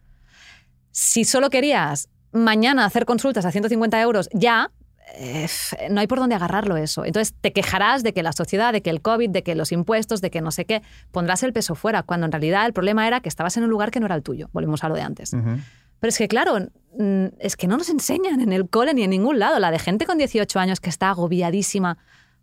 si 0.90 1.24
solo 1.24 1.50
querías 1.50 2.08
mañana 2.32 2.84
hacer 2.84 3.04
consultas 3.04 3.44
a 3.44 3.52
150 3.52 4.00
euros 4.00 4.28
ya, 4.32 4.70
eh, 5.16 5.46
no 5.90 6.00
hay 6.00 6.06
por 6.06 6.18
dónde 6.18 6.34
agarrarlo 6.34 6.76
eso. 6.76 7.04
Entonces 7.04 7.34
te 7.40 7.52
quejarás 7.52 8.02
de 8.02 8.12
que 8.12 8.22
la 8.22 8.32
sociedad, 8.32 8.72
de 8.72 8.82
que 8.82 8.90
el 8.90 9.00
COVID, 9.00 9.30
de 9.30 9.42
que 9.42 9.54
los 9.54 9.72
impuestos, 9.72 10.20
de 10.20 10.30
que 10.30 10.40
no 10.40 10.50
sé 10.50 10.64
qué, 10.64 10.82
pondrás 11.12 11.42
el 11.42 11.52
peso 11.52 11.74
fuera, 11.74 12.02
cuando 12.02 12.26
en 12.26 12.32
realidad 12.32 12.66
el 12.66 12.72
problema 12.72 13.06
era 13.06 13.20
que 13.20 13.28
estabas 13.28 13.56
en 13.56 13.64
un 13.64 13.70
lugar 13.70 13.90
que 13.90 14.00
no 14.00 14.06
era 14.06 14.14
el 14.14 14.22
tuyo. 14.22 14.48
Volvemos 14.52 14.82
a 14.82 14.88
lo 14.88 14.94
de 14.94 15.02
antes. 15.02 15.32
Pero 15.32 16.08
es 16.08 16.18
que, 16.18 16.28
claro, 16.28 16.58
mm, 16.98 17.26
es 17.38 17.56
que 17.56 17.66
no 17.66 17.76
nos 17.76 17.88
enseñan 17.88 18.40
en 18.40 18.52
el 18.52 18.68
cole 18.68 18.94
ni 18.94 19.04
en 19.04 19.10
ningún 19.10 19.38
lado. 19.38 19.58
La 19.58 19.70
de 19.70 19.78
gente 19.78 20.06
con 20.06 20.18
18 20.18 20.58
años 20.58 20.80
que 20.80 20.90
está 20.90 21.10
agobiadísima 21.10 21.98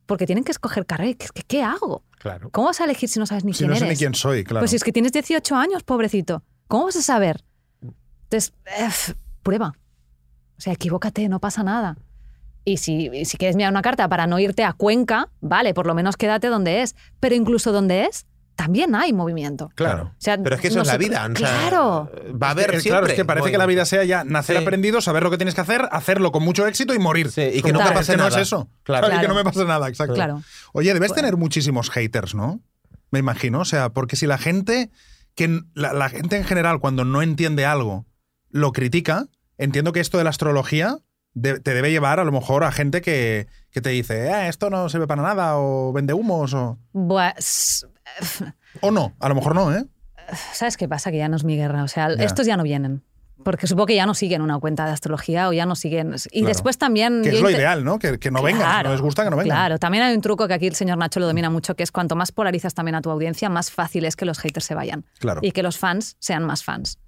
porque 0.06 0.26
tienen 0.26 0.44
que 0.44 0.52
escoger 0.52 0.86
carrera. 0.86 1.18
¿Qué, 1.18 1.28
qué, 1.34 1.44
qué 1.44 1.64
hago? 1.64 2.04
Claro. 2.20 2.50
¿Cómo 2.52 2.68
vas 2.68 2.82
a 2.82 2.86
elegir 2.86 3.10
si 3.10 3.20
no 3.20 3.26
sabes 3.26 3.44
ni 3.44 3.54
Si 3.54 3.60
quién 3.60 3.70
no 3.72 3.76
sé 3.76 3.86
eres? 3.86 3.98
ni 3.98 4.00
quién 4.00 4.14
soy, 4.16 4.44
claro. 4.44 4.62
Pues 4.62 4.72
si 4.72 4.78
es 4.78 4.84
que 4.84 4.92
tienes 4.92 5.12
18 5.12 5.56
años, 5.56 5.84
pobrecito. 5.84 6.44
¿Cómo 6.68 6.86
vas 6.86 6.96
a 6.96 7.02
saber? 7.02 7.44
Entonces, 8.24 8.54
eh, 8.66 9.14
prueba. 9.44 9.74
O 10.58 10.62
sea, 10.62 10.74
equivócate, 10.74 11.28
no 11.30 11.40
pasa 11.40 11.64
nada. 11.64 11.98
Y 12.64 12.78
si, 12.78 13.10
y 13.12 13.26
si 13.26 13.38
quieres 13.38 13.56
mirar 13.56 13.72
una 13.72 13.82
carta 13.82 14.08
para 14.08 14.28
no 14.28 14.38
irte 14.38 14.64
a 14.64 14.74
Cuenca, 14.74 15.30
vale, 15.42 15.74
por 15.74 15.88
lo 15.88 15.96
menos 15.96 16.16
quédate 16.16 16.48
donde 16.48 16.82
es. 16.84 16.96
Pero 17.20 17.34
incluso 17.36 17.72
donde 17.72 18.06
es, 18.06 18.28
también 18.56 18.94
hay 18.96 19.12
movimiento. 19.14 19.70
Claro. 19.76 20.04
O 20.12 20.16
sea, 20.20 20.38
Pero 20.42 20.56
es 20.56 20.62
que 20.62 20.68
eso 20.68 20.82
es 20.82 20.88
la 20.88 20.98
vida. 20.98 21.22
o 21.32 21.36
sea, 21.36 21.48
Claro. 21.48 22.12
Va 22.42 22.48
a 22.50 22.52
haber 22.52 22.76
Es- 22.76 22.84
siempre. 22.84 22.90
claro, 22.92 23.08
es 23.08 23.14
que 23.14 23.26
parece 23.26 23.52
que 23.52 23.58
la 23.58 23.66
vida 23.66 23.86
sea 23.86 24.04
ya 24.04 24.24
nacer 24.24 24.58
Sí. 24.58 24.62
aprendido, 24.64 25.02
saber 25.02 25.24
lo 25.24 25.32
que 25.32 25.38
tienes 25.38 25.56
que 25.56 25.62
hacer, 25.62 25.88
hacerlo 25.92 26.32
con 26.32 26.44
mucho 26.44 26.68
éxito 26.68 26.94
y 26.94 27.00
morir. 27.00 27.32
Sí, 27.32 27.42
y 27.54 27.62
que 27.62 27.72
no 27.74 27.80
te 27.80 27.86
"Ah, 27.86 27.94
pase 27.94 28.00
es 28.02 28.10
que 28.12 28.18
no 28.18 28.24
nada". 28.30 28.36
es 28.40 28.48
eso. 28.48 28.70
Claro. 28.84 29.08
y 29.08 29.10
que 29.10 29.16
Claro. 29.18 29.28
no 29.30 29.36
me 29.36 29.44
pase 29.44 29.66
nada, 29.66 29.88
exacto. 29.90 30.14
Claro. 30.14 30.44
Oye, 30.74 30.94
debes 30.94 31.14
tener 31.14 31.38
muchísimos 31.38 31.90
haters, 31.90 32.36
¿no? 32.36 32.62
Me 33.10 33.20
imagino. 33.20 33.60
O 33.62 33.66
sea, 33.66 33.90
porque 33.90 34.16
si 34.16 34.28
la 34.28 34.38
gente, 34.38 34.92
que 35.36 35.62
la, 35.74 35.94
la 35.94 36.10
gente 36.10 36.38
en 36.38 36.44
general, 36.44 36.80
cuando 36.80 37.04
no 37.06 37.22
entiende 37.22 37.66
algo, 37.66 38.06
lo 38.50 38.72
critica, 38.74 39.26
entiendo 39.58 39.92
que 39.94 40.00
esto 40.02 40.18
de 40.18 40.24
la 40.26 40.30
astrología 40.30 40.98
de- 41.34 41.60
te 41.60 41.74
debe 41.74 41.90
llevar 41.92 42.20
a 42.20 42.24
lo 42.26 42.32
mejor 42.32 42.64
a 42.66 42.72
gente 42.72 43.02
que, 43.02 43.48
que 43.72 43.82
te 43.82 43.90
dice, 43.90 44.32
"Ah, 44.32 44.48
esto 44.48 44.70
no 44.70 44.88
sirve 44.90 45.08
para 45.08 45.22
nada, 45.22 45.58
o 45.58 45.92
vende 45.94 46.14
humos, 46.14 46.54
o. 46.54 46.78
Pues, 46.94 47.86
O 48.82 48.92
no, 48.92 49.14
a 49.20 49.30
lo 49.30 49.36
mejor 49.36 49.56
no, 49.56 49.74
¿eh? 49.76 49.86
¿sabes 50.54 50.78
qué 50.78 50.88
pasa? 50.88 51.12
Que 51.12 51.18
ya 51.18 51.28
no 51.28 51.36
es 51.36 51.44
mi 51.44 51.58
guerra. 51.58 51.84
O 51.84 51.88
sea, 51.88 52.08
estos 52.14 52.46
ya 52.46 52.56
no 52.58 52.64
vienen. 52.64 53.04
Porque 53.44 53.66
supongo 53.66 53.88
que 53.88 53.96
ya 53.96 54.06
no 54.06 54.14
siguen 54.14 54.42
una 54.44 54.60
cuenta 54.60 54.86
de 54.86 54.92
astrología 54.92 55.50
o 55.50 55.54
ya 55.54 55.66
no 55.66 55.76
siguen. 55.76 56.14
Y 56.32 56.40
Claro. 56.42 56.48
después 56.48 56.78
también. 56.78 57.22
Que 57.24 57.30
es 57.30 57.42
lo 57.42 57.50
ideal, 57.50 57.84
¿no? 57.84 57.98
Que, 57.98 58.20
que 58.20 58.30
no 58.30 58.42
vengan. 58.44 58.78
Si 58.80 58.84
no 58.84 58.92
les 58.92 59.02
gusta, 59.02 59.24
que 59.24 59.30
no 59.32 59.36
vengan. 59.38 59.58
Claro, 59.58 59.80
también 59.80 60.04
hay 60.04 60.14
un 60.16 60.22
truco 60.22 60.48
que 60.48 60.54
aquí 60.54 60.68
el 60.68 60.76
señor 60.76 60.98
Nacho 61.00 61.20
lo 61.20 61.26
domina 61.26 61.50
mucho, 61.50 61.76
que 61.76 61.82
es 61.84 61.92
cuanto 61.92 62.16
más 62.16 62.32
polarizas 62.32 62.74
también 62.76 62.96
a 62.96 63.02
tu 63.02 63.10
audiencia, 63.10 63.50
más 63.50 63.72
fácil 63.72 64.06
es 64.06 64.16
que 64.16 64.26
los 64.26 64.38
haters 64.40 64.66
se 64.66 64.76
vayan. 64.76 65.06
Claro. 65.20 65.40
Y 65.44 65.52
que 65.54 65.64
los 65.64 65.78
fans 65.80 66.16
sean 66.20 66.44
más 66.46 66.64
fans. 66.64 67.00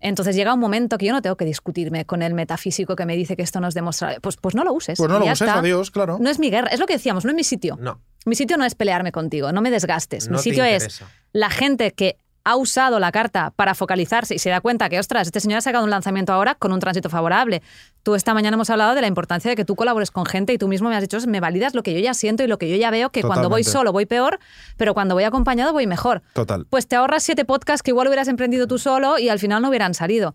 Entonces 0.00 0.36
llega 0.36 0.54
un 0.54 0.60
momento 0.60 0.98
que 0.98 1.06
yo 1.06 1.12
no 1.12 1.22
tengo 1.22 1.36
que 1.36 1.44
discutirme 1.44 2.04
con 2.04 2.22
el 2.22 2.34
metafísico 2.34 2.96
que 2.96 3.04
me 3.06 3.16
dice 3.16 3.36
que 3.36 3.42
esto 3.42 3.60
no 3.60 3.68
es 3.68 3.74
demostrable. 3.74 4.20
Pues, 4.20 4.36
pues 4.36 4.54
no 4.54 4.64
lo 4.64 4.72
uses. 4.72 4.98
Pues 4.98 5.10
no 5.10 5.18
lo 5.18 5.24
uses, 5.24 5.42
está. 5.42 5.58
adiós, 5.58 5.90
claro. 5.90 6.18
No 6.20 6.30
es 6.30 6.38
mi 6.38 6.50
guerra, 6.50 6.68
es 6.68 6.80
lo 6.80 6.86
que 6.86 6.94
decíamos, 6.94 7.24
no 7.24 7.30
es 7.30 7.36
mi 7.36 7.44
sitio. 7.44 7.76
No. 7.80 8.00
Mi 8.24 8.34
sitio 8.34 8.56
no 8.56 8.64
es 8.64 8.74
pelearme 8.74 9.12
contigo, 9.12 9.52
no 9.52 9.60
me 9.60 9.70
desgastes. 9.70 10.28
No 10.28 10.36
mi 10.36 10.42
sitio 10.42 10.64
es 10.64 11.02
la 11.32 11.50
gente 11.50 11.92
que 11.92 12.18
ha 12.48 12.56
usado 12.56 12.98
la 12.98 13.12
carta 13.12 13.52
para 13.56 13.74
focalizarse 13.74 14.34
y 14.34 14.38
se 14.38 14.48
da 14.48 14.62
cuenta 14.62 14.88
que, 14.88 14.98
ostras, 14.98 15.26
este 15.28 15.38
señor 15.40 15.58
ha 15.58 15.60
sacado 15.60 15.84
un 15.84 15.90
lanzamiento 15.90 16.32
ahora 16.32 16.54
con 16.54 16.72
un 16.72 16.80
tránsito 16.80 17.10
favorable. 17.10 17.62
Tú 18.02 18.14
esta 18.14 18.32
mañana 18.32 18.54
hemos 18.54 18.70
hablado 18.70 18.94
de 18.94 19.02
la 19.02 19.06
importancia 19.06 19.50
de 19.50 19.54
que 19.56 19.66
tú 19.66 19.76
colabores 19.76 20.10
con 20.10 20.24
gente 20.24 20.54
y 20.54 20.58
tú 20.58 20.66
mismo 20.66 20.88
me 20.88 20.96
has 20.96 21.02
dicho, 21.02 21.18
me 21.26 21.40
validas 21.40 21.74
lo 21.74 21.82
que 21.82 21.92
yo 21.92 22.00
ya 22.00 22.14
siento 22.14 22.42
y 22.42 22.46
lo 22.46 22.56
que 22.58 22.70
yo 22.70 22.76
ya 22.76 22.90
veo, 22.90 23.10
que 23.10 23.22
cuando 23.22 23.50
voy 23.50 23.64
solo 23.64 23.92
voy 23.92 24.06
peor, 24.06 24.38
pero 24.78 24.94
cuando 24.94 25.14
voy 25.14 25.24
acompañado 25.24 25.74
voy 25.74 25.86
mejor. 25.86 26.22
Total. 26.32 26.64
Pues 26.70 26.86
te 26.88 26.96
ahorras 26.96 27.22
siete 27.22 27.44
podcasts 27.44 27.82
que 27.82 27.90
igual 27.90 28.06
hubieras 28.08 28.28
emprendido 28.28 28.66
tú 28.66 28.78
solo 28.78 29.18
y 29.18 29.28
al 29.28 29.38
final 29.38 29.60
no 29.60 29.68
hubieran 29.68 29.92
salido. 29.92 30.34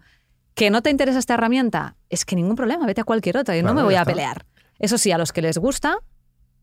¿Que 0.54 0.70
no 0.70 0.84
te 0.84 0.92
interesa 0.92 1.18
esta 1.18 1.34
herramienta? 1.34 1.96
Es 2.12 2.26
que 2.26 2.36
ningún 2.36 2.56
problema, 2.56 2.86
vete 2.86 3.02
a 3.02 3.06
cualquier 3.06 3.38
otra 3.38 3.58
y 3.58 3.62
no 3.64 3.70
Claro, 3.70 3.78
me 3.78 3.84
voy 3.86 3.96
a 3.96 4.02
está. 4.02 4.12
pelear. 4.12 4.46
Eso 4.78 5.00
sí, 5.00 5.12
a 5.12 5.18
los 5.18 5.32
que 5.34 5.42
les 5.42 5.58
gusta, 5.58 5.98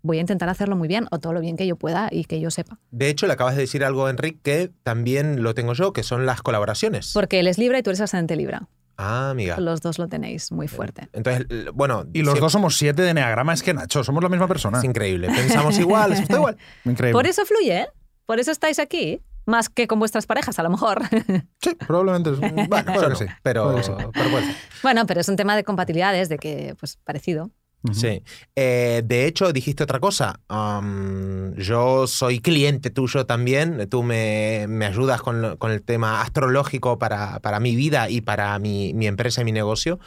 voy 0.02 0.18
a 0.18 0.20
intentar 0.20 0.48
hacerlo 0.48 0.76
muy 0.76 0.88
bien 0.88 1.06
o 1.10 1.18
todo 1.18 1.32
lo 1.32 1.40
bien 1.40 1.56
que 1.56 1.66
yo 1.66 1.76
pueda 1.76 2.08
y 2.10 2.24
que 2.24 2.40
yo 2.40 2.50
sepa. 2.50 2.78
De 2.90 3.08
hecho, 3.08 3.26
le 3.26 3.32
acabas 3.32 3.54
de 3.56 3.62
decir 3.62 3.84
algo, 3.84 4.08
Enrique, 4.08 4.38
que 4.42 4.70
también 4.82 5.42
lo 5.42 5.54
tengo 5.54 5.72
yo, 5.74 5.92
que 5.92 6.02
son 6.02 6.26
las 6.26 6.42
colaboraciones. 6.42 7.12
Porque 7.14 7.40
él 7.40 7.46
es 7.46 7.58
Libra 7.58 7.78
y 7.78 7.82
tú 7.82 7.90
eres 7.90 8.00
ascendente 8.00 8.36
Libra. 8.36 8.68
Ah, 9.02 9.30
amiga. 9.30 9.58
Los 9.58 9.80
dos 9.80 9.98
lo 9.98 10.08
tenéis 10.08 10.52
muy 10.52 10.68
fuerte. 10.68 11.08
Entonces, 11.14 11.46
bueno. 11.72 12.04
Y 12.12 12.22
los 12.22 12.38
dos 12.38 12.52
somos 12.52 12.76
siete 12.76 13.00
de 13.00 13.10
Enneagrama. 13.10 13.54
Es 13.54 13.62
que, 13.62 13.72
Nacho, 13.72 14.04
somos 14.04 14.22
la 14.22 14.28
misma 14.28 14.46
persona. 14.46 14.76
Es 14.78 14.84
increíble. 14.84 15.28
Pensamos 15.28 15.78
igual, 15.78 16.12
está 16.12 16.36
igual. 16.36 16.58
Increíble. 16.84 17.14
Por 17.14 17.26
eso 17.26 17.46
fluye, 17.46 17.78
¿eh? 17.80 17.88
Por 18.26 18.40
eso 18.40 18.50
estáis 18.50 18.78
aquí. 18.78 19.22
Más 19.46 19.70
que 19.70 19.88
con 19.88 19.98
vuestras 19.98 20.26
parejas, 20.26 20.58
a 20.58 20.62
lo 20.62 20.68
mejor. 20.70 21.00
Sí, 21.62 21.74
probablemente. 21.86 22.30
es- 22.30 22.38
Bueno, 22.68 22.92
eso 22.92 23.00
que 23.00 23.08
no, 23.08 23.16
sí. 23.16 23.24
pero, 23.42 23.70
pero 23.72 23.82
ser. 23.82 24.54
bueno, 24.82 25.06
pero 25.06 25.20
es 25.22 25.28
un 25.30 25.36
tema 25.36 25.56
de 25.56 25.64
compatibilidades, 25.64 26.28
de 26.28 26.36
que, 26.38 26.74
pues, 26.78 26.98
parecido. 27.02 27.50
Sí. 27.92 28.22
Eh, 28.56 29.02
de 29.04 29.26
hecho, 29.26 29.52
dijiste 29.52 29.84
otra 29.84 30.00
cosa. 30.00 30.40
Am, 30.48 31.54
yo 31.56 32.06
soy 32.06 32.40
cliente 32.40 32.90
tuyo 32.90 33.24
también. 33.24 33.88
Tú 33.88 34.02
me, 34.02 34.66
me 34.68 34.84
ayudas 34.84 35.22
con, 35.22 35.56
con 35.56 35.70
el 35.70 35.82
tema 35.82 36.20
astrológico 36.20 36.98
para, 36.98 37.40
para 37.40 37.58
mi 37.58 37.76
vida 37.76 38.10
y 38.10 38.20
para 38.20 38.58
mi, 38.58 38.92
mi 38.92 39.06
empresa 39.06 39.40
y 39.40 39.44
mi 39.44 39.52
negocio. 39.52 39.98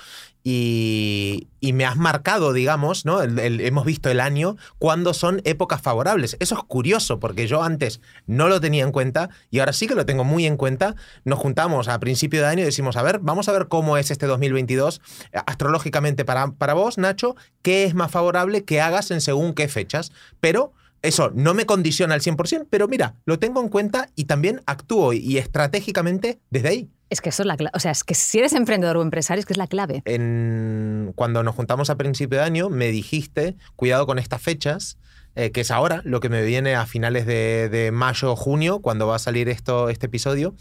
Y, 0.44 1.48
me 1.74 1.86
has 1.86 1.96
marcado, 1.96 2.52
digamos, 2.52 3.06
¿no? 3.06 3.22
Hemos 3.22 3.86
visto 3.86 4.10
el 4.10 4.20
año 4.20 4.58
cuando 4.78 5.14
son 5.14 5.42
épocas 5.46 5.82
favorables. 5.82 6.36
Eso 6.40 6.56
es 6.56 6.64
curioso 6.64 7.20
porque 7.20 7.48
yo 7.48 7.64
antes 7.64 8.02
no 8.28 8.50
lo 8.50 8.60
tenía 8.60 8.84
en 8.84 8.92
cuenta 8.92 9.30
y 9.50 9.60
ahora 9.60 9.72
sí 9.72 9.88
que 9.88 9.96
lo 9.96 10.06
tengo 10.06 10.26
muy 10.26 10.46
en 10.46 10.58
cuenta. 10.58 10.96
Nos 11.24 11.40
juntamos 11.40 11.88
a 11.88 12.00
principio 12.00 12.42
de 12.42 12.48
año 12.48 12.62
y 12.62 12.66
decimos, 12.66 12.98
a 12.98 13.02
ver, 13.02 13.20
vamos 13.20 13.48
a 13.48 13.54
ver 13.54 13.70
cómo 13.70 13.98
es 13.98 14.12
este 14.12 14.26
2022 14.26 15.02
eh, 15.32 15.40
astrológicamente 15.46 16.26
para, 16.26 16.52
para 16.52 16.74
vos, 16.74 16.98
Nacho, 16.98 17.36
qué 17.62 17.86
es 17.86 17.96
más 17.96 18.12
favorable 18.12 18.66
que 18.66 18.82
hagas 18.82 19.10
en 19.12 19.22
según 19.22 19.54
qué 19.54 19.70
fechas. 19.70 20.12
Pero 20.42 20.74
eso 21.04 21.32
no 21.36 21.54
me 21.54 21.66
condiciona 21.66 22.16
al 22.16 22.22
100%, 22.22 22.68
pero 22.70 22.88
mira, 22.88 23.16
lo 23.26 23.38
tengo 23.38 23.62
en 23.62 23.70
cuenta 23.70 24.10
y 24.16 24.26
también 24.26 24.62
actúo 24.66 25.14
y 25.14 25.38
estratégicamente 25.38 26.40
desde 26.50 26.70
ahí. 26.70 26.90
Es 27.14 27.22
que 27.22 27.30
eso 27.30 27.44
es 27.44 27.48
la 27.48 27.56
clave. 27.58 27.72
O 27.76 27.80
sea, 27.80 27.92
es 27.92 28.04
que 28.04 28.16
si 28.16 28.40
eres 28.40 28.54
emprendedor 28.54 28.98
o 28.98 29.04
empresario, 29.04 29.40
es 29.40 29.46
que 29.46 29.54
es 29.54 29.58
la 29.58 29.68
clave. 29.68 30.02
en- 30.06 31.14
cuando 31.16 31.44
nos 31.44 31.54
juntamos 31.56 31.90
a 31.92 31.96
principio 31.96 32.40
de 32.40 32.44
año, 32.46 32.70
me 32.70 32.88
dijiste, 32.88 33.56
cuidado 33.76 34.08
con 34.08 34.18
estas 34.18 34.42
fechas, 34.42 34.98
eh, 35.36 35.52
que 35.52 35.62
es 35.62 35.70
ahora, 35.70 36.02
lo 36.06 36.20
que 36.20 36.30
me 36.30 36.42
viene 36.44 36.74
a 36.76 36.86
finales 36.88 37.26
de, 37.28 37.70
de 37.70 37.92
mayo 37.92 38.32
o 38.32 38.36
junio, 38.36 38.80
cuando 38.80 39.06
va 39.08 39.18
a 39.18 39.20
salir 39.20 39.48
esto, 39.48 39.90
este 39.90 40.08
episodio. 40.08 40.56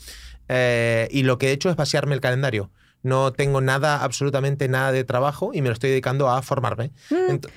Eh, 0.48 1.08
y 1.10 1.22
lo 1.22 1.38
que 1.38 1.48
he 1.48 1.52
hecho 1.52 1.70
es 1.70 1.76
vaciarme 1.76 2.14
el 2.14 2.20
calendario. 2.20 2.70
No 3.02 3.32
tengo 3.32 3.60
nada, 3.60 4.02
absolutamente 4.04 4.68
nada 4.68 4.92
de 4.92 5.04
trabajo 5.04 5.52
y 5.54 5.62
me 5.62 5.68
lo 5.68 5.72
estoy 5.72 5.90
dedicando 5.90 6.30
a 6.30 6.42
formarme. 6.42 6.92
Ent- 7.10 7.48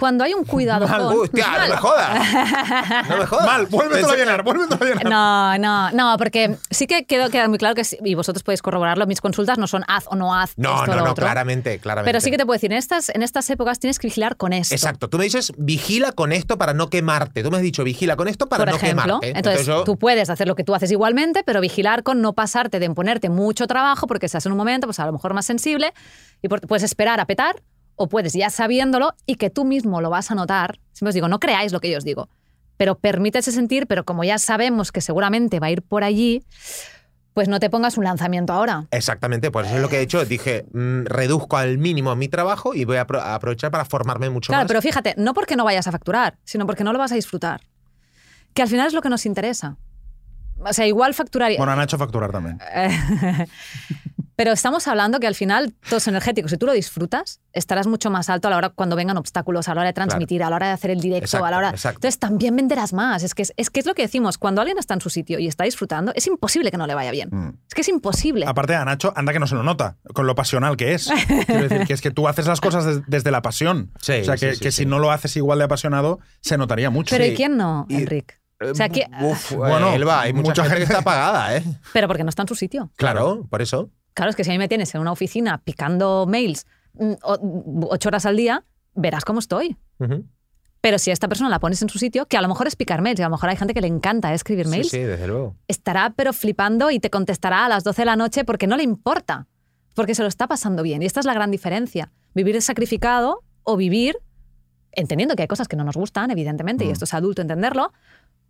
Cuando 0.00 0.24
hay 0.24 0.32
un 0.34 0.44
cuidado 0.44 0.88
Mal. 0.88 1.02
con... 1.02 1.16
Uy, 1.18 1.28
tía, 1.28 1.46
no 1.60 1.68
me 1.68 1.76
jodas. 1.76 3.08
No 3.08 3.16
me 3.18 3.26
jodas. 3.26 3.46
Mal, 3.46 3.66
vuélvetelo 3.66 4.10
a 4.10 4.16
llenar, 4.16 4.42
vuélvetelo 4.42 4.82
a 4.82 4.88
llenar. 4.88 5.04
No, 5.10 5.58
no, 5.58 5.90
no, 5.92 6.16
porque 6.18 6.56
sí 6.70 6.86
que 6.86 7.04
quedó, 7.04 7.28
queda 7.30 7.48
muy 7.48 7.58
claro 7.58 7.74
que, 7.74 7.84
sí- 7.84 7.98
y 8.04 8.14
vosotros 8.14 8.42
podéis 8.42 8.62
corroborarlo, 8.62 9.06
mis 9.06 9.20
consultas 9.20 9.58
no 9.58 9.66
son 9.66 9.84
haz 9.88 10.04
o 10.08 10.16
no 10.16 10.34
haz 10.34 10.54
No, 10.56 10.70
esto 10.80 10.86
no, 10.92 10.96
lo 10.96 11.04
no, 11.04 11.10
otro. 11.12 11.22
claramente, 11.24 11.78
claramente. 11.78 12.08
Pero 12.08 12.20
sí 12.20 12.30
que 12.30 12.38
te 12.38 12.46
puedo 12.46 12.56
decir, 12.56 12.72
en 12.72 12.78
estas, 12.78 13.10
en 13.10 13.22
estas 13.22 13.48
épocas 13.50 13.78
tienes 13.78 13.98
que 13.98 14.06
vigilar 14.08 14.36
con 14.36 14.52
esto. 14.52 14.74
Exacto. 14.74 15.08
Tú 15.08 15.18
me 15.18 15.24
dices, 15.24 15.52
vigila 15.58 16.12
con 16.12 16.32
esto 16.32 16.56
para 16.58 16.72
no 16.72 16.88
quemarte. 16.88 17.42
Tú 17.42 17.50
me 17.50 17.58
has 17.58 17.62
dicho, 17.62 17.84
vigila 17.84 18.16
con 18.16 18.26
esto 18.28 18.46
para 18.48 18.64
por 18.64 18.70
no 18.72 18.76
ejemplo. 18.76 19.20
quemarte. 19.20 19.38
Entonces, 19.38 19.66
yo- 19.66 19.84
tú 19.84 19.98
puedes 19.98 20.30
hacer 20.30 20.48
lo 20.48 20.54
que 20.56 20.64
tú 20.64 20.74
haces 20.74 20.90
igualmente, 20.90 21.44
pero 21.44 21.60
vigilar 21.60 22.02
con 22.02 22.22
no 22.22 22.32
pasarte 22.32 22.78
de 22.78 22.86
imponerte 22.86 23.28
mucho 23.28 23.66
trabajo, 23.66 24.06
porque 24.06 24.26
estás 24.26 24.46
en 24.46 24.52
un 24.52 24.58
momento, 24.58 24.86
pues 24.86 24.98
a 24.98 25.04
lo 25.06 25.12
mejor 25.12 25.34
más 25.34 25.44
sensible, 25.44 25.92
y 26.42 26.48
puedes 26.48 26.82
esperar 26.84 27.20
a 27.20 27.26
petar, 27.26 27.56
o 28.02 28.08
puedes 28.08 28.32
ya 28.32 28.48
sabiéndolo 28.48 29.12
y 29.26 29.34
que 29.34 29.50
tú 29.50 29.66
mismo 29.66 30.00
lo 30.00 30.08
vas 30.08 30.30
a 30.30 30.34
notar. 30.34 30.80
Siempre 30.92 31.10
os 31.10 31.14
digo, 31.14 31.28
no 31.28 31.38
creáis 31.38 31.70
lo 31.70 31.80
que 31.80 31.90
yo 31.90 31.98
os 31.98 32.04
digo, 32.04 32.30
pero 32.78 32.94
permítese 32.98 33.52
sentir, 33.52 33.86
pero 33.86 34.04
como 34.04 34.24
ya 34.24 34.38
sabemos 34.38 34.90
que 34.90 35.02
seguramente 35.02 35.60
va 35.60 35.66
a 35.66 35.70
ir 35.70 35.82
por 35.82 36.02
allí, 36.02 36.42
pues 37.34 37.46
no 37.48 37.60
te 37.60 37.68
pongas 37.68 37.98
un 37.98 38.04
lanzamiento 38.04 38.54
ahora. 38.54 38.86
Exactamente, 38.90 39.50
pues 39.50 39.66
eso 39.66 39.76
es 39.76 39.82
lo 39.82 39.88
que 39.90 39.98
he 39.98 40.00
hecho. 40.00 40.24
Dije, 40.24 40.64
mm, 40.72 41.04
reduzco 41.04 41.58
al 41.58 41.76
mínimo 41.76 42.16
mi 42.16 42.28
trabajo 42.28 42.74
y 42.74 42.86
voy 42.86 42.96
a, 42.96 43.06
apro- 43.06 43.20
a 43.20 43.34
aprovechar 43.34 43.70
para 43.70 43.84
formarme 43.84 44.30
mucho 44.30 44.48
Claro, 44.48 44.62
más. 44.64 44.68
pero 44.68 44.80
fíjate, 44.80 45.14
no 45.18 45.34
porque 45.34 45.54
no 45.56 45.64
vayas 45.64 45.86
a 45.86 45.92
facturar, 45.92 46.38
sino 46.44 46.64
porque 46.66 46.84
no 46.84 46.92
lo 46.94 46.98
vas 46.98 47.12
a 47.12 47.16
disfrutar. 47.16 47.60
Que 48.54 48.62
al 48.62 48.68
final 48.68 48.86
es 48.86 48.94
lo 48.94 49.02
que 49.02 49.10
nos 49.10 49.26
interesa. 49.26 49.76
O 50.62 50.72
sea, 50.72 50.86
igual 50.86 51.14
facturar. 51.14 51.52
Bueno, 51.56 51.72
a 51.72 51.76
Nacho 51.76 51.96
facturar 51.98 52.32
también. 52.32 52.58
Pero 54.36 54.52
estamos 54.52 54.88
hablando 54.88 55.20
que 55.20 55.26
al 55.26 55.34
final 55.34 55.74
todo 55.88 55.98
es 55.98 56.08
energético. 56.08 56.48
Si 56.48 56.56
tú 56.56 56.66
lo 56.66 56.72
disfrutas, 56.72 57.40
estarás 57.52 57.86
mucho 57.86 58.10
más 58.10 58.30
alto 58.30 58.48
a 58.48 58.50
la 58.50 58.56
hora 58.56 58.68
cuando 58.70 58.96
vengan 58.96 59.16
obstáculos, 59.18 59.68
a 59.68 59.74
la 59.74 59.82
hora 59.82 59.88
de 59.88 59.92
transmitir, 59.92 60.42
a 60.42 60.48
la 60.50 60.56
hora 60.56 60.66
de 60.68 60.72
hacer 60.72 60.90
el 60.90 61.00
directo, 61.00 61.24
Exacto, 61.26 61.44
a 61.46 61.50
la 61.50 61.58
hora. 61.58 61.70
exacto. 61.70 61.98
Entonces 61.98 62.18
también 62.18 62.56
venderás 62.56 62.92
más. 62.92 63.22
Es 63.22 63.34
que 63.34 63.42
es, 63.42 63.52
es 63.56 63.68
que 63.70 63.80
es 63.80 63.86
lo 63.86 63.94
que 63.94 64.02
decimos. 64.02 64.38
Cuando 64.38 64.60
alguien 64.62 64.78
está 64.78 64.94
en 64.94 65.00
su 65.00 65.10
sitio 65.10 65.38
y 65.38 65.46
está 65.46 65.64
disfrutando, 65.64 66.12
es 66.14 66.26
imposible 66.26 66.70
que 66.70 66.78
no 66.78 66.86
le 66.86 66.94
vaya 66.94 67.10
bien. 67.10 67.28
Mm. 67.30 67.48
Es 67.68 67.74
que 67.74 67.80
es 67.82 67.88
imposible. 67.88 68.46
Aparte 68.46 68.74
a 68.74 68.84
Nacho, 68.84 69.12
anda 69.16 69.32
que 69.32 69.38
no 69.40 69.46
se 69.46 69.54
lo 69.54 69.62
nota, 69.62 69.98
con 70.14 70.26
lo 70.26 70.34
pasional 70.34 70.76
que 70.76 70.94
es. 70.94 71.10
Quiero 71.46 71.68
decir, 71.68 71.86
que 71.86 71.92
es 71.92 72.00
que 72.00 72.10
tú 72.10 72.26
haces 72.28 72.46
las 72.46 72.60
cosas 72.60 72.84
des- 72.86 73.02
desde 73.06 73.30
la 73.30 73.42
pasión. 73.42 73.90
Sí, 74.00 74.12
o 74.20 74.24
sea, 74.24 74.34
que, 74.36 74.50
sí, 74.50 74.56
sí, 74.56 74.60
que 74.62 74.70
sí. 74.72 74.82
si 74.84 74.86
no 74.86 74.98
lo 74.98 75.10
haces 75.10 75.36
igual 75.36 75.58
de 75.58 75.64
apasionado, 75.66 76.20
se 76.40 76.56
notaría 76.56 76.88
mucho. 76.90 77.14
Pero 77.14 77.24
sí. 77.24 77.32
¿y 77.32 77.34
quién 77.36 77.56
no, 77.56 77.86
Y- 77.88 77.96
Enrique? 77.96 78.34
Eh, 78.60 78.70
O 78.70 78.74
sea, 78.74 78.88
que- 78.90 79.06
uf, 79.22 79.52
Bueno, 79.54 79.92
Elba, 79.94 80.20
hay 80.20 80.32
mucha, 80.34 80.48
mucha 80.50 80.62
gente, 80.64 80.76
que 80.78 80.82
está 80.84 80.98
apagada, 80.98 81.56
¿eh? 81.56 81.64
Pero 81.94 82.06
porque 82.08 82.22
no 82.24 82.28
está 82.28 82.42
en 82.42 82.48
su 82.48 82.54
sitio. 82.54 82.90
Claro, 82.96 83.46
por 83.48 83.62
eso. 83.62 83.90
Claro, 84.14 84.30
es 84.30 84.36
que 84.36 84.44
si 84.44 84.50
a 84.50 84.52
mí 84.52 84.58
me 84.58 84.68
tienes 84.68 84.94
en 84.94 85.00
una 85.00 85.12
oficina 85.12 85.58
picando 85.58 86.26
mails 86.28 86.66
mm, 86.94 87.12
o- 87.22 87.88
ocho 87.90 88.08
horas 88.08 88.26
al 88.26 88.36
día, 88.36 88.64
verás 88.94 89.24
cómo 89.24 89.38
estoy. 89.38 89.76
Pero 90.80 90.98
si 90.98 91.10
a 91.10 91.12
esta 91.12 91.28
persona 91.28 91.50
la 91.50 91.58
pones 91.60 91.82
en 91.82 91.88
su 91.90 91.98
sitio, 91.98 92.24
que 92.26 92.36
a 92.38 92.42
lo 92.42 92.48
mejor 92.48 92.66
es 92.66 92.74
picar 92.74 93.02
mails, 93.02 93.20
y 93.20 93.22
a 93.22 93.26
lo 93.26 93.32
mejor 93.32 93.50
hay 93.50 93.56
gente 93.56 93.74
que 93.74 93.82
le 93.82 93.86
encanta 93.86 94.32
escribir 94.32 94.66
mails, 94.66 94.88
sí, 94.88 94.98
desde 94.98 95.26
luego. 95.26 95.54
estará 95.68 96.14
pero 96.16 96.32
flipando 96.32 96.90
y 96.90 96.98
te 97.00 97.10
contestará 97.10 97.66
a 97.66 97.68
las 97.68 97.84
12 97.84 98.02
de 98.02 98.06
la 98.06 98.16
noche 98.16 98.44
porque 98.44 98.66
no 98.66 98.76
le 98.78 98.82
importa, 98.82 99.46
porque 99.94 100.14
se 100.14 100.22
lo 100.22 100.28
está 100.28 100.46
pasando 100.48 100.82
bien. 100.82 101.02
Y 101.02 101.06
esta 101.06 101.20
es 101.20 101.26
la 101.26 101.34
gran 101.34 101.50
diferencia. 101.50 102.10
Vivir 102.34 102.60
sacrificado 102.62 103.42
o 103.62 103.76
vivir 103.76 104.16
entendiendo 104.92 105.36
que 105.36 105.42
hay 105.42 105.48
cosas 105.48 105.68
que 105.68 105.76
no 105.76 105.84
nos 105.84 105.96
gustan, 105.96 106.30
evidentemente, 106.30 106.84
y 106.84 106.88
Mm. 106.88 106.92
esto 106.92 107.04
es 107.04 107.12
adulto 107.14 107.42
entenderlo, 107.42 107.92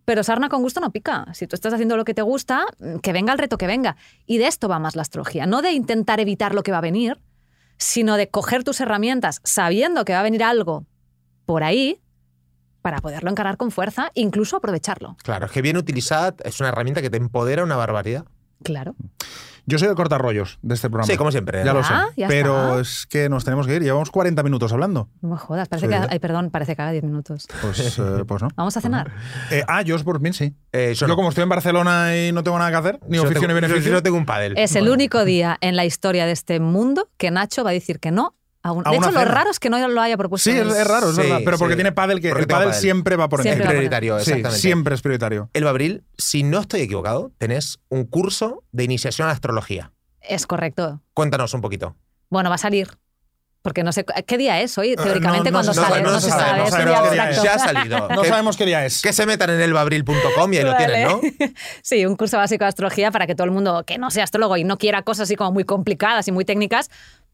pero 0.05 0.23
sarna 0.23 0.49
con 0.49 0.61
gusto 0.61 0.79
no 0.79 0.91
pica. 0.91 1.27
Si 1.33 1.47
tú 1.47 1.55
estás 1.55 1.73
haciendo 1.73 1.97
lo 1.97 2.05
que 2.05 2.13
te 2.13 2.21
gusta, 2.21 2.65
que 3.01 3.13
venga 3.13 3.33
el 3.33 3.39
reto 3.39 3.57
que 3.57 3.67
venga. 3.67 3.97
Y 4.25 4.37
de 4.37 4.47
esto 4.47 4.67
va 4.67 4.79
más 4.79 4.95
la 4.95 5.01
astrología, 5.01 5.45
no 5.45 5.61
de 5.61 5.71
intentar 5.71 6.19
evitar 6.19 6.55
lo 6.55 6.63
que 6.63 6.71
va 6.71 6.79
a 6.79 6.81
venir, 6.81 7.19
sino 7.77 8.17
de 8.17 8.29
coger 8.29 8.63
tus 8.63 8.79
herramientas 8.81 9.41
sabiendo 9.43 10.05
que 10.05 10.13
va 10.13 10.19
a 10.19 10.23
venir 10.23 10.43
algo 10.43 10.85
por 11.45 11.63
ahí 11.63 11.99
para 12.81 12.99
poderlo 12.99 13.29
encarar 13.29 13.57
con 13.57 13.71
fuerza, 13.71 14.11
incluso 14.15 14.57
aprovecharlo. 14.57 15.15
Claro, 15.23 15.45
es 15.45 15.51
que 15.51 15.61
bien 15.61 15.77
utilizada 15.77 16.35
es 16.43 16.59
una 16.59 16.69
herramienta 16.69 17.01
que 17.01 17.09
te 17.09 17.17
empodera 17.17 17.63
una 17.63 17.75
barbaridad. 17.75 18.25
Claro. 18.63 18.95
Yo 19.65 19.77
soy 19.79 19.87
el 19.89 19.95
cortarrollos 19.95 20.59
de 20.61 20.75
este 20.75 20.89
programa. 20.89 21.11
Sí, 21.11 21.17
como 21.17 21.31
siempre. 21.31 21.63
Ya 21.63 21.73
lo 21.73 21.81
Ya, 21.81 21.87
sé. 21.87 21.93
ya 22.17 22.27
pero 22.27 22.79
está. 22.79 22.81
es 22.81 23.05
que 23.07 23.29
nos 23.29 23.43
tenemos 23.45 23.67
que 23.67 23.75
ir. 23.75 23.83
Llevamos 23.83 24.11
40 24.11 24.43
minutos 24.43 24.71
hablando. 24.73 25.09
No 25.21 25.29
me 25.29 25.37
jodas, 25.37 25.67
parece 25.69 25.87
Sí. 25.87 25.93
que. 25.93 26.07
Ay, 26.09 26.19
perdón, 26.19 26.49
parece 26.51 26.75
que 26.75 26.81
haga 26.81 26.91
10 26.91 27.03
minutos. 27.03 27.47
Pues, 27.61 27.99
eh, 27.99 28.01
pues 28.27 28.41
no. 28.41 28.49
Vamos 28.55 28.75
a 28.77 28.81
cenar. 28.81 29.11
Eh, 29.51 29.63
ah, 29.67 29.81
yo 29.81 29.97
por 30.03 30.19
mí 30.19 30.33
sí. 30.33 30.55
Eh, 30.71 30.93
yo 30.95 31.01
Yo, 31.01 31.07
no. 31.07 31.15
como 31.15 31.29
estoy 31.29 31.43
en 31.43 31.49
Barcelona 31.49 32.15
y 32.17 32.31
no 32.31 32.43
tengo 32.43 32.57
nada 32.57 32.71
que 32.71 32.77
hacer, 32.77 32.99
ni 33.07 33.17
Yo 33.17 33.23
oficio 33.23 33.41
tengo- 33.41 33.53
ni 33.53 33.61
beneficio. 33.61 33.91
Yo 33.91 34.01
tengo 34.03 34.17
un 34.17 34.25
pádel. 34.25 34.57
Es 34.57 34.75
el 34.75 34.89
único 34.89 35.25
día 35.25 35.57
en 35.61 35.75
la 35.75 35.85
historia 35.85 36.25
de 36.25 36.31
este 36.31 36.59
mundo 36.59 37.09
que 37.17 37.31
Nacho 37.31 37.63
va 37.63 37.69
a 37.71 37.73
decir 37.73 37.99
que 37.99 38.11
no 38.11 38.35
un. 38.71 38.85
A 38.87 38.91
De 38.91 38.97
hecho, 38.97 39.11
lo 39.11 39.19
cena. 39.19 39.31
raro 39.31 39.49
es 39.49 39.59
que 39.59 39.69
no 39.69 39.87
lo 39.87 40.01
haya 40.01 40.17
propuesto. 40.17 40.49
Sí, 40.51 40.55
es, 40.57 40.67
es 40.67 40.87
raro, 40.87 41.09
es 41.09 41.15
Sí, 41.15 41.21
verdad. 41.23 41.39
Pero 41.43 41.57
porque 41.57 41.73
sí. 41.73 41.77
tiene 41.77 41.91
pádel, 41.93 42.19
que 42.21 42.29
Porque 42.29 42.41
el 42.43 42.47
pádel 42.47 42.67
pádel. 42.69 42.81
siempre 42.81 43.15
va 43.15 43.29
por 43.29 43.39
Es 43.39 43.45
encima. 43.47 43.63
por 43.65 43.69
prioritario, 43.71 44.15
Sí, 44.19 44.21
exactamente. 44.31 44.61
siempre 44.61 44.95
es 44.95 45.01
prioritario. 45.01 45.49
El 45.53 45.67
Abril, 45.67 46.03
si 46.17 46.43
no 46.43 46.59
estoy 46.59 46.81
equivocado, 46.81 47.31
tenés 47.37 47.79
un 47.89 48.03
curso 48.05 48.63
de 48.71 48.83
iniciación 48.83 49.25
a 49.25 49.29
la 49.29 49.33
astrología. 49.33 49.91
Es 50.21 50.45
correcto. 50.45 51.01
Cuéntanos 51.15 51.53
un 51.55 51.61
poquito. 51.61 51.95
Bueno, 52.29 52.49
va 52.49 52.55
a 52.55 52.59
salir. 52.59 52.89
Porque 53.63 53.83
no 53.83 53.91
sé. 53.91 54.03
¿Qué 54.25 54.39
día 54.39 54.59
es 54.61 54.75
hoy? 54.79 54.95
Teóricamente, 54.95 55.49
Eh, 55.49 55.51
no 55.51 55.57
cuando 55.59 55.71
se 55.73 55.79
sale. 55.79 55.89
sabe, 55.93 56.01
No, 56.03 56.11
no 56.13 56.19
se 56.19 56.25
se 56.25 56.31
sabe, 56.31 56.43
sabe. 56.43 56.57
no 56.85 56.93
es 57.05 57.11
día 57.11 57.27
qué 57.27 57.31
día. 57.33 57.43
Ya 57.43 57.53
ha 57.53 57.59
salido. 57.59 58.07
No 58.15 58.23
sabemos 58.25 58.57
qué 58.57 58.65
día 58.65 58.83
es. 58.87 59.03
que 59.03 59.13
se 59.13 59.27
metan 59.27 59.51
en 59.51 59.61
elbabril.com 59.61 60.51
y 60.53 60.57
ahí 60.57 60.63
lo 60.63 60.71
Vale. 60.71 60.85
tienen, 60.87 61.07
¿no? 61.07 61.21
Sí, 61.83 62.03
un 62.07 62.15
curso 62.15 62.37
básico 62.37 62.63
de 62.63 62.69
astrología 62.69 63.11
para 63.11 63.27
que 63.27 63.35
todo 63.35 63.45
el 63.45 63.51
mundo 63.51 63.83
que 63.85 63.99
no 63.99 64.09
sea 64.09 64.23
astrólogo 64.23 64.57
y 64.57 64.63
no 64.63 64.79
quiera 64.79 65.03
cosas 65.03 65.23
así 65.25 65.35
como 65.35 65.51
muy 65.51 65.63
complicadas 65.63 66.27
y 66.27 66.31
muy 66.31 66.43
técnicas 66.43 66.89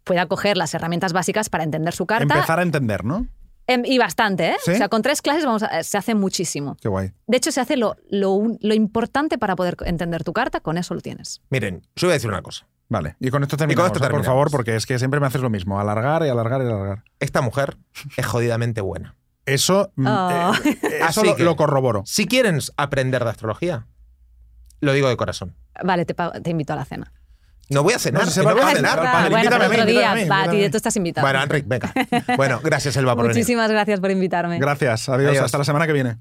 pueda 0.08 0.26
coger 0.26 0.58
las 0.58 0.74
herramientas 0.74 1.14
básicas 1.14 1.50
para 1.50 1.64
entender 1.64 1.94
su 1.94 2.06
carta. 2.06 2.34
Empezar 2.34 2.60
a 2.60 2.64
entender, 2.64 3.04
¿no? 3.06 3.28
Em, 3.68 3.84
y 3.86 3.98
bastante, 3.98 4.52
¿eh? 4.52 4.56
¿Sí? 4.64 4.72
O 4.72 4.76
sea, 4.78 4.88
con 4.88 5.02
tres 5.02 5.22
clases 5.22 5.46
vamos 5.46 5.62
a- 5.64 5.84
se 5.84 5.98
hace 5.98 6.16
muchísimo. 6.16 6.78
Qué 6.82 6.88
guay. 6.88 7.12
De 7.28 7.36
hecho, 7.38 7.52
se 7.52 7.60
hace 7.60 7.76
lo, 7.76 7.98
lo, 8.10 8.42
lo 8.62 8.74
importante 8.74 9.38
para 9.38 9.56
poder 9.58 9.76
entender 9.86 10.24
tu 10.24 10.32
carta, 10.32 10.62
con 10.62 10.78
eso 10.78 10.94
lo 10.94 11.02
tienes. 11.02 11.42
Miren, 11.50 11.82
yo 11.96 12.08
voy 12.08 12.12
a 12.12 12.14
decir 12.14 12.30
una 12.30 12.42
cosa. 12.42 12.66
Vale, 12.90 13.18
y 13.20 13.30
con 13.30 13.44
esto 13.44 13.58
terminamos, 13.58 13.88
esto 13.88 13.98
¿eh? 13.98 14.00
por 14.00 14.08
terminamos. 14.08 14.26
favor, 14.28 14.50
porque 14.52 14.78
es 14.78 14.86
que 14.86 14.98
siempre 14.98 15.20
me 15.20 15.28
haces 15.28 15.42
lo 15.42 15.50
mismo, 15.50 15.78
alargar 15.82 16.24
y 16.26 16.30
alargar 16.30 16.62
y 16.62 16.66
alargar. 16.68 17.04
Esta 17.20 17.42
mujer 17.42 17.78
es 18.16 18.26
jodidamente 18.26 18.80
buena. 18.80 19.16
Eso, 19.46 19.92
mm, 19.98 20.08
Oh. 20.08 20.54
eh, 20.64 20.78
eso 20.84 21.04
Así 21.22 21.26
lo, 21.26 21.36
que- 21.36 21.44
lo 21.44 21.58
corroboro. 21.58 22.04
Si 22.06 22.26
quieren 22.26 22.60
aprender 22.78 23.26
de 23.26 23.30
astrología, 23.32 23.88
lo 24.80 24.94
digo 24.94 25.10
de 25.10 25.18
corazón. 25.18 25.58
Vale, 25.84 26.06
te, 26.06 26.14
te 26.14 26.50
invito 26.50 26.72
a 26.72 26.78
la 26.78 26.86
cena. 26.86 27.12
No 27.70 27.84
voy 27.84 27.94
a 27.94 28.00
cenar. 28.00 28.24
No, 28.26 28.32
se 28.32 28.42
va 28.42 28.54
no 28.54 28.62
a 28.62 28.64
voy 28.64 28.72
a 28.72 28.76
cenar, 28.76 28.92
cenar. 28.92 29.06
al 29.06 29.12
padre, 29.12 29.30
bueno, 29.30 29.44
invítame 29.46 29.66
otro 29.66 29.86
día, 29.86 30.12
invítame 30.22 30.70
tú 30.70 30.78
estás 30.78 30.96
invitado. 30.96 31.26
Bueno, 31.28 31.44
Enric, 31.44 31.68
venga. 31.68 31.94
Bueno, 32.38 32.60
gracias, 32.64 32.96
Elba, 32.96 33.16
por 33.16 33.24
venir. 33.26 33.36
Muchísimas 33.36 33.70
gracias 33.70 34.00
por 34.00 34.12
invitarme. 34.12 34.58
Gracias, 34.60 35.10
adiós, 35.10 35.32
Adiós. 35.32 35.44
hasta 35.46 35.58
la 35.58 35.64
semana 35.66 35.86
que 35.86 35.94
viene. 35.94 36.18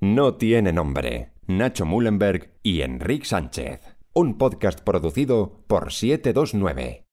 No 0.00 0.34
tiene 0.36 0.72
nombre. 0.72 1.32
Nacho 1.46 1.84
Mullenberg 1.84 2.54
y 2.62 2.80
Enrique 2.82 3.26
Sánchez. 3.26 3.80
Un 4.14 4.38
podcast 4.38 4.80
producido 4.80 5.64
por 5.66 5.92
729. 5.92 7.04